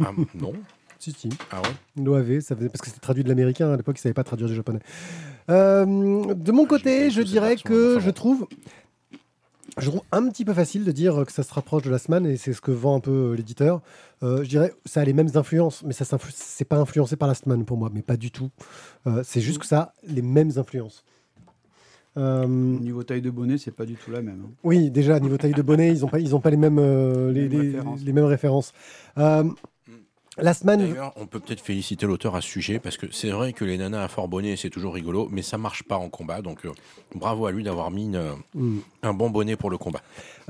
ah, 0.00 0.10
non. 0.34 0.52
Si, 1.02 1.10
si. 1.10 1.28
Ah 1.50 1.60
ouais. 1.60 2.02
L'OAV, 2.04 2.38
ça 2.38 2.54
faisait... 2.54 2.68
parce 2.68 2.80
que 2.80 2.86
c'était 2.86 3.00
traduit 3.00 3.24
de 3.24 3.28
l'américain 3.28 3.72
à 3.72 3.76
l'époque, 3.76 3.96
ils 3.96 3.98
ne 3.98 4.02
savaient 4.02 4.14
pas 4.14 4.22
traduire 4.22 4.48
du 4.48 4.54
japonais. 4.54 4.78
Euh, 5.50 5.84
de 5.84 6.52
mon 6.52 6.62
Ah, 6.62 6.68
côté, 6.68 7.10
je 7.10 7.22
dirais 7.22 7.56
que 7.56 7.98
je 7.98 8.06
bon. 8.06 8.12
trouve. 8.12 8.46
Je 9.78 9.88
trouve 9.88 10.02
un 10.12 10.28
petit 10.28 10.44
peu 10.44 10.52
facile 10.54 10.84
de 10.84 10.92
dire 10.92 11.24
que 11.26 11.32
ça 11.32 11.42
se 11.42 11.52
rapproche 11.52 11.82
de 11.82 11.90
la 11.90 11.98
semaine 11.98 12.24
et 12.26 12.36
c'est 12.36 12.52
ce 12.52 12.60
que 12.60 12.70
vend 12.70 12.94
un 12.96 13.00
peu 13.00 13.32
l'éditeur. 13.34 13.80
Euh, 14.22 14.44
je 14.44 14.48
dirais 14.48 14.72
ça 14.84 15.00
a 15.00 15.04
les 15.04 15.12
mêmes 15.14 15.30
influences, 15.34 15.82
mais 15.82 15.92
ça 15.94 16.04
s'influ- 16.04 16.30
c'est 16.36 16.66
pas 16.66 16.76
influencé 16.76 17.16
par 17.16 17.26
la 17.26 17.34
semaine 17.34 17.64
pour 17.64 17.78
moi, 17.78 17.90
mais 17.92 18.02
pas 18.02 18.16
du 18.16 18.30
tout. 18.30 18.50
Euh, 19.08 19.22
c'est 19.24 19.40
juste 19.40 19.58
que 19.58 19.66
ça 19.66 19.80
a 19.80 19.94
les 20.06 20.22
mêmes 20.22 20.52
influences. 20.56 21.04
Euh, 22.18 22.44
Au 22.44 22.46
niveau 22.80 23.02
taille 23.02 23.22
de 23.22 23.30
bonnet, 23.30 23.56
c'est 23.56 23.70
pas 23.70 23.86
du 23.86 23.94
tout 23.94 24.10
la 24.12 24.20
même. 24.20 24.42
hein. 24.46 24.50
oui, 24.62 24.90
déjà, 24.90 25.18
niveau 25.18 25.38
taille 25.38 25.54
de 25.54 25.62
bonnet, 25.62 25.92
ils 25.94 26.02
n'ont 26.02 26.08
pas, 26.08 26.20
ils 26.20 26.36
ont 26.36 26.40
pas 26.40 26.50
les, 26.50 26.58
mêmes, 26.58 26.78
euh, 26.78 27.32
les, 27.32 27.48
Les 27.48 27.48
mêmes 27.48 27.60
les- 27.62 27.66
références. 27.78 28.00
les 28.04 28.12
mêmes 28.12 28.24
références. 28.26 28.72
Euh, 29.16 29.44
la 30.38 30.54
semaine. 30.54 30.80
D'ailleurs, 30.80 31.12
on 31.16 31.26
peut 31.26 31.40
peut-être 31.40 31.60
féliciter 31.60 32.06
l'auteur 32.06 32.34
à 32.36 32.40
ce 32.40 32.48
sujet 32.48 32.78
parce 32.78 32.96
que 32.96 33.06
c'est 33.12 33.30
vrai 33.30 33.52
que 33.52 33.64
les 33.64 33.76
nanas 33.78 34.04
à 34.04 34.08
fort 34.08 34.28
bonnet, 34.28 34.56
c'est 34.56 34.70
toujours 34.70 34.94
rigolo, 34.94 35.28
mais 35.30 35.42
ça 35.42 35.58
marche 35.58 35.82
pas 35.82 35.96
en 35.96 36.08
combat. 36.08 36.40
Donc, 36.42 36.64
euh, 36.64 36.70
bravo 37.14 37.46
à 37.46 37.52
lui 37.52 37.62
d'avoir 37.62 37.90
mis 37.90 38.04
une, 38.04 38.22
Hmm. 38.54 38.78
un 39.02 39.12
bon 39.14 39.30
bonnet 39.30 39.56
pour 39.56 39.70
le 39.70 39.78
combat. 39.78 40.00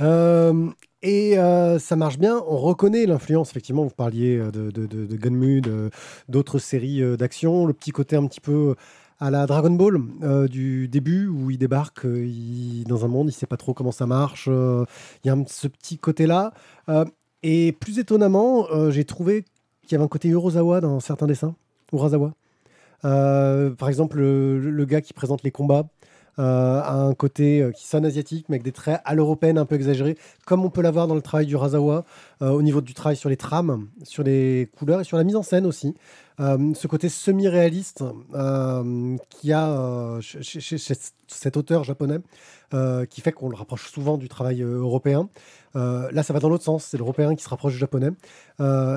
Euh, 0.00 0.68
et 1.02 1.38
euh, 1.38 1.78
ça 1.78 1.96
marche 1.96 2.18
bien. 2.18 2.40
On 2.46 2.56
reconnaît 2.58 3.06
l'influence, 3.06 3.50
effectivement. 3.50 3.82
Vous 3.84 3.90
parliez 3.90 4.38
de, 4.38 4.70
de, 4.70 4.86
de, 4.86 5.06
de 5.06 5.16
Gunmu, 5.16 5.60
de- 5.60 5.90
d'autres 6.28 6.58
séries 6.58 7.02
d'action. 7.16 7.66
Le 7.66 7.72
petit 7.72 7.90
côté 7.90 8.16
un 8.16 8.26
petit 8.26 8.40
peu 8.40 8.74
à 9.18 9.30
la 9.30 9.46
Dragon 9.46 9.70
Ball 9.70 10.00
euh, 10.22 10.48
du 10.48 10.88
début 10.88 11.26
où 11.28 11.50
il 11.50 11.58
débarque 11.58 12.04
euh, 12.06 12.24
il- 12.26 12.84
dans 12.88 13.04
un 13.04 13.08
monde, 13.08 13.28
il 13.28 13.32
sait 13.32 13.46
pas 13.46 13.56
trop 13.56 13.74
comment 13.74 13.92
ça 13.92 14.06
marche. 14.06 14.46
euh, 14.48 14.84
Il 15.24 15.28
y 15.28 15.30
a 15.30 15.34
un- 15.34 15.44
ce 15.46 15.66
petit 15.68 15.98
côté-là. 15.98 16.52
Euh, 16.88 17.04
et 17.44 17.72
plus 17.72 17.98
étonnamment, 17.98 18.68
j'ai 18.90 19.04
trouvé 19.04 19.44
qu'il 19.92 19.96
y 19.96 20.00
avait 20.00 20.06
un 20.06 20.08
côté 20.08 20.28
Urozawa 20.28 20.80
dans 20.80 21.00
certains 21.00 21.26
dessins. 21.26 21.54
Urasawa. 21.92 22.32
Euh, 23.04 23.70
par 23.70 23.90
exemple, 23.90 24.16
le, 24.16 24.58
le 24.58 24.84
gars 24.86 25.02
qui 25.02 25.12
présente 25.12 25.42
les 25.42 25.50
combats 25.50 25.84
euh, 26.38 26.80
a 26.80 26.94
un 26.94 27.12
côté 27.12 27.60
euh, 27.60 27.72
qui 27.72 27.86
sonne 27.86 28.06
asiatique, 28.06 28.46
mais 28.48 28.54
avec 28.54 28.62
des 28.62 28.72
traits 28.72 29.02
à 29.04 29.14
l'européenne 29.14 29.58
un 29.58 29.66
peu 29.66 29.74
exagérés, 29.74 30.16
comme 30.46 30.64
on 30.64 30.70
peut 30.70 30.80
l'avoir 30.80 31.08
dans 31.08 31.14
le 31.14 31.20
travail 31.20 31.44
du 31.44 31.56
Razawa, 31.56 32.06
euh, 32.40 32.48
au 32.48 32.62
niveau 32.62 32.80
du 32.80 32.94
travail 32.94 33.16
sur 33.16 33.28
les 33.28 33.36
trames, 33.36 33.88
sur 34.02 34.22
les 34.22 34.70
couleurs 34.78 35.02
et 35.02 35.04
sur 35.04 35.18
la 35.18 35.24
mise 35.24 35.36
en 35.36 35.42
scène 35.42 35.66
aussi. 35.66 35.94
Euh, 36.40 36.72
ce 36.74 36.86
côté 36.86 37.08
semi-réaliste 37.08 38.02
euh, 38.34 39.16
qu'il 39.28 39.50
y 39.50 39.52
a 39.52 39.68
euh, 39.70 40.20
chez, 40.20 40.78
cet 41.28 41.56
auteur 41.56 41.84
japonais, 41.84 42.18
euh, 42.74 43.04
qui 43.04 43.20
fait 43.20 43.32
qu'on 43.32 43.48
le 43.48 43.56
rapproche 43.56 43.90
souvent 43.90 44.16
du 44.16 44.28
travail 44.28 44.62
européen. 44.62 45.28
Là, 45.74 46.22
ça 46.22 46.32
va 46.32 46.40
dans 46.40 46.48
l'autre 46.48 46.64
sens, 46.64 46.84
c'est 46.84 46.98
l'européen 46.98 47.34
qui 47.34 47.42
se 47.42 47.48
rapproche 47.48 47.72
du 47.72 47.78
japonais, 47.78 48.10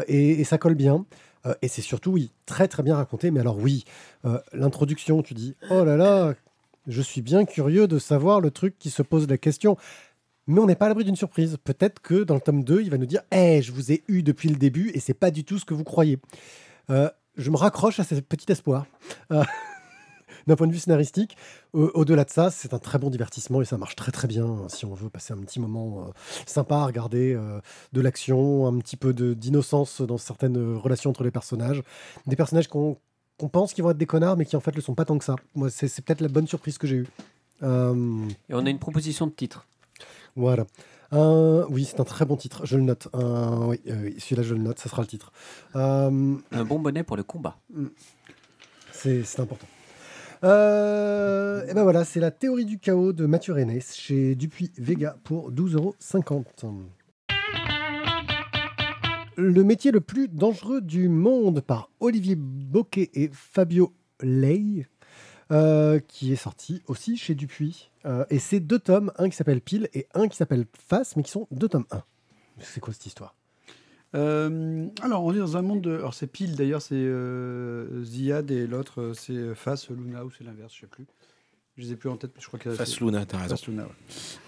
et, 0.08 0.44
ça 0.44 0.58
colle 0.58 0.76
bien. 0.76 1.06
Et 1.62 1.68
c'est 1.68 1.82
surtout, 1.82 2.12
oui, 2.12 2.32
très 2.46 2.68
très 2.68 2.84
bien 2.84 2.96
raconté. 2.96 3.32
Mais 3.32 3.40
alors 3.40 3.58
oui, 3.58 3.86
l'introduction, 4.52 5.22
tu 5.22 5.34
dis, 5.34 5.56
oh 5.70 5.86
là 5.86 5.96
là, 5.96 6.34
je 6.88 7.02
suis 7.02 7.22
bien 7.22 7.46
curieux 7.46 7.88
de 7.88 7.98
savoir 7.98 8.42
le 8.42 8.52
truc 8.52 8.78
qui 8.78 8.90
se 8.90 9.02
pose 9.04 9.28
la 9.30 9.38
question. 9.38 9.78
Mais 10.48 10.60
on 10.60 10.66
n'est 10.66 10.76
pas 10.76 10.86
à 10.86 10.90
l'abri 10.90 11.06
d'une 11.06 11.16
surprise. 11.16 11.58
Peut-être 11.64 12.02
que 12.02 12.24
dans 12.24 12.36
le 12.36 12.42
tome 12.42 12.64
2, 12.64 12.82
il 12.82 12.92
va 12.92 12.98
nous 12.98 13.06
dire, 13.06 13.22
hé, 13.32 13.62
je 13.62 13.72
vous 13.72 13.92
ai 13.92 14.04
eu 14.08 14.22
depuis 14.22 14.50
le 14.50 14.58
début 14.58 14.92
et 14.94 15.00
c'est 15.00 15.14
pas 15.14 15.32
du 15.32 15.46
tout 15.46 15.58
ce 15.60 15.66
que 15.66 15.74
vous 15.74 15.86
croyez. 15.86 16.20
Je 17.38 17.50
me 17.52 17.58
raccroche 17.58 18.00
à 18.00 18.04
ce 18.04 18.16
petit 18.16 18.52
espoir. 18.52 18.86
Euh, 19.32 19.44
D'un 20.48 20.56
point 20.56 20.68
de 20.68 20.74
vue 20.74 20.80
scénaristique, 20.80 21.36
Au- 21.74 21.90
au-delà 21.96 22.24
de 22.24 22.30
ça, 22.30 22.52
c'est 22.52 22.74
un 22.76 22.78
très 22.80 23.00
bon 23.00 23.10
divertissement 23.10 23.62
et 23.64 23.66
ça 23.66 23.78
marche 23.78 23.96
très 23.96 24.12
très 24.12 24.28
bien 24.28 24.46
euh, 24.46 24.68
si 24.70 24.86
on 24.86 24.94
veut 24.94 25.10
passer 25.10 25.34
un 25.34 25.38
petit 25.38 25.60
moment 25.60 26.02
euh, 26.08 26.12
sympa 26.46 26.76
à 26.78 26.86
regarder 26.86 27.34
euh, 27.34 27.60
de 27.94 28.02
l'action, 28.02 28.68
un 28.68 28.78
petit 28.78 28.96
peu 28.96 29.12
d'innocence 29.14 30.02
dans 30.02 30.20
certaines 30.20 30.76
relations 30.76 31.10
entre 31.10 31.24
les 31.24 31.32
personnages. 31.32 31.82
Des 32.28 32.36
personnages 32.36 32.68
qu'on 32.68 32.98
pense 33.52 33.74
qu'ils 33.74 33.84
vont 33.84 33.90
être 33.92 33.98
des 33.98 34.06
connards, 34.06 34.38
mais 34.38 34.46
qui 34.46 34.56
en 34.56 34.60
fait 34.60 34.76
le 34.76 34.82
sont 34.82 34.94
pas 34.94 35.06
tant 35.06 35.18
que 35.18 35.26
ça. 35.26 35.36
Moi, 35.56 35.70
c'est 35.72 35.90
peut-être 36.02 36.22
la 36.22 36.28
bonne 36.28 36.48
surprise 36.48 36.78
que 36.78 36.86
j'ai 36.86 36.98
eue. 36.98 37.08
Et 37.64 37.66
on 37.66 38.66
a 38.66 38.70
une 38.70 38.80
proposition 38.80 39.26
de 39.26 39.32
titre. 39.32 39.66
voilà. 40.36 40.66
Un- 41.12 41.66
oui, 41.70 41.86
c'est 41.86 42.00
un 42.00 42.04
très 42.04 42.26
bon 42.26 42.36
titre. 42.36 42.66
Je 42.66 42.78
le 42.78 42.84
note. 42.84 43.08
Oui, 43.14 43.80
euh, 43.88 44.04
oui, 44.04 44.16
celui-là, 44.20 44.44
je 44.44 44.54
le 44.56 44.62
note. 44.62 44.80
Ça 44.80 44.90
sera 44.90 45.02
le 45.02 45.08
titre. 45.08 45.32
Euh, 45.76 46.36
Un 46.52 46.64
bon 46.66 46.80
bonnet 46.80 47.04
pour 47.04 47.18
le 47.18 47.24
combat. 47.24 47.58
c'est 48.92 49.24
c'est 49.24 49.40
important. 49.42 49.68
Euh, 50.44 51.66
et 51.68 51.74
ben 51.74 51.84
voilà, 51.84 52.04
c'est 52.06 52.20
la 52.20 52.30
théorie 52.32 52.66
du 52.66 52.78
chaos 52.78 53.14
de 53.14 53.26
Mathieu 53.26 53.54
René 53.54 53.80
chez 53.82 54.36
Dupuis 54.36 54.72
Vega 54.78 55.18
pour 55.24 55.52
12,50 55.52 55.76
euros. 55.76 55.96
Le 59.38 59.64
métier 59.64 59.92
le 59.92 60.00
plus 60.02 60.28
dangereux 60.30 60.82
du 60.82 61.10
monde 61.10 61.62
par 61.62 61.90
Olivier 62.00 62.36
Boquet 62.38 63.10
et 63.14 63.30
Fabio 63.34 63.94
Ley, 64.22 64.88
euh, 65.52 66.00
qui 66.08 66.32
est 66.32 66.38
sorti 66.38 66.82
aussi 66.88 67.18
chez 67.18 67.36
Dupuis. 67.36 67.90
Euh, 68.06 68.26
et 68.30 68.40
c'est 68.40 68.60
deux 68.60 68.80
tomes, 68.80 69.12
un 69.18 69.30
qui 69.30 69.36
s'appelle 69.36 69.62
Pile 69.62 69.90
et 69.94 70.08
un 70.14 70.28
qui 70.28 70.38
s'appelle 70.38 70.66
Face, 70.88 71.16
mais 71.16 71.24
qui 71.24 71.32
sont 71.32 71.48
deux 71.52 71.68
tomes 71.68 71.86
1. 71.92 72.04
C'est 72.60 72.80
quoi 72.80 72.94
cette 72.94 73.06
histoire? 73.06 73.36
Euh, 74.14 74.88
alors, 75.02 75.24
on 75.24 75.34
est 75.34 75.40
dans 75.40 75.58
un 75.58 75.62
monde 75.62 75.82
de. 75.82 75.96
Alors, 75.96 76.14
c'est 76.14 76.28
pile 76.28 76.56
d'ailleurs, 76.56 76.82
c'est 76.82 76.96
euh, 76.96 78.04
Ziad 78.04 78.50
et 78.50 78.66
l'autre, 78.66 79.12
c'est 79.14 79.54
Face 79.56 79.90
Luna 79.90 80.24
ou 80.24 80.32
c'est 80.32 80.44
l'inverse, 80.44 80.74
je 80.74 80.82
sais 80.82 80.88
plus. 80.88 81.06
Je 81.78 81.84
les 81.84 81.92
ai 81.92 81.96
plus 81.98 82.10
en 82.10 82.16
tête, 82.16 82.32
mais 82.34 82.42
je 82.42 82.48
crois 82.48 82.58
que 82.58 82.72
Face 82.72 83.02
Luna, 83.02 83.26
t'as 83.26 83.38
raison. 83.38 83.56
Face 83.58 83.68
Luna, 83.68 83.84
ouais. 83.84 83.90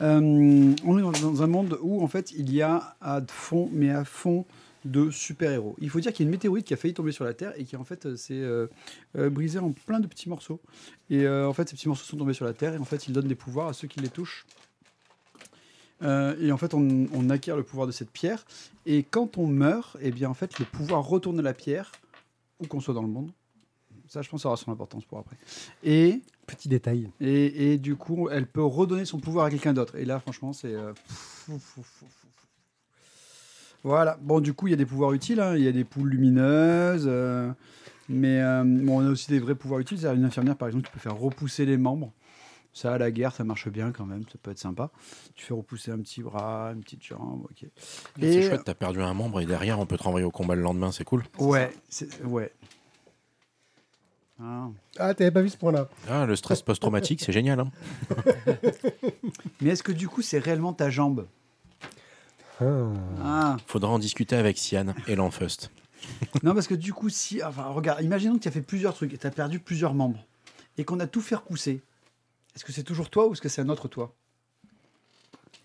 Euh, 0.01 0.73
on 0.85 0.97
est 0.97 1.01
dans, 1.01 1.11
dans 1.11 1.43
un 1.43 1.47
monde 1.47 1.77
où 1.81 2.01
en 2.01 2.07
fait 2.07 2.31
il 2.31 2.53
y 2.53 2.61
a 2.61 2.95
à 3.01 3.21
fond, 3.27 3.69
mais 3.73 3.89
à 3.89 4.05
fond 4.05 4.45
de 4.87 5.11
super-héros. 5.11 5.75
Il 5.79 5.89
faut 5.89 5.99
dire 5.99 6.13
qu'il 6.13 6.23
y 6.23 6.25
a 6.25 6.27
une 6.27 6.31
météorite 6.31 6.65
qui 6.65 6.73
a 6.73 6.77
failli 6.77 6.93
tomber 6.93 7.11
sur 7.11 7.25
la 7.25 7.33
Terre 7.33 7.53
et 7.57 7.63
qui 7.65 7.75
en 7.75 7.83
fait 7.83 8.05
euh, 8.05 8.15
s'est 8.15 8.33
euh, 8.33 8.67
euh, 9.17 9.29
brisée 9.29 9.59
en 9.59 9.71
plein 9.71 9.99
de 9.99 10.07
petits 10.07 10.29
morceaux. 10.29 10.59
Et 11.09 11.25
euh, 11.25 11.47
en 11.47 11.53
fait 11.53 11.69
ces 11.69 11.75
petits 11.75 11.87
morceaux 11.87 12.05
sont 12.05 12.17
tombés 12.17 12.33
sur 12.33 12.45
la 12.45 12.53
Terre 12.53 12.73
et 12.73 12.77
en 12.77 12.85
fait 12.85 13.07
ils 13.07 13.13
donnent 13.13 13.27
des 13.27 13.35
pouvoirs 13.35 13.67
à 13.67 13.73
ceux 13.73 13.87
qui 13.87 13.99
les 13.99 14.09
touchent. 14.09 14.45
Euh, 16.03 16.35
et 16.39 16.51
en 16.51 16.57
fait 16.57 16.73
on, 16.73 17.07
on 17.13 17.29
acquiert 17.29 17.57
le 17.57 17.63
pouvoir 17.63 17.87
de 17.87 17.91
cette 17.91 18.11
pierre. 18.11 18.45
Et 18.85 19.03
quand 19.03 19.37
on 19.37 19.47
meurt, 19.47 19.97
et 20.01 20.11
bien 20.11 20.29
en 20.29 20.33
fait 20.33 20.59
le 20.59 20.65
pouvoir 20.65 21.03
retourne 21.05 21.39
à 21.39 21.43
la 21.43 21.53
pierre, 21.53 21.91
où 22.59 22.67
qu'on 22.67 22.79
soit 22.79 22.93
dans 22.93 23.01
le 23.01 23.07
monde. 23.07 23.31
Ça 24.07 24.21
je 24.21 24.29
pense 24.29 24.43
ça 24.43 24.47
aura 24.47 24.57
son 24.57 24.71
importance 24.71 25.05
pour 25.05 25.19
après. 25.19 25.35
Et 25.83 26.21
Petit 26.45 26.69
détail. 26.69 27.09
et, 27.19 27.73
et 27.73 27.77
du 27.77 27.97
coup, 27.97 28.29
elle 28.29 28.47
peut 28.47 28.63
redonner 28.63 29.03
son 29.03 29.19
pouvoir 29.19 29.47
à 29.47 29.49
quelqu'un 29.49 29.73
d'autre. 29.73 29.97
Et 29.97 30.05
là, 30.05 30.21
franchement, 30.21 30.53
c'est. 30.53 30.73
Voilà. 33.87 34.17
Bon, 34.21 34.39
du 34.41 34.53
coup, 34.53 34.67
il 34.67 34.71
y 34.71 34.73
a 34.73 34.77
des 34.77 34.85
pouvoirs 34.85 35.13
utiles. 35.13 35.39
hein. 35.39 35.55
Il 35.55 35.63
y 35.63 35.67
a 35.67 35.71
des 35.71 35.85
poules 35.85 36.09
lumineuses. 36.09 37.05
euh, 37.07 37.49
mais 38.09 38.41
euh, 38.41 38.63
bon, 38.65 39.01
on 39.01 39.07
a 39.07 39.09
aussi 39.09 39.29
des 39.29 39.39
vrais 39.39 39.55
pouvoirs 39.55 39.79
utiles. 39.79 39.97
C'est-à-dire 39.99 40.19
une 40.19 40.25
infirmière, 40.25 40.55
par 40.57 40.67
exemple, 40.67 40.85
qui 40.85 40.91
peut 40.91 40.99
faire 40.99 41.15
repousser 41.17 41.65
les 41.65 41.77
membres. 41.77 42.11
Ça, 42.73 42.93
à 42.93 42.97
la 42.97 43.09
guerre, 43.11 43.31
ça 43.33 43.43
marche 43.43 43.69
bien 43.69 43.91
quand 43.91 44.05
même. 44.05 44.23
Ça 44.31 44.37
peut 44.43 44.51
être 44.51 44.59
sympa. 44.59 44.91
Tu 45.35 45.45
fais 45.45 45.53
repousser 45.53 45.91
un 45.91 45.99
petit 45.99 46.21
bras, 46.21 46.71
une 46.75 46.81
petite 46.83 47.03
jambe. 47.03 47.45
Ok. 47.45 47.65
C'est 48.19 48.41
chouette, 48.43 48.61
t'as 48.65 48.73
perdu 48.75 49.01
un 49.01 49.13
membre 49.13 49.39
et 49.41 49.45
derrière, 49.45 49.79
on 49.79 49.85
peut 49.85 49.97
te 49.97 50.03
renvoyer 50.03 50.25
au 50.25 50.31
combat 50.31 50.53
le 50.55 50.61
lendemain, 50.61 50.91
c'est 50.91 51.03
cool. 51.05 51.23
Ouais. 51.39 51.71
c'est- 51.89 52.23
Ouais. 52.25 52.51
Ah. 54.39 54.67
Ah, 54.99 55.13
t'avais 55.15 55.31
pas 55.31 55.41
vu 55.41 55.49
ce 55.49 55.57
point-là 55.57 55.87
Ah, 56.07 56.25
le 56.27 56.35
stress 56.35 56.61
post-traumatique, 56.61 57.21
c'est 57.21 57.31
génial. 57.31 57.59
hein. 57.61 57.71
Mais 59.61 59.71
est-ce 59.71 59.81
que 59.81 59.91
du 59.91 60.07
coup, 60.07 60.21
c'est 60.21 60.37
réellement 60.37 60.73
ta 60.73 60.89
jambe? 60.91 61.25
Ah. 62.61 63.57
Faudra 63.67 63.89
en 63.91 63.99
discuter 63.99 64.35
avec 64.35 64.57
Sian 64.57 64.93
et 65.07 65.15
l'Enfust. 65.15 65.71
Non, 66.43 66.53
parce 66.53 66.67
que 66.67 66.75
du 66.75 66.93
coup, 66.93 67.09
si. 67.09 67.43
Enfin, 67.43 67.65
regarde, 67.65 68.01
imaginons 68.03 68.35
que 68.37 68.43
tu 68.43 68.47
as 68.47 68.51
fait 68.51 68.61
plusieurs 68.61 68.93
trucs 68.93 69.13
et 69.13 69.17
tu 69.17 69.27
as 69.27 69.31
perdu 69.31 69.59
plusieurs 69.59 69.93
membres 69.93 70.23
et 70.77 70.83
qu'on 70.85 70.99
a 70.99 71.07
tout 71.07 71.21
fait 71.21 71.35
repousser. 71.35 71.81
Est-ce 72.55 72.63
que 72.63 72.71
c'est 72.71 72.83
toujours 72.83 73.09
toi 73.09 73.27
ou 73.27 73.33
est-ce 73.33 73.41
que 73.41 73.49
c'est 73.49 73.61
un 73.61 73.69
autre 73.69 73.87
toi? 73.87 74.13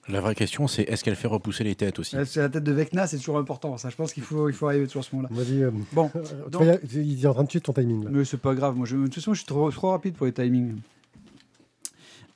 La 0.08 0.20
vraie 0.20 0.34
question, 0.34 0.66
c'est 0.66 0.82
est-ce 0.82 1.04
qu'elle 1.04 1.14
fait 1.16 1.28
repousser 1.28 1.62
les 1.64 1.74
têtes 1.76 1.98
aussi? 2.00 2.16
Euh, 2.16 2.24
C'est 2.24 2.40
la 2.40 2.48
tête 2.48 2.64
de 2.64 2.72
Vecna, 2.72 3.06
c'est 3.06 3.18
toujours 3.18 3.38
important. 3.38 3.76
Ça, 3.78 3.88
je 3.88 3.94
pense 3.94 4.12
qu'il 4.12 4.22
faut, 4.24 4.48
il 4.48 4.54
faut 4.54 4.66
arriver 4.66 4.86
toujours 4.86 5.02
à 5.04 5.08
ce 5.08 5.14
moment-là. 5.14 5.34
Vas-y. 5.34 5.62
euh, 5.62 5.70
Bon, 5.92 6.10
tu 6.12 6.50
donc- 6.50 6.80
il 6.92 7.22
est 7.22 7.26
en 7.28 7.34
train 7.34 7.44
de 7.44 7.48
tuer 7.48 7.60
ton 7.60 7.72
timing. 7.72 8.04
Là. 8.04 8.10
mais 8.12 8.24
c'est 8.24 8.36
pas 8.40 8.54
grave. 8.54 8.74
Moi, 8.76 8.86
je, 8.86 8.96
de 8.96 9.04
toute 9.04 9.14
façon, 9.16 9.32
je 9.34 9.38
suis 9.40 9.46
trop, 9.46 9.70
trop 9.70 9.90
rapide 9.90 10.14
pour 10.16 10.26
les 10.26 10.32
timings. 10.32 10.76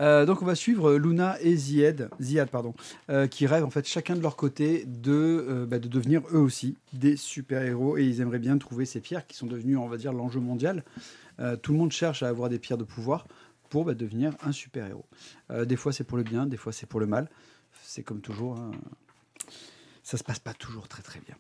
Euh, 0.01 0.27
donc 0.27 0.43
on 0.43 0.45
va 0.45 0.55
suivre 0.55 0.95
Luna 0.95 1.41
et 1.41 1.57
Ziad, 1.57 2.11
Ziad 2.21 2.49
pardon, 2.51 2.75
euh, 3.09 3.27
qui 3.27 3.47
rêvent 3.47 3.65
en 3.65 3.71
fait 3.71 3.87
chacun 3.87 4.15
de 4.15 4.21
leur 4.21 4.37
côté 4.37 4.85
de, 4.87 5.13
euh, 5.13 5.67
bah, 5.67 5.79
de 5.79 5.89
devenir 5.89 6.23
eux 6.33 6.39
aussi 6.39 6.77
des 6.93 7.17
super-héros 7.17 7.97
et 7.97 8.05
ils 8.05 8.21
aimeraient 8.21 8.39
bien 8.39 8.59
trouver 8.59 8.85
ces 8.85 9.01
pierres 9.01 9.27
qui 9.27 9.37
sont 9.37 9.47
devenues 9.47 9.77
on 9.77 9.89
va 9.89 9.97
dire 9.97 10.13
l'enjeu 10.13 10.41
mondial. 10.41 10.85
Euh, 11.41 11.57
tout 11.57 11.73
le 11.73 11.79
monde 11.79 11.93
cherche 11.93 12.23
à 12.23 12.29
avoir 12.29 12.49
des 12.49 12.59
pierres 12.59 12.79
de 12.79 12.85
pouvoir 12.85 13.27
pour 13.71 13.85
bah, 13.85 13.95
devenir 13.95 14.33
un 14.43 14.53
super-héros. 14.53 15.07
Euh, 15.51 15.65
des 15.65 15.77
fois 15.77 15.93
c'est 15.93 16.05
pour 16.05 16.19
le 16.19 16.25
bien, 16.25 16.47
des 16.47 16.57
fois 16.57 16.73
c'est 16.73 16.87
pour 16.87 17.01
le 17.01 17.07
mal. 17.07 17.29
C'est 17.83 18.03
comme 18.03 18.21
toujours. 18.21 18.57
hein. 18.59 18.71
Ça 20.03 20.17
se 20.17 20.23
passe 20.23 20.39
pas 20.39 20.55
toujours 20.55 20.87
très 20.87 21.03
très 21.03 21.19
bien. 21.21 21.35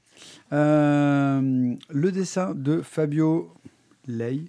Euh, 0.52 1.74
le 1.88 2.10
dessin 2.12 2.52
de 2.54 2.82
Fabio 2.82 3.54
Ley, 4.08 4.40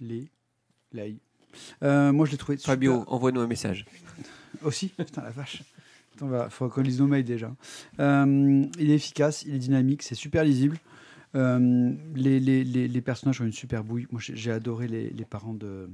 Ley, 0.00 0.26
Ley. 0.92 1.16
Euh, 1.82 2.12
moi 2.12 2.26
je 2.26 2.32
l'ai 2.32 2.36
trouvé 2.38 2.58
super- 2.58 2.72
Fabio, 2.72 3.04
envoie-nous 3.06 3.40
un 3.40 3.46
message. 3.46 3.84
aussi 4.62 4.88
Putain, 4.96 5.22
la 5.22 5.30
vache. 5.30 5.62
Il 6.20 6.46
faut 6.50 6.68
qu'on 6.68 6.82
lise 6.82 7.00
nos 7.00 7.06
mails 7.06 7.24
déjà. 7.24 7.50
Euh, 7.98 8.64
il 8.78 8.90
est 8.90 8.94
efficace, 8.94 9.42
il 9.46 9.54
est 9.54 9.58
dynamique, 9.58 10.02
c'est 10.02 10.14
super 10.14 10.44
lisible. 10.44 10.78
Euh, 11.34 11.92
les, 12.14 12.38
les, 12.38 12.62
les, 12.64 12.86
les 12.86 13.00
personnages 13.00 13.40
ont 13.40 13.44
une 13.44 13.52
super 13.52 13.82
bouille. 13.82 14.06
Moi, 14.10 14.20
j'ai 14.22 14.52
adoré 14.52 14.86
les, 14.86 15.10
les 15.10 15.24
parents 15.24 15.54
de, 15.54 15.88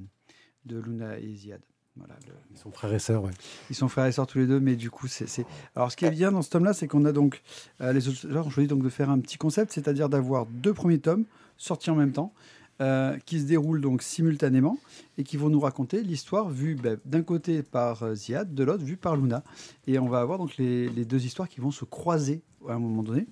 de 0.66 0.79
Luna 0.81 1.18
et 1.18 1.33
Ziad. 1.35 1.61
Voilà, 1.97 2.14
le- 2.27 2.35
Ils 2.53 2.59
sont 2.59 2.71
frères 2.73 2.92
et 2.92 2.99
sœurs, 2.99 3.23
ouais. 3.25 3.31
ils 3.71 3.77
sont 3.77 3.88
frères 3.88 4.07
et 4.07 4.12
sœurs 4.12 4.27
tous 4.27 4.38
les 4.38 4.47
deux, 4.47 4.61
mais 4.61 4.77
du 4.77 4.90
coup, 4.90 5.07
c'est. 5.07 5.29
c'est- 5.29 5.47
Alors, 5.75 5.90
ce 5.90 5.97
qui 5.97 6.05
est 6.05 6.11
bien 6.11 6.31
dans 6.33 6.42
ce 6.42 6.51
tome-là, 6.51 6.73
c'est 6.73 6.88
qu'on 6.88 7.05
a 7.05 7.12
donc. 7.12 7.40
euh, 7.81 7.92
les 7.92 8.09
auteurs 8.09 8.47
ont 8.47 8.51
choisi 8.51 8.68
donc 8.68 8.83
de 8.83 8.88
faire 8.88 9.11
un 9.11 9.18
petit 9.21 9.37
concept, 9.38 9.73
c'est-à-dire 9.73 10.09
d'avoir 10.09 10.47
deux 10.47 10.75
premiers 10.75 10.99
tomes 11.01 11.25
sortis 11.57 11.90
en 11.90 11.97
même 11.97 12.12
temps, 12.12 12.33
euh, 12.81 13.19
qui 13.27 13.41
se 13.41 13.45
déroulent 13.45 13.81
donc 13.81 14.03
simultanément 14.03 14.79
et 15.17 15.25
qui 15.25 15.37
vont 15.37 15.49
nous 15.49 15.59
raconter 15.59 16.01
l'histoire 16.01 16.49
vue 16.49 16.77
ben, 16.77 16.97
d'un 17.05 17.23
côté 17.23 17.64
par 17.64 18.05
euh, 18.05 18.14
Ziad, 18.14 18.55
de 18.55 18.62
l'autre 18.62 18.85
vue 18.85 18.97
par 18.97 19.17
Luna. 19.17 19.43
Et 19.88 19.99
on 19.99 20.07
va 20.07 20.21
avoir 20.21 20.38
donc 20.38 20.57
les, 20.59 20.88
deux 20.88 21.27
histoires 21.27 21.49
qui 21.49 21.61
vont 21.61 21.73
se 21.73 21.85
croiser 21.85 22.41
à 22.69 22.75
un 22.75 22.79
moment 22.79 23.03
donné. 23.03 23.27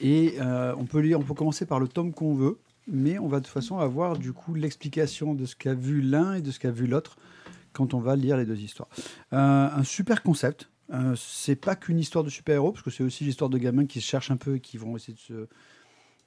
Et 0.00 0.34
euh, 0.40 0.74
on 0.78 0.84
peut 0.84 0.98
lire, 0.98 1.20
on 1.20 1.22
peut 1.22 1.34
commencer 1.34 1.64
par 1.64 1.78
le 1.78 1.86
tome 1.86 2.12
qu'on 2.12 2.34
veut, 2.34 2.58
mais 2.88 3.20
on 3.20 3.28
va 3.28 3.38
de 3.38 3.44
toute 3.44 3.54
façon 3.54 3.78
avoir 3.78 4.18
du 4.18 4.32
coup 4.32 4.54
l'explication 4.54 5.32
de 5.34 5.46
ce 5.46 5.54
qu'a 5.54 5.74
vu 5.74 6.00
l'un 6.00 6.34
et 6.34 6.42
de 6.42 6.50
ce 6.50 6.58
qu'a 6.58 6.72
vu 6.72 6.88
l'autre 6.88 7.16
quand 7.72 7.94
on 7.94 8.00
va 8.00 8.16
lire 8.16 8.36
les 8.36 8.46
deux 8.46 8.58
histoires. 8.58 8.88
Un 9.30 9.84
super 9.84 10.24
concept. 10.24 10.68
C'est 11.14 11.54
pas 11.56 11.76
qu'une 11.76 12.00
histoire 12.00 12.24
de 12.24 12.30
super-héros, 12.30 12.72
parce 12.72 12.84
que 12.84 12.90
c'est 12.90 13.04
aussi 13.04 13.22
l'histoire 13.22 13.48
de 13.48 13.58
gamins 13.58 13.86
qui 13.86 14.00
se 14.00 14.06
cherchent 14.06 14.32
un 14.32 14.36
peu 14.36 14.56
et 14.56 14.60
qui 14.60 14.76
vont 14.76 14.96
essayer 14.96 15.14
de 15.14 15.20
se 15.20 15.48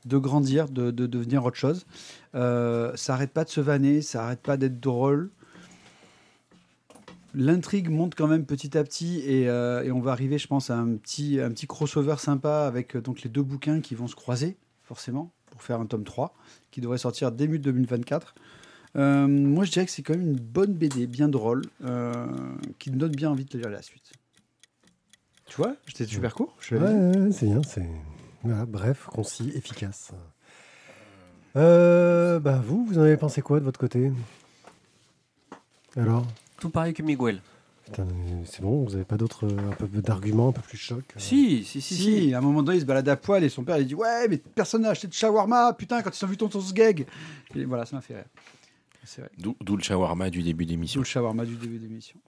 de 0.06 0.18
grandir, 0.18 0.70
de, 0.70 0.92
de 0.92 1.06
devenir 1.08 1.44
autre 1.46 1.58
chose. 1.58 1.86
Euh, 2.36 2.92
ça 2.96 3.14
arrête 3.14 3.32
pas 3.32 3.44
de 3.44 3.50
se 3.50 3.62
vanner, 3.62 4.02
ça 4.02 4.26
arrête 4.26 4.42
pas 4.42 4.58
d'être 4.58 4.80
drôle. 4.80 5.32
L'intrigue 7.34 7.90
monte 7.90 8.16
quand 8.16 8.28
même 8.28 8.46
petit 8.46 8.78
à 8.78 8.84
petit 8.84 9.20
et, 9.20 9.50
euh, 9.50 9.84
et 9.84 9.92
on 9.92 10.00
va 10.00 10.12
arriver, 10.12 10.38
je 10.38 10.48
pense, 10.48 10.70
à 10.70 10.78
un 10.78 10.96
petit, 10.96 11.40
un 11.42 11.50
petit 11.50 11.68
crossover 11.68 12.16
sympa 12.18 12.66
avec 12.66 12.96
euh, 12.96 13.02
donc 13.02 13.24
les 13.24 13.30
deux 13.30 13.44
bouquins 13.44 13.82
qui 13.82 13.94
vont 13.94 14.08
se 14.08 14.16
croiser, 14.16 14.56
forcément, 14.84 15.32
pour 15.52 15.62
faire 15.62 15.82
un 15.82 15.86
tome 15.86 16.06
3, 16.06 16.34
qui 16.72 16.80
devrait 16.80 16.98
sortir 16.98 17.32
début 17.32 17.60
2024. 17.60 18.36
Euh, 18.96 19.28
moi, 19.28 19.66
je 19.66 19.72
dirais 19.72 19.86
que 19.86 19.92
c'est 19.92 20.02
quand 20.02 20.14
même 20.14 20.30
une 20.30 20.40
bonne 20.40 20.74
BD, 20.74 21.08
bien 21.08 21.28
drôle, 21.28 21.64
euh, 21.84 22.26
qui 22.80 22.92
me 22.92 22.96
donne 22.96 23.12
bien 23.12 23.30
envie 23.30 23.46
de 23.46 23.58
lire 23.58 23.70
la 23.70 23.82
suite. 23.82 24.14
Tu 25.48 25.58
vois, 25.58 25.76
j'étais 25.88 26.06
super 26.06 26.34
court. 26.34 26.56
Je 26.60 26.76
ouais, 26.76 27.32
c'est 27.32 27.48
bien. 27.48 27.62
C'est 27.64 27.88
voilà, 28.46 28.66
bref, 28.66 29.06
concis, 29.12 29.52
efficace. 29.56 30.12
Euh, 31.56 32.40
bah 32.40 32.62
vous, 32.66 32.86
vous 32.86 33.00
en 33.00 33.02
avez 33.02 33.18
pensé 33.18 33.42
quoi 33.42 33.60
de 33.60 33.66
votre 33.66 33.80
côté? 33.80 34.12
Alors? 35.96 36.26
Tout 36.60 36.70
pareil 36.70 36.94
que 36.94 37.02
Miguel. 37.02 37.42
Putain, 37.86 38.08
c'est 38.46 38.62
bon, 38.62 38.84
vous 38.84 38.92
n'avez 38.92 39.06
pas 39.06 39.18
d'autres 39.18 39.46
euh, 39.46 39.70
un 39.72 39.74
peu 39.76 39.88
d'arguments 40.02 40.50
un 40.50 40.52
peu 40.52 40.62
plus 40.62 40.78
chocs 40.78 41.04
euh? 41.16 41.20
Si, 41.20 41.64
si, 41.64 41.82
si, 41.82 41.96
Si, 41.96 42.04
si. 42.04 42.34
à 42.34 42.40
un 42.40 42.42
moment 42.42 42.64
donné, 42.64 42.78
il 42.78 42.82
se 42.82 42.86
balade 42.86 43.08
à 43.10 43.16
poil 43.16 43.44
et 43.44 43.50
son 43.50 43.64
père 43.64 43.78
il 43.78 43.86
dit 43.88 43.94
Ouais, 43.96 44.28
mais 44.28 44.38
personne 44.38 44.82
n'a 44.82 44.90
acheté 44.90 45.08
de 45.08 45.14
shawarma, 45.14 45.74
putain, 45.74 46.02
quand 46.02 46.10
ils 46.20 46.26
ont 46.26 46.28
vu 46.28 46.38
ton 46.38 46.50
sauce 46.50 46.74
gag. 46.74 47.06
Et 47.56 47.64
voilà, 47.66 47.86
ça 47.86 47.96
m'a 47.96 48.02
fait 48.02 48.16
rire. 48.16 48.26
C'est 49.04 49.22
vrai. 49.22 49.30
D'où 49.38 49.56
d'où 49.62 49.78
le 49.78 49.84
shawarma 49.84 50.30
du 50.32 50.42
début 50.42 50.66
d'émission. 50.66 51.00
le 51.00 51.06
shawarma 51.06 51.46
du 51.46 51.56
début 51.56 51.78
d'émission. 51.78 52.20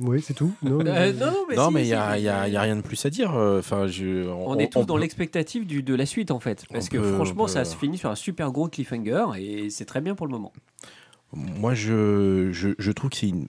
Oui, 0.00 0.20
c'est 0.20 0.34
tout. 0.34 0.52
Non, 0.62 0.80
Euh, 0.80 1.12
non, 1.12 1.32
mais 1.48 1.54
non, 1.56 1.68
si, 1.68 1.74
mais 1.74 1.80
il 1.82 1.84
si, 1.84 1.90
n'y 1.90 2.28
a, 2.28 2.60
rien 2.62 2.76
de 2.76 2.80
plus 2.80 3.04
à 3.06 3.10
dire. 3.10 3.34
euh, 3.34 3.60
Enfin, 3.60 3.86
je, 3.86 4.26
On 4.28 4.58
est 4.58 4.72
tous 4.72 4.84
dans 4.84 4.94
peut- 4.96 5.00
l'expectative 5.00 5.66
de 5.66 5.94
la 5.94 6.04
suite 6.06 6.30
en 6.32 6.40
fait. 6.40 6.64
Parce 6.72 6.86
On 6.86 6.88
que 6.90 6.96
peut- 6.98 7.14
franchement, 7.14 7.46
ça 7.46 7.64
se 7.64 7.76
finit 7.76 7.96
sur 7.98 8.10
un 8.10 8.16
super 8.16 8.50
gros 8.50 8.68
cliffhanger 8.68 9.26
et 9.38 9.70
c'est 9.70 9.84
très 9.84 10.00
bien 10.00 10.14
pour 10.16 10.26
le 10.26 10.32
moment. 10.32 10.52
Moi, 11.32 11.74
je, 11.74 12.50
je, 12.52 12.70
je 12.78 12.92
trouve 12.92 13.10
que 13.10 13.16
c'est 13.16 13.28
une, 13.28 13.46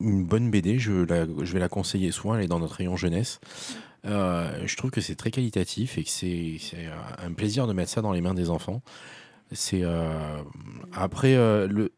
une 0.00 0.24
bonne 0.24 0.50
BD. 0.50 0.78
Je, 0.78 0.92
la- 0.92 1.24
je 1.26 1.52
vais 1.52 1.60
la 1.60 1.68
conseiller 1.70 2.10
souvent. 2.12 2.34
Elle 2.34 2.44
est 2.44 2.48
dans 2.48 2.60
notre 2.60 2.74
rayon 2.76 2.96
jeunesse. 2.96 3.40
Euh, 4.04 4.62
je 4.66 4.76
trouve 4.76 4.90
que 4.90 5.00
c'est 5.00 5.16
très 5.16 5.30
qualitatif 5.30 5.96
et 5.98 6.04
que 6.04 6.10
c'est 6.10 6.58
un 7.24 7.32
plaisir 7.32 7.66
de 7.66 7.72
mettre 7.72 7.90
ça 7.90 8.02
dans 8.02 8.12
les 8.12 8.20
mains 8.20 8.34
des 8.34 8.50
enfants. 8.50 8.82
C'est 9.52 9.80
euh, 9.82 10.42
après 10.92 11.34
euh, 11.36 11.66
le. 11.68 11.92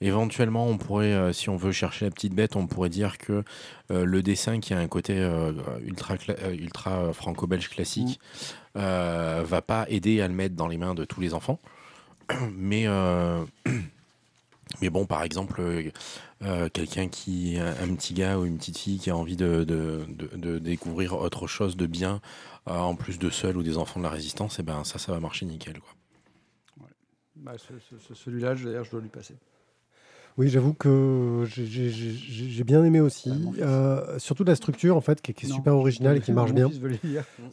Éventuellement, 0.00 0.66
on 0.66 0.76
pourrait, 0.78 1.12
euh, 1.12 1.32
si 1.32 1.48
on 1.48 1.56
veut 1.56 1.72
chercher 1.72 2.04
la 2.06 2.10
petite 2.10 2.34
bête, 2.34 2.56
on 2.56 2.66
pourrait 2.66 2.88
dire 2.90 3.16
que 3.18 3.42
euh, 3.90 4.04
le 4.04 4.22
dessin 4.22 4.60
qui 4.60 4.74
a 4.74 4.78
un 4.78 4.88
côté 4.88 5.14
euh, 5.18 5.52
ultra, 5.82 6.16
ultra 6.52 7.12
franco-belge 7.12 7.68
classique 7.70 8.20
euh, 8.76 9.42
va 9.46 9.62
pas 9.62 9.86
aider 9.88 10.20
à 10.20 10.28
le 10.28 10.34
mettre 10.34 10.56
dans 10.56 10.68
les 10.68 10.76
mains 10.78 10.94
de 10.94 11.04
tous 11.04 11.20
les 11.20 11.32
enfants. 11.34 11.60
Mais 12.52 12.86
mais 14.80 14.90
bon, 14.90 15.06
par 15.06 15.22
exemple, 15.22 15.62
quelqu'un 16.72 17.08
qui, 17.08 17.58
un, 17.58 17.94
petit 17.94 18.12
gars 18.14 18.38
ou 18.38 18.44
une 18.44 18.58
petite 18.58 18.78
fille 18.78 18.98
qui 18.98 19.10
a 19.10 19.16
envie 19.16 19.36
de, 19.36 19.62
de, 19.64 20.04
de- 20.08 20.36
de 20.36 20.58
découvrir 20.58 21.14
autre 21.14 21.46
chose 21.46 21.76
de 21.76 21.86
bien, 21.86 22.20
en 22.66 22.94
plus 22.96 23.18
de 23.18 23.30
seul 23.30 23.56
ou 23.56 23.62
des 23.62 23.76
enfants 23.78 24.00
de 24.00 24.04
la 24.04 24.10
résistance, 24.10 24.58
et 24.58 24.62
ben 24.62 24.82
ça, 24.84 24.98
ça 24.98 25.12
va 25.12 25.20
marcher 25.20 25.46
nickel. 25.46 25.78
Quoi. 25.80 26.88
Bah, 27.36 27.52
ce- 27.58 27.78
ce- 27.78 27.98
ce- 28.02 28.14
Celui-là, 28.14 28.54
je- 28.54 28.64
d'ailleurs, 28.64 28.84
je 28.84 28.90
dois 28.90 29.00
lui 29.00 29.08
passer. 29.10 29.34
Oui, 30.36 30.48
j'avoue 30.48 30.74
que 30.74 31.44
j'ai- 31.46 32.64
bien 32.64 32.84
aimé 32.84 33.00
aussi. 33.00 33.30
Ah. 33.60 33.64
Euh, 33.64 34.18
surtout 34.18 34.42
la 34.42 34.56
structure, 34.56 34.96
en 34.96 35.00
fait, 35.00 35.20
qui, 35.22 35.30
est- 35.30 35.34
qui 35.34 35.46
est 35.46 35.48
Non, 35.48 35.54
super 35.56 35.76
originale 35.76 36.16
et 36.16 36.20
qui 36.20 36.32
marche 36.32 36.52
bien. 36.52 36.68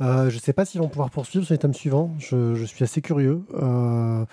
Euh, 0.02 0.30
je 0.30 0.36
ne 0.36 0.42
sais 0.42 0.54
pas 0.54 0.66
s'ils 0.66 0.82
vont 0.82 0.88
pouvoir 0.90 1.12
poursuivre 1.12 1.46
sur 1.46 1.54
les 1.54 1.60
tomes 1.60 1.74
suivants. 1.76 2.12
Je, 2.18 2.56
je 2.56 2.66
suis 2.66 2.84
assez 2.84 3.02
curieux. 3.02 3.44
euh, 3.54 4.26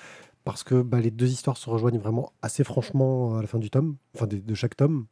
parce 0.44 0.62
que 0.64 0.80
bah, 0.80 0.98
les 0.98 1.10
deux 1.10 1.28
histoires 1.30 1.58
se 1.58 1.68
rejoignent 1.68 1.98
vraiment 1.98 2.32
assez 2.40 2.64
franchement 2.64 3.36
à 3.36 3.42
la 3.42 3.46
fin 3.46 3.58
du 3.58 3.68
tome, 3.68 3.96
enfin 4.14 4.26
de, 4.26 4.38
de 4.38 4.54
chaque 4.54 4.76
tome. 4.78 5.04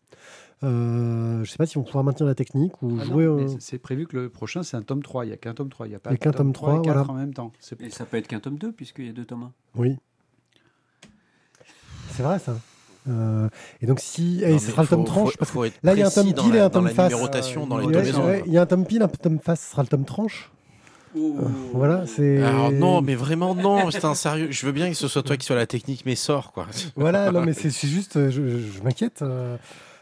Euh, 0.65 1.35
je 1.35 1.41
ne 1.41 1.45
sais 1.45 1.59
pas 1.59 1.67
s'ils 1.67 1.77
vont 1.77 1.85
pouvoir 1.85 2.05
maintenir 2.05 2.27
la 2.27 2.35
technique 2.35 2.81
ou 2.83 2.97
Ah 2.99 3.05
jouer. 3.05 3.25
euh, 3.27 3.47
c'est- 3.59 3.77
prévu 3.79 4.07
que 4.07 4.17
le 4.17 4.31
prochain, 4.31 4.63
c'est 4.63 4.79
un 4.79 4.83
tome 4.83 5.03
3. 5.03 5.27
Il 5.27 5.29
n'y 5.29 5.35
a 5.35 5.37
qu'un 5.37 5.53
tome 5.53 5.69
3. 5.69 5.87
Il 5.89 5.91
n'y 5.91 5.95
a 5.95 5.99
pas 5.99 6.17
qu'un 6.17 6.31
tome 6.31 6.55
3, 6.55 6.77
et 6.79 6.83
4 6.83 6.85
voilà. 6.87 7.11
en 7.11 7.13
même 7.13 7.35
temps. 7.35 7.53
Et 7.81 7.91
ça 7.91 8.07
peut 8.07 8.17
être 8.17 8.29
qu'un 8.29 8.41
tome 8.41 8.57
2 8.57 8.73
puisqu'il 8.73 9.05
y 9.05 9.11
a 9.11 9.13
deux 9.13 9.27
tomes 9.27 9.43
1. 9.43 9.53
Oui. 9.75 9.97
C'est 12.13 12.23
vrai 12.23 12.39
ça. 12.39 12.57
Euh, 13.09 13.49
et 13.81 13.87
donc 13.87 14.01
si, 14.01 14.43
et 14.43 14.53
Non, 14.53 14.59
ce 14.59 14.71
sera 14.71 14.83
le 14.83 14.89
tome 14.89 15.05
tranche. 15.05 15.33
faut- 15.33 15.39
parce 15.39 15.55
là, 15.83 15.93
il 15.95 15.99
y 15.99 16.03
a 16.03 16.07
un 16.07 16.11
tome 16.11 16.33
pile 16.35 16.53
la- 16.53 16.57
et 16.57 16.61
un 16.61 16.71
tome 16.71 16.89
face. 16.89 17.11
numérotation 17.13 17.67
dans 17.67 17.79
les 17.79 17.87
Ouais, 17.87 17.93
tomaisons. 17.93 18.27
ouais, 18.27 18.39
quoi. 18.39 18.47
il 18.47 18.53
y 18.53 18.59
a 18.59 18.63
un 18.63 18.67
tome 18.67 18.85
pile, 18.85 19.03
un 19.03 19.09
tome 19.09 19.39
face, 19.39 19.61
ce 19.61 19.71
sera 19.71 19.83
le 19.83 19.89
tome 19.89 20.05
tranche. 20.05 20.51
Voilà, 21.73 22.05
c'est. 22.07 22.43
Alors 22.43 22.71
non, 22.73 23.01
mais 23.01 23.15
vraiment 23.15 23.55
non, 23.55 23.91
c'est 23.91 24.05
un 24.05 24.15
sérieux. 24.15 24.49
Je 24.51 24.67
veux 24.67 24.73
bien 24.73 24.89
que 24.89 24.95
ce 24.97 25.09
soit 25.09 25.23
toi 25.23 25.37
qui 25.37 25.47
sois 25.47 25.57
la 25.57 25.67
technique, 25.67 26.03
mais 26.05 26.15
sors 26.15 26.53
quoi. 26.53 26.67
Voilà, 26.97 27.31
non, 27.33 27.43
mais 27.45 27.53
c'est 27.55 27.71
juste, 27.89 28.17
euh, 28.17 28.31
je, 28.31 28.83
m'inquiète. 28.83 29.23
euh. 29.23 29.57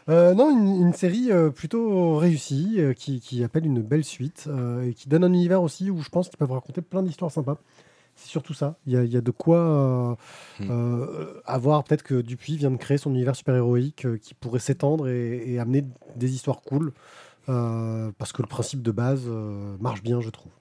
Euh, 0.07 0.35
non, 0.35 0.51
une, 0.51 0.85
une 0.87 0.93
série 0.93 1.31
euh, 1.31 1.49
plutôt 1.49 2.17
réussie 2.17 2.75
euh, 2.77 2.93
qui, 2.93 3.19
qui 3.21 3.43
appelle 3.43 3.65
une 3.65 3.81
belle 3.81 4.03
suite 4.03 4.45
euh, 4.47 4.87
et 4.87 4.93
qui 4.93 5.09
donne 5.09 5.23
un 5.23 5.33
univers 5.33 5.63
aussi 5.63 5.89
où 5.89 5.99
je 6.03 6.09
pense 6.09 6.29
qu'ils 6.29 6.37
peuvent 6.37 6.51
raconter 6.51 6.81
plein 6.81 7.01
d'histoires 7.01 7.31
sympas. 7.31 7.57
C'est 8.15 8.29
surtout 8.29 8.53
ça. 8.53 8.77
Il 8.85 8.93
y 8.93 8.97
a, 8.97 9.03
il 9.03 9.11
y 9.11 9.17
a 9.17 9.21
de 9.21 9.31
quoi 9.31 9.57
euh, 9.57 10.15
Hmm. 10.59 10.67
euh, 10.71 11.41
avoir. 11.45 11.83
Peut-être 11.83 12.03
que 12.03 12.21
Dupuis 12.21 12.55
vient 12.57 12.71
de 12.71 12.77
créer 12.77 12.97
son 12.97 13.11
univers 13.13 13.35
super-héroïque 13.35 14.05
euh, 14.05 14.17
qui 14.17 14.33
pourrait 14.33 14.59
s'étendre 14.59 15.07
et, 15.09 15.43
et 15.53 15.59
amener 15.59 15.83
des 16.15 16.33
histoires 16.33 16.61
cool. 16.61 16.93
euh, 17.49 18.11
parce 18.17 18.31
que 18.31 18.41
le 18.41 18.47
principe 18.47 18.81
de 18.81 18.91
base 18.91 19.23
euh, 19.27 19.75
marche 19.79 20.01
bien, 20.01 20.21
je 20.21 20.29
trouve. 20.29 20.51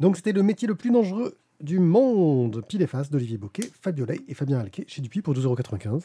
Donc, 0.00 0.16
c'était 0.16 0.32
le 0.32 0.42
métier 0.42 0.66
le 0.66 0.74
plus 0.74 0.90
dangereux 0.90 1.36
du 1.60 1.78
monde. 1.80 2.62
Pile 2.66 2.82
et 2.82 2.86
face 2.86 3.10
d'Olivier 3.10 3.36
Boquet, 3.38 3.70
Fabio 3.80 4.06
Lay 4.06 4.20
et 4.26 4.34
Fabien 4.34 4.58
Alquet 4.58 4.84
chez 4.88 5.02
Dupuis 5.02 5.22
pour 5.22 5.34
12,95€. 5.34 6.02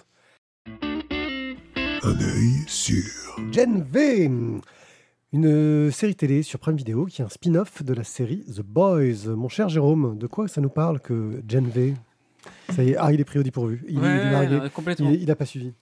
Un 2.03 2.19
œil 2.19 2.63
sur 2.67 3.03
Gen 3.51 3.83
V, 3.83 4.29
une 5.33 5.91
série 5.91 6.15
télé 6.15 6.43
sur 6.43 6.59
Prime 6.59 6.75
Video 6.75 7.05
qui 7.05 7.21
est 7.21 7.25
un 7.25 7.29
spin-off 7.29 7.83
de 7.83 7.93
la 7.93 8.03
série 8.03 8.43
The 8.45 8.61
Boys. 8.61 9.27
Mon 9.35 9.49
cher 9.49 9.69
Jérôme, 9.69 10.17
de 10.17 10.27
quoi 10.27 10.47
ça 10.47 10.61
nous 10.61 10.69
parle 10.69 10.99
que 10.99 11.41
Gen 11.47 11.67
V? 11.67 11.93
Ça 12.69 12.83
y 12.83 12.91
est, 12.91 12.95
ah, 12.97 13.11
il 13.13 13.19
est 13.21 13.25
pris 13.25 13.39
au 13.39 13.43
dépourvu. 13.43 13.83
Il, 13.87 13.97
est- 14.03 14.45
il 14.47 14.53
est 14.65 14.73
complètement. 14.73 15.09
Il, 15.11 15.35
pas 15.35 15.45
suivi. 15.45 15.73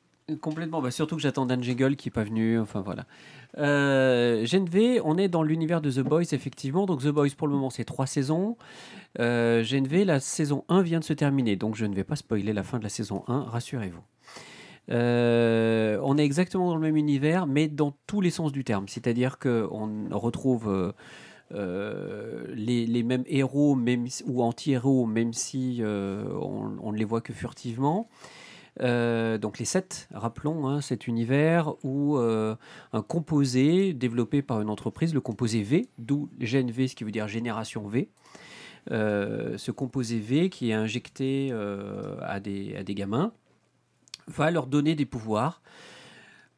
Complètement, 0.41 0.79
bah, 0.81 0.91
surtout 0.91 1.15
que 1.15 1.21
j'attends 1.23 1.47
Dan 1.47 1.63
Jegel 1.63 1.95
qui 1.95 2.07
n'est 2.07 2.11
pas 2.13 2.23
venu, 2.23 2.59
enfin 2.59 2.81
voilà. 2.81 3.05
Euh, 3.57 4.45
Gen 4.45 4.65
V, 4.69 5.01
on 5.03 5.17
est 5.17 5.27
dans 5.27 5.41
l'univers 5.41 5.81
de 5.81 5.89
The 5.89 6.01
Boys, 6.01 6.25
effectivement. 6.33 6.85
Donc 6.85 7.01
The 7.01 7.07
Boys, 7.07 7.29
pour 7.35 7.47
le 7.47 7.53
moment, 7.53 7.71
c'est 7.71 7.83
trois 7.85 8.05
saisons. 8.05 8.55
Euh, 9.19 9.63
Gen 9.63 9.87
V, 9.87 10.05
la 10.05 10.19
saison 10.19 10.65
1 10.69 10.83
vient 10.83 10.99
de 10.99 11.03
se 11.03 11.13
terminer, 11.13 11.55
donc 11.55 11.75
je 11.75 11.85
ne 11.85 11.95
vais 11.95 12.03
pas 12.03 12.15
spoiler 12.15 12.53
la 12.53 12.61
fin 12.61 12.77
de 12.77 12.83
la 12.83 12.89
saison 12.89 13.23
1, 13.27 13.41
rassurez-vous. 13.45 14.01
Euh, 14.91 15.99
on 16.03 16.17
est 16.17 16.25
exactement 16.25 16.69
dans 16.69 16.75
le 16.75 16.81
même 16.81 16.97
univers, 16.97 17.45
mais 17.45 17.67
dans 17.67 17.95
tous 18.07 18.21
les 18.21 18.31
sens 18.31 18.51
du 18.51 18.63
terme. 18.63 18.87
C'est-à-dire 18.87 19.37
qu'on 19.37 20.07
retrouve 20.11 20.67
euh, 20.67 20.91
euh, 21.53 22.45
les, 22.55 23.03
mêmes 23.03 23.23
héros 23.27 23.77
ou 24.25 24.43
anti-héros, 24.43 25.05
même 25.05 25.33
si 25.33 25.81
on, 25.83 26.91
ne 26.91 26.97
les 26.97 27.05
voit 27.05 27.21
que 27.21 27.33
furtivement. 27.33 28.09
Donc 28.79 29.59
les 29.59 29.65
sept, 29.65 30.07
rappelons, 30.13 30.67
hein, 30.67 30.81
cet 30.81 31.07
univers 31.07 31.73
où 31.83 32.17
un 32.17 33.01
composé 33.07 33.93
développé 33.93 34.41
par 34.41 34.61
une 34.61 34.69
entreprise, 34.69 35.13
le 35.13 35.21
composé 35.21 35.63
V, 35.63 35.89
d'où 35.97 36.29
Gen 36.39 36.71
V, 36.71 36.87
ce 36.87 36.95
qui 36.95 37.03
veut 37.03 37.11
dire 37.11 37.27
génération 37.27 37.87
V, 37.87 38.09
ce 38.89 39.71
composé 39.71 40.17
V 40.19 40.49
qui 40.49 40.69
est 40.69 40.73
injecté 40.73 41.51
à 42.21 42.39
des 42.39 42.95
gamins, 42.95 43.33
va 44.29 44.51
leur 44.51 44.67
donner 44.67 44.95
des 44.95 45.05
pouvoirs 45.05 45.61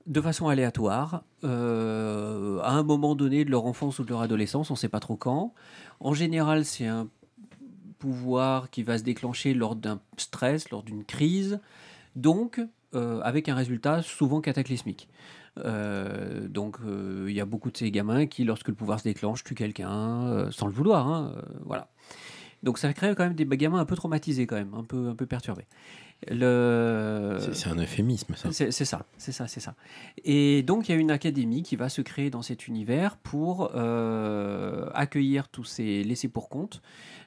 de 0.08 0.22
façon 0.22 0.48
aléatoire, 0.48 1.24
euh, 1.44 2.60
à 2.62 2.72
un 2.72 2.84
moment 2.84 3.16
donné 3.16 3.46
de 3.46 3.52
leur 3.52 3.66
enfance 3.66 4.00
ou 4.00 4.04
de 4.04 4.10
leur 4.10 4.22
adolescence, 4.22 4.72
on 4.72 4.74
ne 4.74 4.78
sait 4.78 4.90
pas 4.90 5.00
trop 5.00 5.16
quand. 5.16 5.54
En 6.00 6.14
général, 6.14 6.66
c'est 6.66 6.88
un 6.88 7.08
pouvoir 8.00 8.70
qui 8.72 8.84
va 8.84 8.98
se 8.98 9.04
déclencher 9.04 9.54
lors 9.54 9.76
d'un 9.76 10.00
stress, 10.18 10.72
lors 10.72 10.84
d'une 10.84 11.04
crise, 11.04 11.60
donc 12.16 12.60
euh, 12.96 13.22
avec 13.22 13.48
un 13.48 13.56
résultat 13.56 14.02
souvent 14.02 14.42
cataclysmique. 14.42 15.08
Euh, 15.58 16.48
donc 16.48 16.78
il 17.28 17.34
y 17.34 17.42
a 17.42 17.46
beaucoup 17.46 17.70
de 17.72 17.78
ces 17.78 17.92
gamins 17.92 18.26
qui, 18.26 18.44
lorsque 18.44 18.70
le 18.70 18.74
pouvoir 18.74 19.00
se 19.00 19.04
déclenche, 19.04 19.44
tuent 19.44 19.54
quelqu'un 19.54 20.50
sans 20.52 20.66
le 20.66 20.74
vouloir. 20.74 21.08
hein, 21.08 21.36
voilà. 21.66 21.90
Donc 22.64 22.78
ça 22.78 22.92
crée 22.94 23.14
quand 23.16 23.24
même 23.24 23.34
des 23.34 23.46
gamins 23.46 23.80
un 23.80 23.86
peu 23.86 23.96
traumatisés 23.96 24.48
quand 24.48 24.56
même, 24.56 24.74
un 24.74 24.84
peu, 24.84 25.10
un 25.10 25.16
peu 25.16 25.26
perturbés. 25.26 25.66
Le... 26.30 27.38
C'est 27.54 27.70
un 27.70 27.78
euphémisme 27.78 28.36
ça. 28.36 28.52
C'est 28.52 28.72
ça, 28.72 29.06
c'est 29.18 29.32
ça, 29.32 29.48
c'est 29.48 29.60
ça. 29.60 29.76
Et 30.24 30.62
donc 30.62 30.88
il 30.88 30.92
y 30.92 30.96
a 30.96 30.98
une 30.98 31.10
académie 31.10 31.64
qui 31.64 31.76
va 31.76 31.90
se 31.90 32.02
créer 32.02 32.30
dans 32.30 32.44
cet 32.44 32.68
univers 32.68 33.18
pour 33.18 33.72
euh, 33.76 34.88
accueillir 34.94 35.50
tous 35.50 35.64
ces 35.64 36.04
laissés 36.04 36.28
pour 36.28 36.50
compte. 36.50 36.82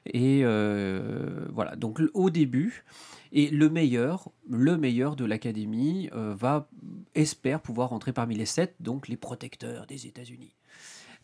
Et 0.05 0.41
euh, 0.43 1.45
voilà, 1.51 1.75
donc 1.75 1.99
au 2.13 2.29
début, 2.29 2.85
et 3.33 3.49
le 3.49 3.69
meilleur, 3.69 4.31
le 4.49 4.77
meilleur 4.77 5.17
de 5.17 5.25
l'académie 5.25 6.09
euh, 6.13 6.33
va 6.33 6.69
espère 7.15 7.59
pouvoir 7.59 7.91
entrer 7.91 8.13
parmi 8.13 8.35
les 8.35 8.45
sept, 8.45 8.75
donc 8.79 9.09
les 9.09 9.17
protecteurs 9.17 9.87
des 9.87 10.07
États-Unis. 10.07 10.55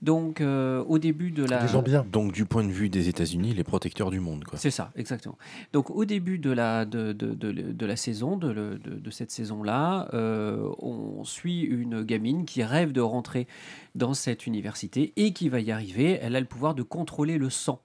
Donc 0.02 0.41
euh, 0.41 0.84
au 0.88 0.97
début 0.97 1.30
de 1.30 1.43
la 1.45 1.62
Des 1.62 1.68
gens 1.68 1.84
bien. 1.84 2.04
Donc 2.12 2.32
du 2.32 2.45
point 2.45 2.64
de 2.64 2.72
vue 2.72 2.89
des 2.89 3.08
États-Unis, 3.08 3.54
les 3.54 3.64
protecteurs 3.64 4.10
du 4.10 4.20
monde 4.20 4.43
quoi. 4.45 4.58
c'est 4.58 4.72
ça, 4.72 4.91
exactement. 4.95 5.38
Donc 5.74 5.91
au 5.91 6.06
début 6.06 6.39
de 6.39 6.49
la, 6.52 6.86
de, 6.86 7.12
de, 7.14 7.34
de, 7.36 7.52
de 7.52 7.86
la 7.86 7.95
saison, 7.95 8.36
de, 8.36 8.49
le- 8.49 8.80
de, 8.80 8.95
de 8.95 9.10
cette 9.12 9.30
saison-là, 9.30 10.10
euh, 10.16 10.68
on 10.80 11.24
suit 11.24 11.62
une 11.62 12.02
gamine 12.02 12.45
qui 12.45 12.64
rêve 12.64 12.93
de 12.93 13.02
rentrer 13.02 13.45
dans 13.93 14.16
cette 14.16 14.47
université 14.47 15.14
et 15.18 15.34
qui 15.34 15.49
va 15.49 15.60
y 15.60 15.72
arriver. 15.72 16.18
Elle 16.22 16.36
a 16.36 16.39
le 16.39 16.47
pouvoir 16.47 16.74
de 16.74 16.82
contrôler 16.84 17.38
le 17.38 17.52
sang. 17.52 17.80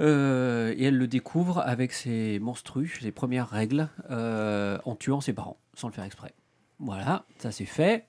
Euh, 0.00 0.74
et 0.76 0.84
elle 0.84 0.96
le 0.96 1.08
découvre 1.08 1.58
avec 1.58 1.92
ses 1.92 2.38
monstrues, 2.38 2.98
ses 3.00 3.10
premières 3.10 3.48
règles, 3.48 3.88
euh, 4.10 4.78
en 4.84 4.94
tuant 4.94 5.20
ses 5.20 5.32
parents, 5.32 5.58
sans 5.74 5.88
le 5.88 5.92
faire 5.92 6.04
exprès. 6.04 6.32
Voilà, 6.78 7.24
ça 7.38 7.50
c'est 7.50 7.64
fait. 7.64 8.06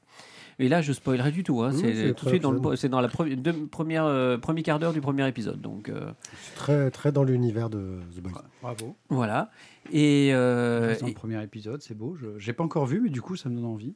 Et 0.60 0.68
là, 0.70 0.82
je 0.82 0.91
spoilerai 0.93 1.32
du 1.32 1.43
tout. 1.43 1.62
hein. 1.62 1.72
Oui, 1.74 1.80
c'est 1.82 2.14
tout 2.14 2.26
de 2.26 2.30
suite 2.32 2.43
dans 2.43 2.51
le, 2.51 2.60
premier 2.60 2.76
c'est 2.76 2.89
dans 2.89 2.99
la 3.01 3.07
pre- 3.07 3.34
deux- 3.36 3.66
première 3.68 4.03
euh, 4.05 4.38
premier 4.38 4.62
quart 4.62 4.78
d'heure 4.80 4.91
du 4.93 4.99
premier 5.01 5.28
épisode. 5.28 5.62
Donc 5.62 5.88
euh, 5.89 6.12
C'est 6.41 6.55
très, 6.55 6.91
très 6.91 7.12
dans 7.12 7.24
l'univers 7.24 7.70
de 7.70 7.99
The 8.16 8.20
Boys. 8.22 8.43
Bravo. 8.62 8.95
voilà. 9.10 9.49
Et, 9.91 10.32
euh, 10.34 10.95
dans 10.99 11.05
le 11.05 11.12
et- 11.12 11.16
premier 11.16 11.41
épisode, 11.43 11.82
c'est 11.82 11.95
beau. 11.97 12.16
Je 12.16 12.45
n'ai 12.45 12.53
pas 12.53 12.64
encore 12.64 12.86
vu, 12.86 12.99
mais 13.01 13.10
du 13.10 13.22
coup, 13.22 13.36
ça 13.38 13.49
me 13.49 13.55
donne 13.55 13.66
envie. 13.66 13.95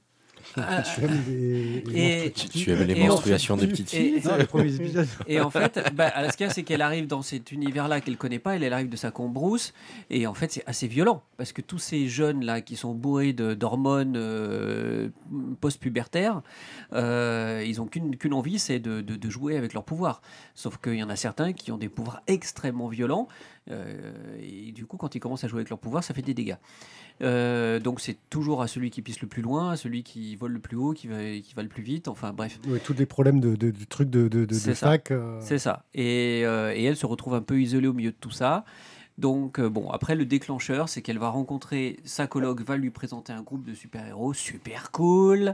Ah, 0.57 0.81
Tu 0.83 1.01
aimes 1.03 1.23
les, 1.27 1.81
les 1.81 2.25
Et- 2.27 2.31
Tu, 2.31 2.47
petits 2.47 2.63
tu 2.63 2.71
avais 2.71 2.85
les 2.85 2.93
Et 2.99 3.03
en 3.03 3.07
menstruations 3.07 3.57
des 3.57 3.67
petites 3.67 3.89
filles. 3.89 4.15
et- 4.23 4.27
Non, 4.27 4.35
les 4.37 4.45
premiers 4.45 4.75
épisodes. 4.79 5.07
Et 5.27 5.39
en 5.41 5.49
fait, 5.49 5.79
bah, 5.95 6.11
ce 6.31 6.37
qu'il 6.37 6.45
y 6.45 6.49
a, 6.49 6.53
c'est 6.53 6.63
qu'elle 6.63 6.81
arrive 6.81 7.07
dans 7.07 7.21
cet 7.21 7.51
univers-là 7.51 8.01
qu'elle 8.01 8.17
connaît 8.17 8.39
pas, 8.39 8.55
elle, 8.55 8.63
elle 8.63 8.73
arrive 8.73 8.89
de 8.89 8.95
sa 8.97 9.11
Brousse, 9.11 9.73
et 10.09 10.27
en 10.27 10.33
fait, 10.33 10.51
c'est 10.51 10.63
assez 10.67 10.87
violent, 10.87 11.23
parce 11.37 11.53
que 11.53 11.61
tous 11.61 11.79
ces 11.79 12.07
jeunes-là 12.07 12.61
qui 12.61 12.75
sont 12.75 12.93
bourrés 12.93 13.31
de- 13.33 13.53
d'hormones 13.53 14.15
euh, 14.17 15.09
post-pubertaires, 15.61 16.41
euh, 16.93 17.63
ils 17.65 17.81
ont 17.81 17.85
qu'une 17.87 18.33
envie, 18.33 18.59
c'est 18.59 18.79
de, 18.79 19.01
de- 19.01 19.15
de 19.15 19.29
jouer 19.29 19.57
avec 19.57 19.73
leur 19.73 19.83
pouvoir. 19.83 20.21
Sauf 20.55 20.77
qu'il 20.77 20.95
y 20.95 21.03
en 21.03 21.09
a 21.09 21.15
certains 21.15 21.53
qui 21.53 21.71
ont 21.71 21.77
des 21.77 21.89
pouvoirs 21.89 22.21
extrêmement 22.27 22.87
violents, 22.87 23.27
euh, 23.71 23.95
et 24.41 24.71
du 24.71 24.85
coup, 24.85 24.97
quand 24.97 25.15
ils 25.15 25.19
commencent 25.19 25.43
à 25.43 25.47
jouer 25.47 25.59
avec 25.59 25.69
leur 25.69 25.79
pouvoir, 25.79 26.03
ça 26.03 26.13
fait 26.13 26.21
des 26.21 26.33
dégâts. 26.33 26.55
Euh, 27.21 27.79
donc 27.79 28.01
c'est 28.01 28.17
toujours 28.29 28.61
à 28.61 28.67
celui 28.67 28.89
qui 28.89 29.01
pisse 29.01 29.21
le 29.21 29.27
plus 29.27 29.41
loin, 29.41 29.71
à 29.71 29.77
celui 29.77 30.03
qui 30.03 30.35
vole 30.35 30.51
le 30.53 30.59
plus 30.59 30.75
haut, 30.75 30.93
qui 30.93 31.07
va, 31.07 31.17
qui 31.21 31.53
va 31.55 31.61
le 31.61 31.69
plus 31.69 31.83
vite, 31.83 32.07
enfin 32.07 32.33
bref. 32.33 32.59
Tous 32.83 32.93
les 32.93 33.05
problèmes 33.05 33.39
de, 33.39 33.55
de, 33.55 33.71
de, 33.71 34.03
de, 34.03 34.27
de, 34.27 34.45
de 34.45 34.53
C'est 34.53 34.73
ça. 34.75 34.87
fac. 34.87 35.11
euh, 35.11 35.39
C'est 35.41 35.59
ça. 35.59 35.85
Et, 35.93 36.41
euh, 36.45 36.73
et 36.75 36.83
elle 36.83 36.97
se 36.97 37.05
retrouve 37.05 37.35
un 37.35 37.41
peu 37.41 37.61
isolée 37.61 37.87
au 37.87 37.93
milieu 37.93 38.11
de 38.11 38.17
tout 38.19 38.31
ça. 38.31 38.65
Donc, 39.19 39.61
bon, 39.61 39.91
après, 39.91 40.15
le 40.15 40.25
déclencheur, 40.25 40.89
c'est 40.89 41.03
qu'elle 41.03 41.19
va 41.19 41.29
rencontrer 41.29 41.97
sa 42.03 42.25
coloc, 42.25 42.61
va 42.61 42.77
lui 42.77 42.89
présenter 42.89 43.31
un 43.31 43.43
groupe 43.43 43.63
de 43.63 43.75
super-héros 43.75 44.33
super 44.33 44.89
cool, 44.89 45.53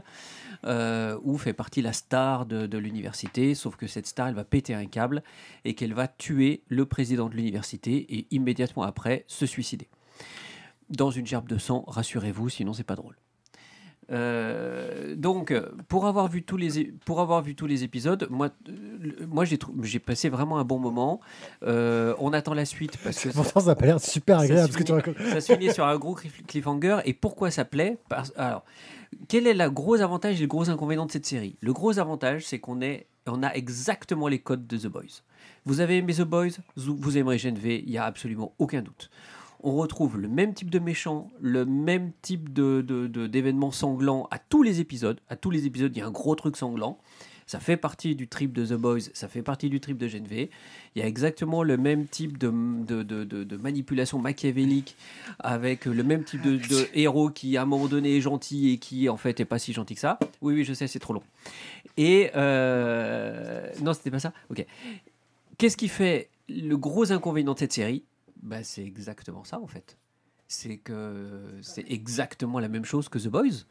où 0.66 1.36
fait 1.36 1.52
partie 1.52 1.82
la 1.82 1.92
star 1.92 2.46
de, 2.46 2.66
de 2.66 2.78
l'université, 2.78 3.54
sauf 3.54 3.76
que 3.76 3.86
cette 3.86 4.06
star, 4.06 4.28
elle 4.28 4.34
va 4.34 4.44
péter 4.44 4.72
un 4.72 4.86
câble 4.86 5.22
et 5.66 5.74
qu'elle 5.74 5.92
va 5.92 6.08
tuer 6.08 6.62
le 6.68 6.86
président 6.86 7.28
de 7.28 7.34
l'université 7.34 8.06
et 8.08 8.26
immédiatement 8.30 8.82
après 8.82 9.24
se 9.26 9.44
suicider. 9.44 9.88
Dans 10.90 11.10
une 11.10 11.26
gerbe 11.26 11.48
de 11.48 11.56
sang, 11.58 11.84
rassurez-vous, 11.86 12.48
sinon 12.48 12.72
c'est 12.72 12.84
pas 12.84 12.96
drôle. 12.96 13.16
Euh, 14.12 15.14
donc, 15.14 15.54
pour 15.86 16.06
avoir 16.06 16.26
vu 16.28 16.42
tous 16.42 16.56
les 16.56 16.84
pour 17.04 17.20
avoir 17.20 17.42
vu 17.42 17.54
tous 17.54 17.66
les 17.66 17.84
épisodes, 17.84 18.26
moi, 18.28 18.48
euh, 18.68 18.72
moi 19.28 19.44
j'ai 19.44 19.56
j'ai 19.82 20.00
passé 20.00 20.28
vraiment 20.28 20.58
un 20.58 20.64
bon 20.64 20.78
moment. 20.80 21.20
Euh, 21.62 22.14
on 22.18 22.32
attend 22.32 22.54
la 22.54 22.64
suite 22.64 22.96
parce 23.04 23.20
que 23.20 23.30
ça, 23.30 23.34
Pourtant, 23.42 23.60
ça 23.60 23.66
n'a 23.66 23.74
pas 23.76 23.86
l'air 23.86 24.00
super 24.00 24.38
Ça 24.38 24.44
agréable 24.44 24.72
ce 24.72 24.78
que 24.78 24.82
tu 24.82 24.92
finit- 24.92 25.30
ça 25.32 25.40
se 25.40 25.52
finit 25.52 25.72
sur 25.72 25.84
un 25.86 25.96
gros 25.96 26.14
cliff- 26.16 26.42
cliffhanger. 26.46 26.98
Et 27.04 27.12
pourquoi 27.14 27.52
ça 27.52 27.64
plaît? 27.64 27.98
Parce- 28.08 28.32
Alors, 28.36 28.64
quel 29.28 29.46
est 29.46 29.54
le 29.54 29.70
gros 29.70 30.00
avantage 30.00 30.38
et 30.38 30.42
le 30.42 30.48
gros 30.48 30.68
inconvénient 30.70 31.06
de 31.06 31.12
cette 31.12 31.26
série? 31.26 31.56
Le 31.60 31.72
gros 31.72 31.98
avantage, 32.00 32.44
c'est 32.46 32.58
qu'on 32.58 32.80
est 32.80 33.06
on 33.26 33.44
a 33.44 33.52
exactement 33.54 34.26
les 34.26 34.40
codes 34.40 34.66
de 34.66 34.76
The 34.76 34.86
Boys. 34.88 35.22
Vous 35.66 35.78
avez 35.80 35.98
aimé 35.98 36.12
The 36.14 36.22
Boys, 36.22 36.48
vous 36.74 36.96
vous 36.98 37.16
aimerez 37.16 37.38
Gen 37.38 37.54
V, 37.56 37.80
il 37.86 37.90
n'y 37.90 37.98
a 37.98 38.04
absolument 38.06 38.54
aucun 38.58 38.82
doute. 38.82 39.08
On 39.62 39.76
retrouve 39.76 40.18
le 40.18 40.28
même 40.28 40.54
type 40.54 40.70
de 40.70 40.78
méchant, 40.78 41.30
le 41.40 41.64
même 41.66 42.12
type 42.22 42.52
de, 42.52 42.80
d'événements 43.26 43.72
sanglants 43.72 44.26
à 44.30 44.38
tous 44.38 44.62
les 44.62 44.80
épisodes. 44.80 45.20
À 45.28 45.36
tous 45.36 45.50
les 45.50 45.66
épisodes, 45.66 45.92
il 45.94 45.98
y 45.98 46.02
a 46.02 46.06
un 46.06 46.10
gros 46.10 46.34
truc 46.34 46.56
sanglant. 46.56 46.98
Ça 47.46 47.58
fait 47.58 47.76
partie 47.76 48.14
du 48.14 48.28
trip 48.28 48.52
de 48.52 48.64
The 48.64 48.74
Boys, 48.74 49.00
ça 49.12 49.26
fait 49.26 49.42
partie 49.42 49.68
du 49.68 49.80
trip 49.80 49.98
de 49.98 50.06
Gen 50.06 50.24
V. 50.24 50.50
Il 50.94 51.02
y 51.02 51.04
a 51.04 51.08
exactement 51.08 51.64
le 51.64 51.76
même 51.76 52.06
type 52.06 52.38
de, 52.38 52.48
de, 52.48 53.02
de- 53.02 53.56
manipulation 53.56 54.20
machiavélique 54.20 54.96
avec 55.40 55.84
le 55.84 56.04
même 56.04 56.22
type 56.22 56.42
de, 56.42 56.52
de 56.56 56.86
héros 56.94 57.28
qui, 57.28 57.56
à 57.56 57.62
un 57.62 57.66
moment 57.66 57.88
donné, 57.88 58.16
est 58.16 58.20
gentil 58.20 58.70
et 58.70 58.78
qui, 58.78 59.08
en 59.08 59.16
fait, 59.16 59.40
est 59.40 59.44
pas 59.44 59.58
si 59.58 59.72
gentil 59.72 59.94
que 59.96 60.00
ça. 60.00 60.20
Oui, 60.40 60.54
oui, 60.54 60.64
je 60.64 60.72
sais, 60.74 60.86
c'est 60.86 61.00
trop 61.00 61.12
long. 61.12 61.24
Et. 61.96 62.30
euh, 62.36 63.68
Non, 63.82 63.94
c'était 63.94 64.12
pas 64.12 64.20
ça? 64.20 64.32
Ok. 64.48 64.64
Qu'est-ce 65.58 65.76
qui 65.76 65.88
fait 65.88 66.28
le 66.48 66.76
gros 66.76 67.10
inconvénient 67.10 67.54
de 67.54 67.58
cette 67.58 67.72
série? 67.72 68.04
Bah, 68.42 68.62
C'est 68.62 68.84
exactement 68.84 69.44
ça, 69.44 69.60
en 69.60 69.66
fait. 69.66 69.96
C'est 70.48 70.78
que 70.78 71.58
c'est 71.62 71.88
exactement 71.90 72.58
la 72.58 72.68
même 72.68 72.84
chose 72.84 73.08
que 73.08 73.18
The 73.18 73.28
Boys. 73.28 73.64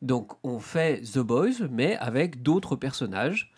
Donc, 0.00 0.32
on 0.44 0.60
fait 0.60 1.00
The 1.02 1.18
Boys, 1.18 1.66
mais 1.70 1.96
avec 1.96 2.42
d'autres 2.42 2.76
personnages, 2.76 3.52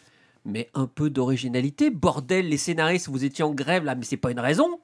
mais 0.45 0.71
un 0.75 0.87
peu 0.87 1.11
d'originalité. 1.11 1.91
Bordel, 1.91 2.49
les 2.49 2.57
scénaristes, 2.57 3.09
vous 3.09 3.25
étiez 3.25 3.45
en 3.45 3.53
grève 3.53 3.85
là, 3.85 3.95
mais 3.95 4.05
c'est 4.05 4.17
pas 4.17 4.31
une 4.31 4.41
raison. 4.41 4.81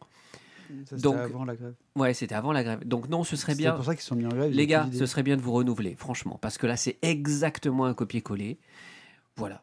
Ça, 0.68 0.74
c'était 0.85 1.01
Donc, 1.03 1.16
avant 1.16 1.45
la 1.47 1.57
grève. 1.57 1.74
Ouais, 1.97 2.12
c'était 2.12 2.35
avant 2.35 2.53
la 2.53 2.62
grève. 2.62 2.87
Donc, 2.87 3.09
non, 3.09 3.24
ce 3.24 3.37
serait 3.37 3.53
C'est 3.53 3.59
bien. 3.59 3.72
pour 3.72 3.87
ça 3.87 3.95
qu'ils 3.95 4.05
sont 4.05 4.16
mis 4.16 4.26
en 4.26 4.29
grève. 4.29 4.53
Les 4.53 4.66
gars, 4.66 4.87
ce 4.93 5.07
serait 5.07 5.22
bien 5.22 5.39
de 5.39 5.43
vous 5.43 5.53
renouveler, 5.53 5.95
franchement, 5.97 6.39
parce 6.43 6.59
que 6.59 6.66
là, 6.66 6.76
c'est 6.76 6.99
exactement 7.01 7.87
un 7.87 7.95
copier-coller. 7.95 8.59
Voilà. 9.37 9.62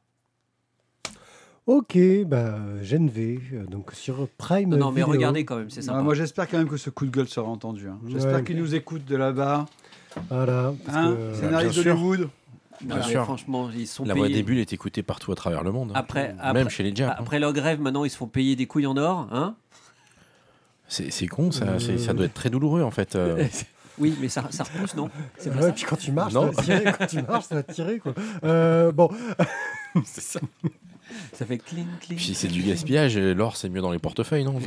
Ok, 1.67 1.97
bah, 2.27 2.55
Gen 2.83 3.09
V, 3.09 3.39
euh, 3.53 3.65
donc 3.65 3.91
sur 3.93 4.27
Prime. 4.37 4.69
Non, 4.69 4.77
non, 4.77 4.85
mais 4.91 5.01
Video. 5.01 5.07
regardez 5.13 5.45
quand 5.45 5.55
même, 5.57 5.69
c'est 5.71 5.79
Ah, 5.79 5.83
sympa. 5.83 6.01
moi, 6.03 6.13
j'espère 6.13 6.47
quand 6.47 6.59
même 6.59 6.67
que 6.69 6.77
ce 6.77 6.91
coup 6.91 7.05
de 7.05 7.11
gueule 7.11 7.27
sera 7.27 7.47
entendu. 7.47 7.87
hein. 7.89 7.97
J'espère 8.07 8.35
Ouais. 8.35 8.43
qu'ils 8.43 8.57
nous 8.57 8.75
écoutent 8.75 9.05
de 9.05 9.15
là-bas. 9.15 9.65
Voilà. 10.29 10.73
parce 10.85 10.97
Hein 10.97 11.17
que- 11.17 11.37
Scénariste 11.37 11.73
bien 11.73 11.81
sûr. 11.83 11.95
d'Hollywood. 11.95 12.19
Non, 12.21 12.27
bien 12.81 12.95
mais 12.97 13.03
sûr. 13.03 13.23
franchement, 13.23 13.69
ils 13.75 13.87
sont 13.87 14.05
La 14.05 14.13
voix 14.13 14.27
payés. 14.27 14.35
des 14.37 14.43
bulles 14.43 14.59
est 14.59 14.71
écoutée 14.73 15.01
partout 15.01 15.31
à 15.31 15.35
travers 15.35 15.63
le 15.63 15.71
monde. 15.71 15.89
hein. 15.91 15.95
Après, 15.99 16.29
Même 16.33 16.39
après, 16.39 16.69
chez 16.69 16.83
les 16.83 16.95
Japs. 16.95 17.11
hein. 17.11 17.15
après 17.19 17.39
leur 17.39 17.51
grève, 17.51 17.81
maintenant, 17.81 18.05
ils 18.05 18.09
se 18.09 18.17
font 18.17 18.27
payer 18.27 18.55
des 18.55 18.65
couilles 18.67 18.85
en 18.87 18.95
or. 18.97 19.27
Hein 19.31 19.55
C'est 20.87 21.11
c'est 21.11 21.27
con, 21.27 21.51
ça, 21.51 21.65
Euh. 21.65 21.79
c'est- 21.79 21.97
ça 21.97 22.13
doit 22.13 22.25
être 22.27 22.33
très 22.35 22.49
douloureux 22.51 22.83
en 22.83 22.91
fait. 22.91 23.15
euh. 23.15 23.43
oui, 23.97 24.15
mais 24.21 24.29
ça, 24.29 24.45
ça 24.51 24.63
repousse, 24.63 24.95
non? 24.95 25.09
C'est 25.37 25.49
pas 25.49 25.55
Ouais, 25.55 25.61
ça? 25.63 25.71
puis 25.71 25.83
quand 25.85 25.95
tu 25.97 26.11
marches, 26.11 26.33
Non. 26.33 26.51
ça 26.51 26.51
va 26.51 26.61
tirer. 26.63 26.93
Quand 26.97 27.07
tu 27.07 27.21
marches, 27.23 27.45
ça 27.45 27.55
va 27.55 27.63
tirer. 27.63 27.97
Quoi. 27.99 28.13
Euh, 28.43 28.91
bon, 28.91 29.09
c'est 30.05 30.21
ça. 30.21 30.39
Ça 31.33 31.45
fait 31.45 31.57
cling, 31.57 31.87
cling. 32.01 32.17
Puis 32.17 32.33
c'est 32.33 32.47
du 32.47 32.63
gaspillage, 32.63 33.17
l'or 33.17 33.57
c'est 33.57 33.69
mieux 33.69 33.81
dans 33.81 33.91
les 33.91 33.99
portefeuilles, 33.99 34.43
non 34.43 34.55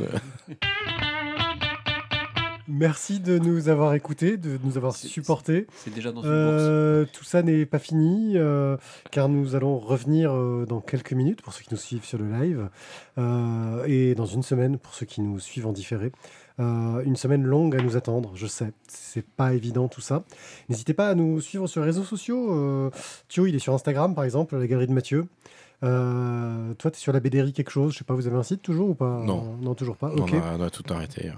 merci 2.67 3.19
de 3.19 3.39
nous 3.39 3.67
avoir 3.67 3.93
écoutés, 3.93 4.37
de 4.37 4.59
nous 4.63 4.77
avoir 4.77 4.95
supportés. 4.95 5.67
C'est 5.75 5.93
déjà 5.93 6.11
dans 6.11 6.21
une 6.21 6.29
bourse. 6.29 6.61
Euh, 6.61 7.05
tout 7.11 7.23
ça 7.23 7.41
n'est 7.41 7.65
pas 7.65 7.79
fini, 7.79 8.33
euh, 8.35 8.77
car 9.11 9.27
nous 9.27 9.55
allons 9.55 9.79
revenir 9.79 10.31
euh, 10.31 10.65
dans 10.67 10.79
quelques 10.79 11.13
minutes 11.13 11.41
pour 11.41 11.51
ceux 11.51 11.63
qui 11.63 11.69
nous 11.71 11.79
suivent 11.79 12.05
sur 12.05 12.19
le 12.19 12.31
live, 12.31 12.69
euh, 13.17 13.83
et 13.85 14.15
dans 14.15 14.25
une 14.25 14.43
semaine 14.43 14.77
pour 14.77 14.93
ceux 14.93 15.05
qui 15.05 15.21
nous 15.21 15.39
suivent 15.39 15.67
en 15.67 15.73
différé. 15.73 16.11
Euh, 16.59 17.01
une 17.05 17.15
semaine 17.15 17.43
longue 17.43 17.75
à 17.75 17.81
nous 17.81 17.95
attendre, 17.95 18.31
je 18.35 18.45
sais, 18.45 18.73
c'est 18.87 19.25
pas 19.25 19.53
évident 19.53 19.87
tout 19.87 20.01
ça. 20.01 20.23
N'hésitez 20.67 20.93
pas 20.93 21.07
à 21.07 21.15
nous 21.15 21.39
suivre 21.39 21.67
sur 21.67 21.81
les 21.81 21.87
réseaux 21.87 22.03
sociaux. 22.03 22.53
Euh, 22.53 22.91
Thio, 23.29 23.45
il 23.45 23.55
est 23.55 23.59
sur 23.59 23.73
Instagram 23.73 24.13
par 24.13 24.25
exemple, 24.25 24.57
la 24.57 24.67
galerie 24.67 24.87
de 24.87 24.93
Mathieu. 24.93 25.27
Euh, 25.83 26.73
toi, 26.75 26.91
tu 26.91 26.97
es 26.97 26.99
sur 26.99 27.13
la 27.13 27.19
BDRI 27.19 27.53
quelque 27.53 27.71
chose, 27.71 27.93
je 27.93 27.99
sais 27.99 28.03
pas, 28.03 28.13
vous 28.13 28.27
avez 28.27 28.35
un 28.37 28.43
site 28.43 28.61
toujours 28.61 28.89
ou 28.89 28.95
pas 28.95 29.21
Non. 29.25 29.55
non, 29.61 29.75
toujours 29.75 29.95
pas. 29.97 30.11
on, 30.15 30.21
Ok. 30.23 30.33
a, 30.33 30.55
on 30.57 30.61
a 30.61 30.69
tout 30.69 30.83
arrêté. 30.93 31.31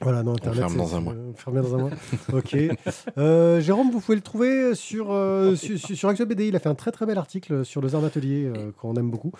Voilà, 0.00 0.22
non, 0.22 0.34
Internet. 0.34 0.60
ferme 0.60 0.72
c'est- 0.72 0.78
dans 0.78 0.94
un 0.96 1.00
mois. 1.00 1.12
euh, 1.14 1.32
fermé 1.34 1.60
dans 1.60 1.74
un 1.74 1.78
mois. 1.78 1.90
ok. 2.32 2.56
Euh, 3.18 3.60
Jérôme, 3.60 3.90
vous 3.90 3.98
pouvez 4.00 4.14
le 4.14 4.22
trouver 4.22 4.76
sur, 4.76 5.10
euh, 5.10 5.56
sur, 5.56 5.76
sur, 5.76 5.96
sur 5.96 6.08
Actual 6.08 6.28
BD. 6.28 6.46
Il 6.46 6.54
a 6.54 6.60
fait 6.60 6.68
un 6.68 6.76
très 6.76 6.92
très 6.92 7.04
bel 7.04 7.18
article 7.18 7.64
sur 7.64 7.80
le 7.80 7.88
Zard 7.88 8.04
Atelier 8.04 8.44
euh, 8.46 8.70
qu'on 8.80 8.94
aime 8.94 9.10
beaucoup. 9.10 9.32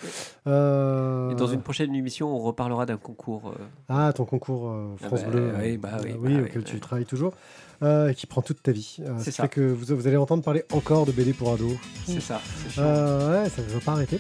Euh, 0.49 1.30
Et 1.30 1.34
dans 1.36 1.47
une 1.47 1.62
prochaine 1.62 1.95
émission, 1.95 2.34
on 2.34 2.39
reparlera 2.39 2.86
d'un 2.86 2.97
concours. 2.97 3.51
euh, 3.55 3.64
Ah, 3.89 4.12
ton 4.12 4.24
concours 4.24 4.68
euh, 4.70 4.97
Ah 5.01 5.07
France 5.07 5.22
bah, 5.24 5.30
Bleu. 5.30 5.53
oui, 5.62 5.76
bah 5.78 5.91
oui, 6.03 6.11
euh, 6.11 6.12
bah 6.14 6.18
oui, 6.22 6.34
oui, 6.36 6.41
auquel 6.43 6.62
bah 6.62 6.68
tu 6.68 6.80
travailles 6.80 7.05
toujours. 7.07 7.34
Euh, 7.83 8.09
et 8.11 8.14
qui 8.14 8.26
prend 8.26 8.43
toute 8.43 8.62
ta 8.62 8.72
vie. 8.72 8.97
Euh, 9.01 9.12
C'est 9.18 9.31
ça. 9.31 9.45
fait 9.45 9.49
que 9.49 9.61
vous, 9.61 9.97
vous 9.97 10.07
allez 10.07 10.16
entendre 10.16 10.43
parler 10.43 10.64
encore 10.72 11.07
de 11.07 11.12
BD 11.12 11.33
pour 11.33 11.53
ados. 11.53 11.74
C'est 12.07 12.20
ça. 12.20 12.41
c'est 12.64 12.72
chiant. 12.74 12.83
Euh, 12.85 13.43
ouais, 13.45 13.51
ça 13.51 13.62
ne 13.62 13.68
va 13.68 13.81
pas 13.81 13.93
arrêter. 13.93 14.18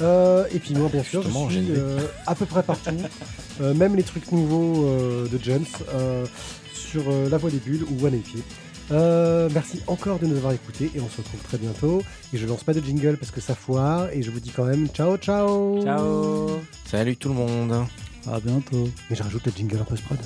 Euh, 0.00 0.44
et 0.52 0.58
puis 0.60 0.74
moi, 0.74 0.88
bien 0.92 1.02
sûr, 1.02 1.22
je 1.22 1.26
Justement, 1.28 1.50
suis 1.50 1.58
une 1.58 1.74
euh, 1.76 2.00
à 2.26 2.34
peu 2.34 2.46
près 2.46 2.62
partout, 2.62 2.90
euh, 3.60 3.74
même 3.74 3.96
les 3.96 4.04
trucs 4.04 4.30
nouveaux 4.30 4.84
euh, 4.86 5.26
de 5.28 5.38
Jones, 5.42 5.64
euh, 5.92 6.24
sur 6.72 7.02
euh, 7.08 7.28
La 7.28 7.36
Voix 7.38 7.50
des 7.50 7.58
Bulles 7.58 7.84
ou 7.90 8.06
One 8.06 8.18
Pied. 8.20 8.42
Euh, 8.90 9.50
merci 9.52 9.82
encore 9.86 10.18
de 10.18 10.26
nous 10.26 10.36
avoir 10.38 10.52
écoutés 10.54 10.90
et 10.94 11.00
on 11.00 11.08
se 11.10 11.18
retrouve 11.18 11.40
très 11.42 11.58
bientôt. 11.58 12.00
Et 12.32 12.38
je 12.38 12.46
lance 12.46 12.62
pas 12.64 12.72
de 12.72 12.80
jingle 12.80 13.16
parce 13.18 13.30
que 13.32 13.40
ça 13.40 13.54
foire 13.54 14.08
et 14.12 14.22
je 14.22 14.30
vous 14.30 14.40
dis 14.40 14.50
quand 14.50 14.64
même 14.64 14.86
ciao 14.88 15.16
ciao. 15.18 15.82
Ciao. 15.82 16.60
Salut 16.86 17.16
tout 17.16 17.28
le 17.28 17.34
monde. 17.34 17.84
À 18.30 18.40
bientôt. 18.40 18.88
Mais 19.10 19.16
je 19.16 19.22
rajoute 19.22 19.44
le 19.44 19.52
jingle 19.54 19.78
un 19.78 19.84
peu 19.84 19.94
prod. 19.96 20.18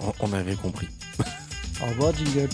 On, 0.00 0.12
on 0.20 0.32
avait 0.32 0.54
compris. 0.54 0.88
Au 1.82 1.86
revoir, 1.86 2.12
Jingle. 2.14 2.48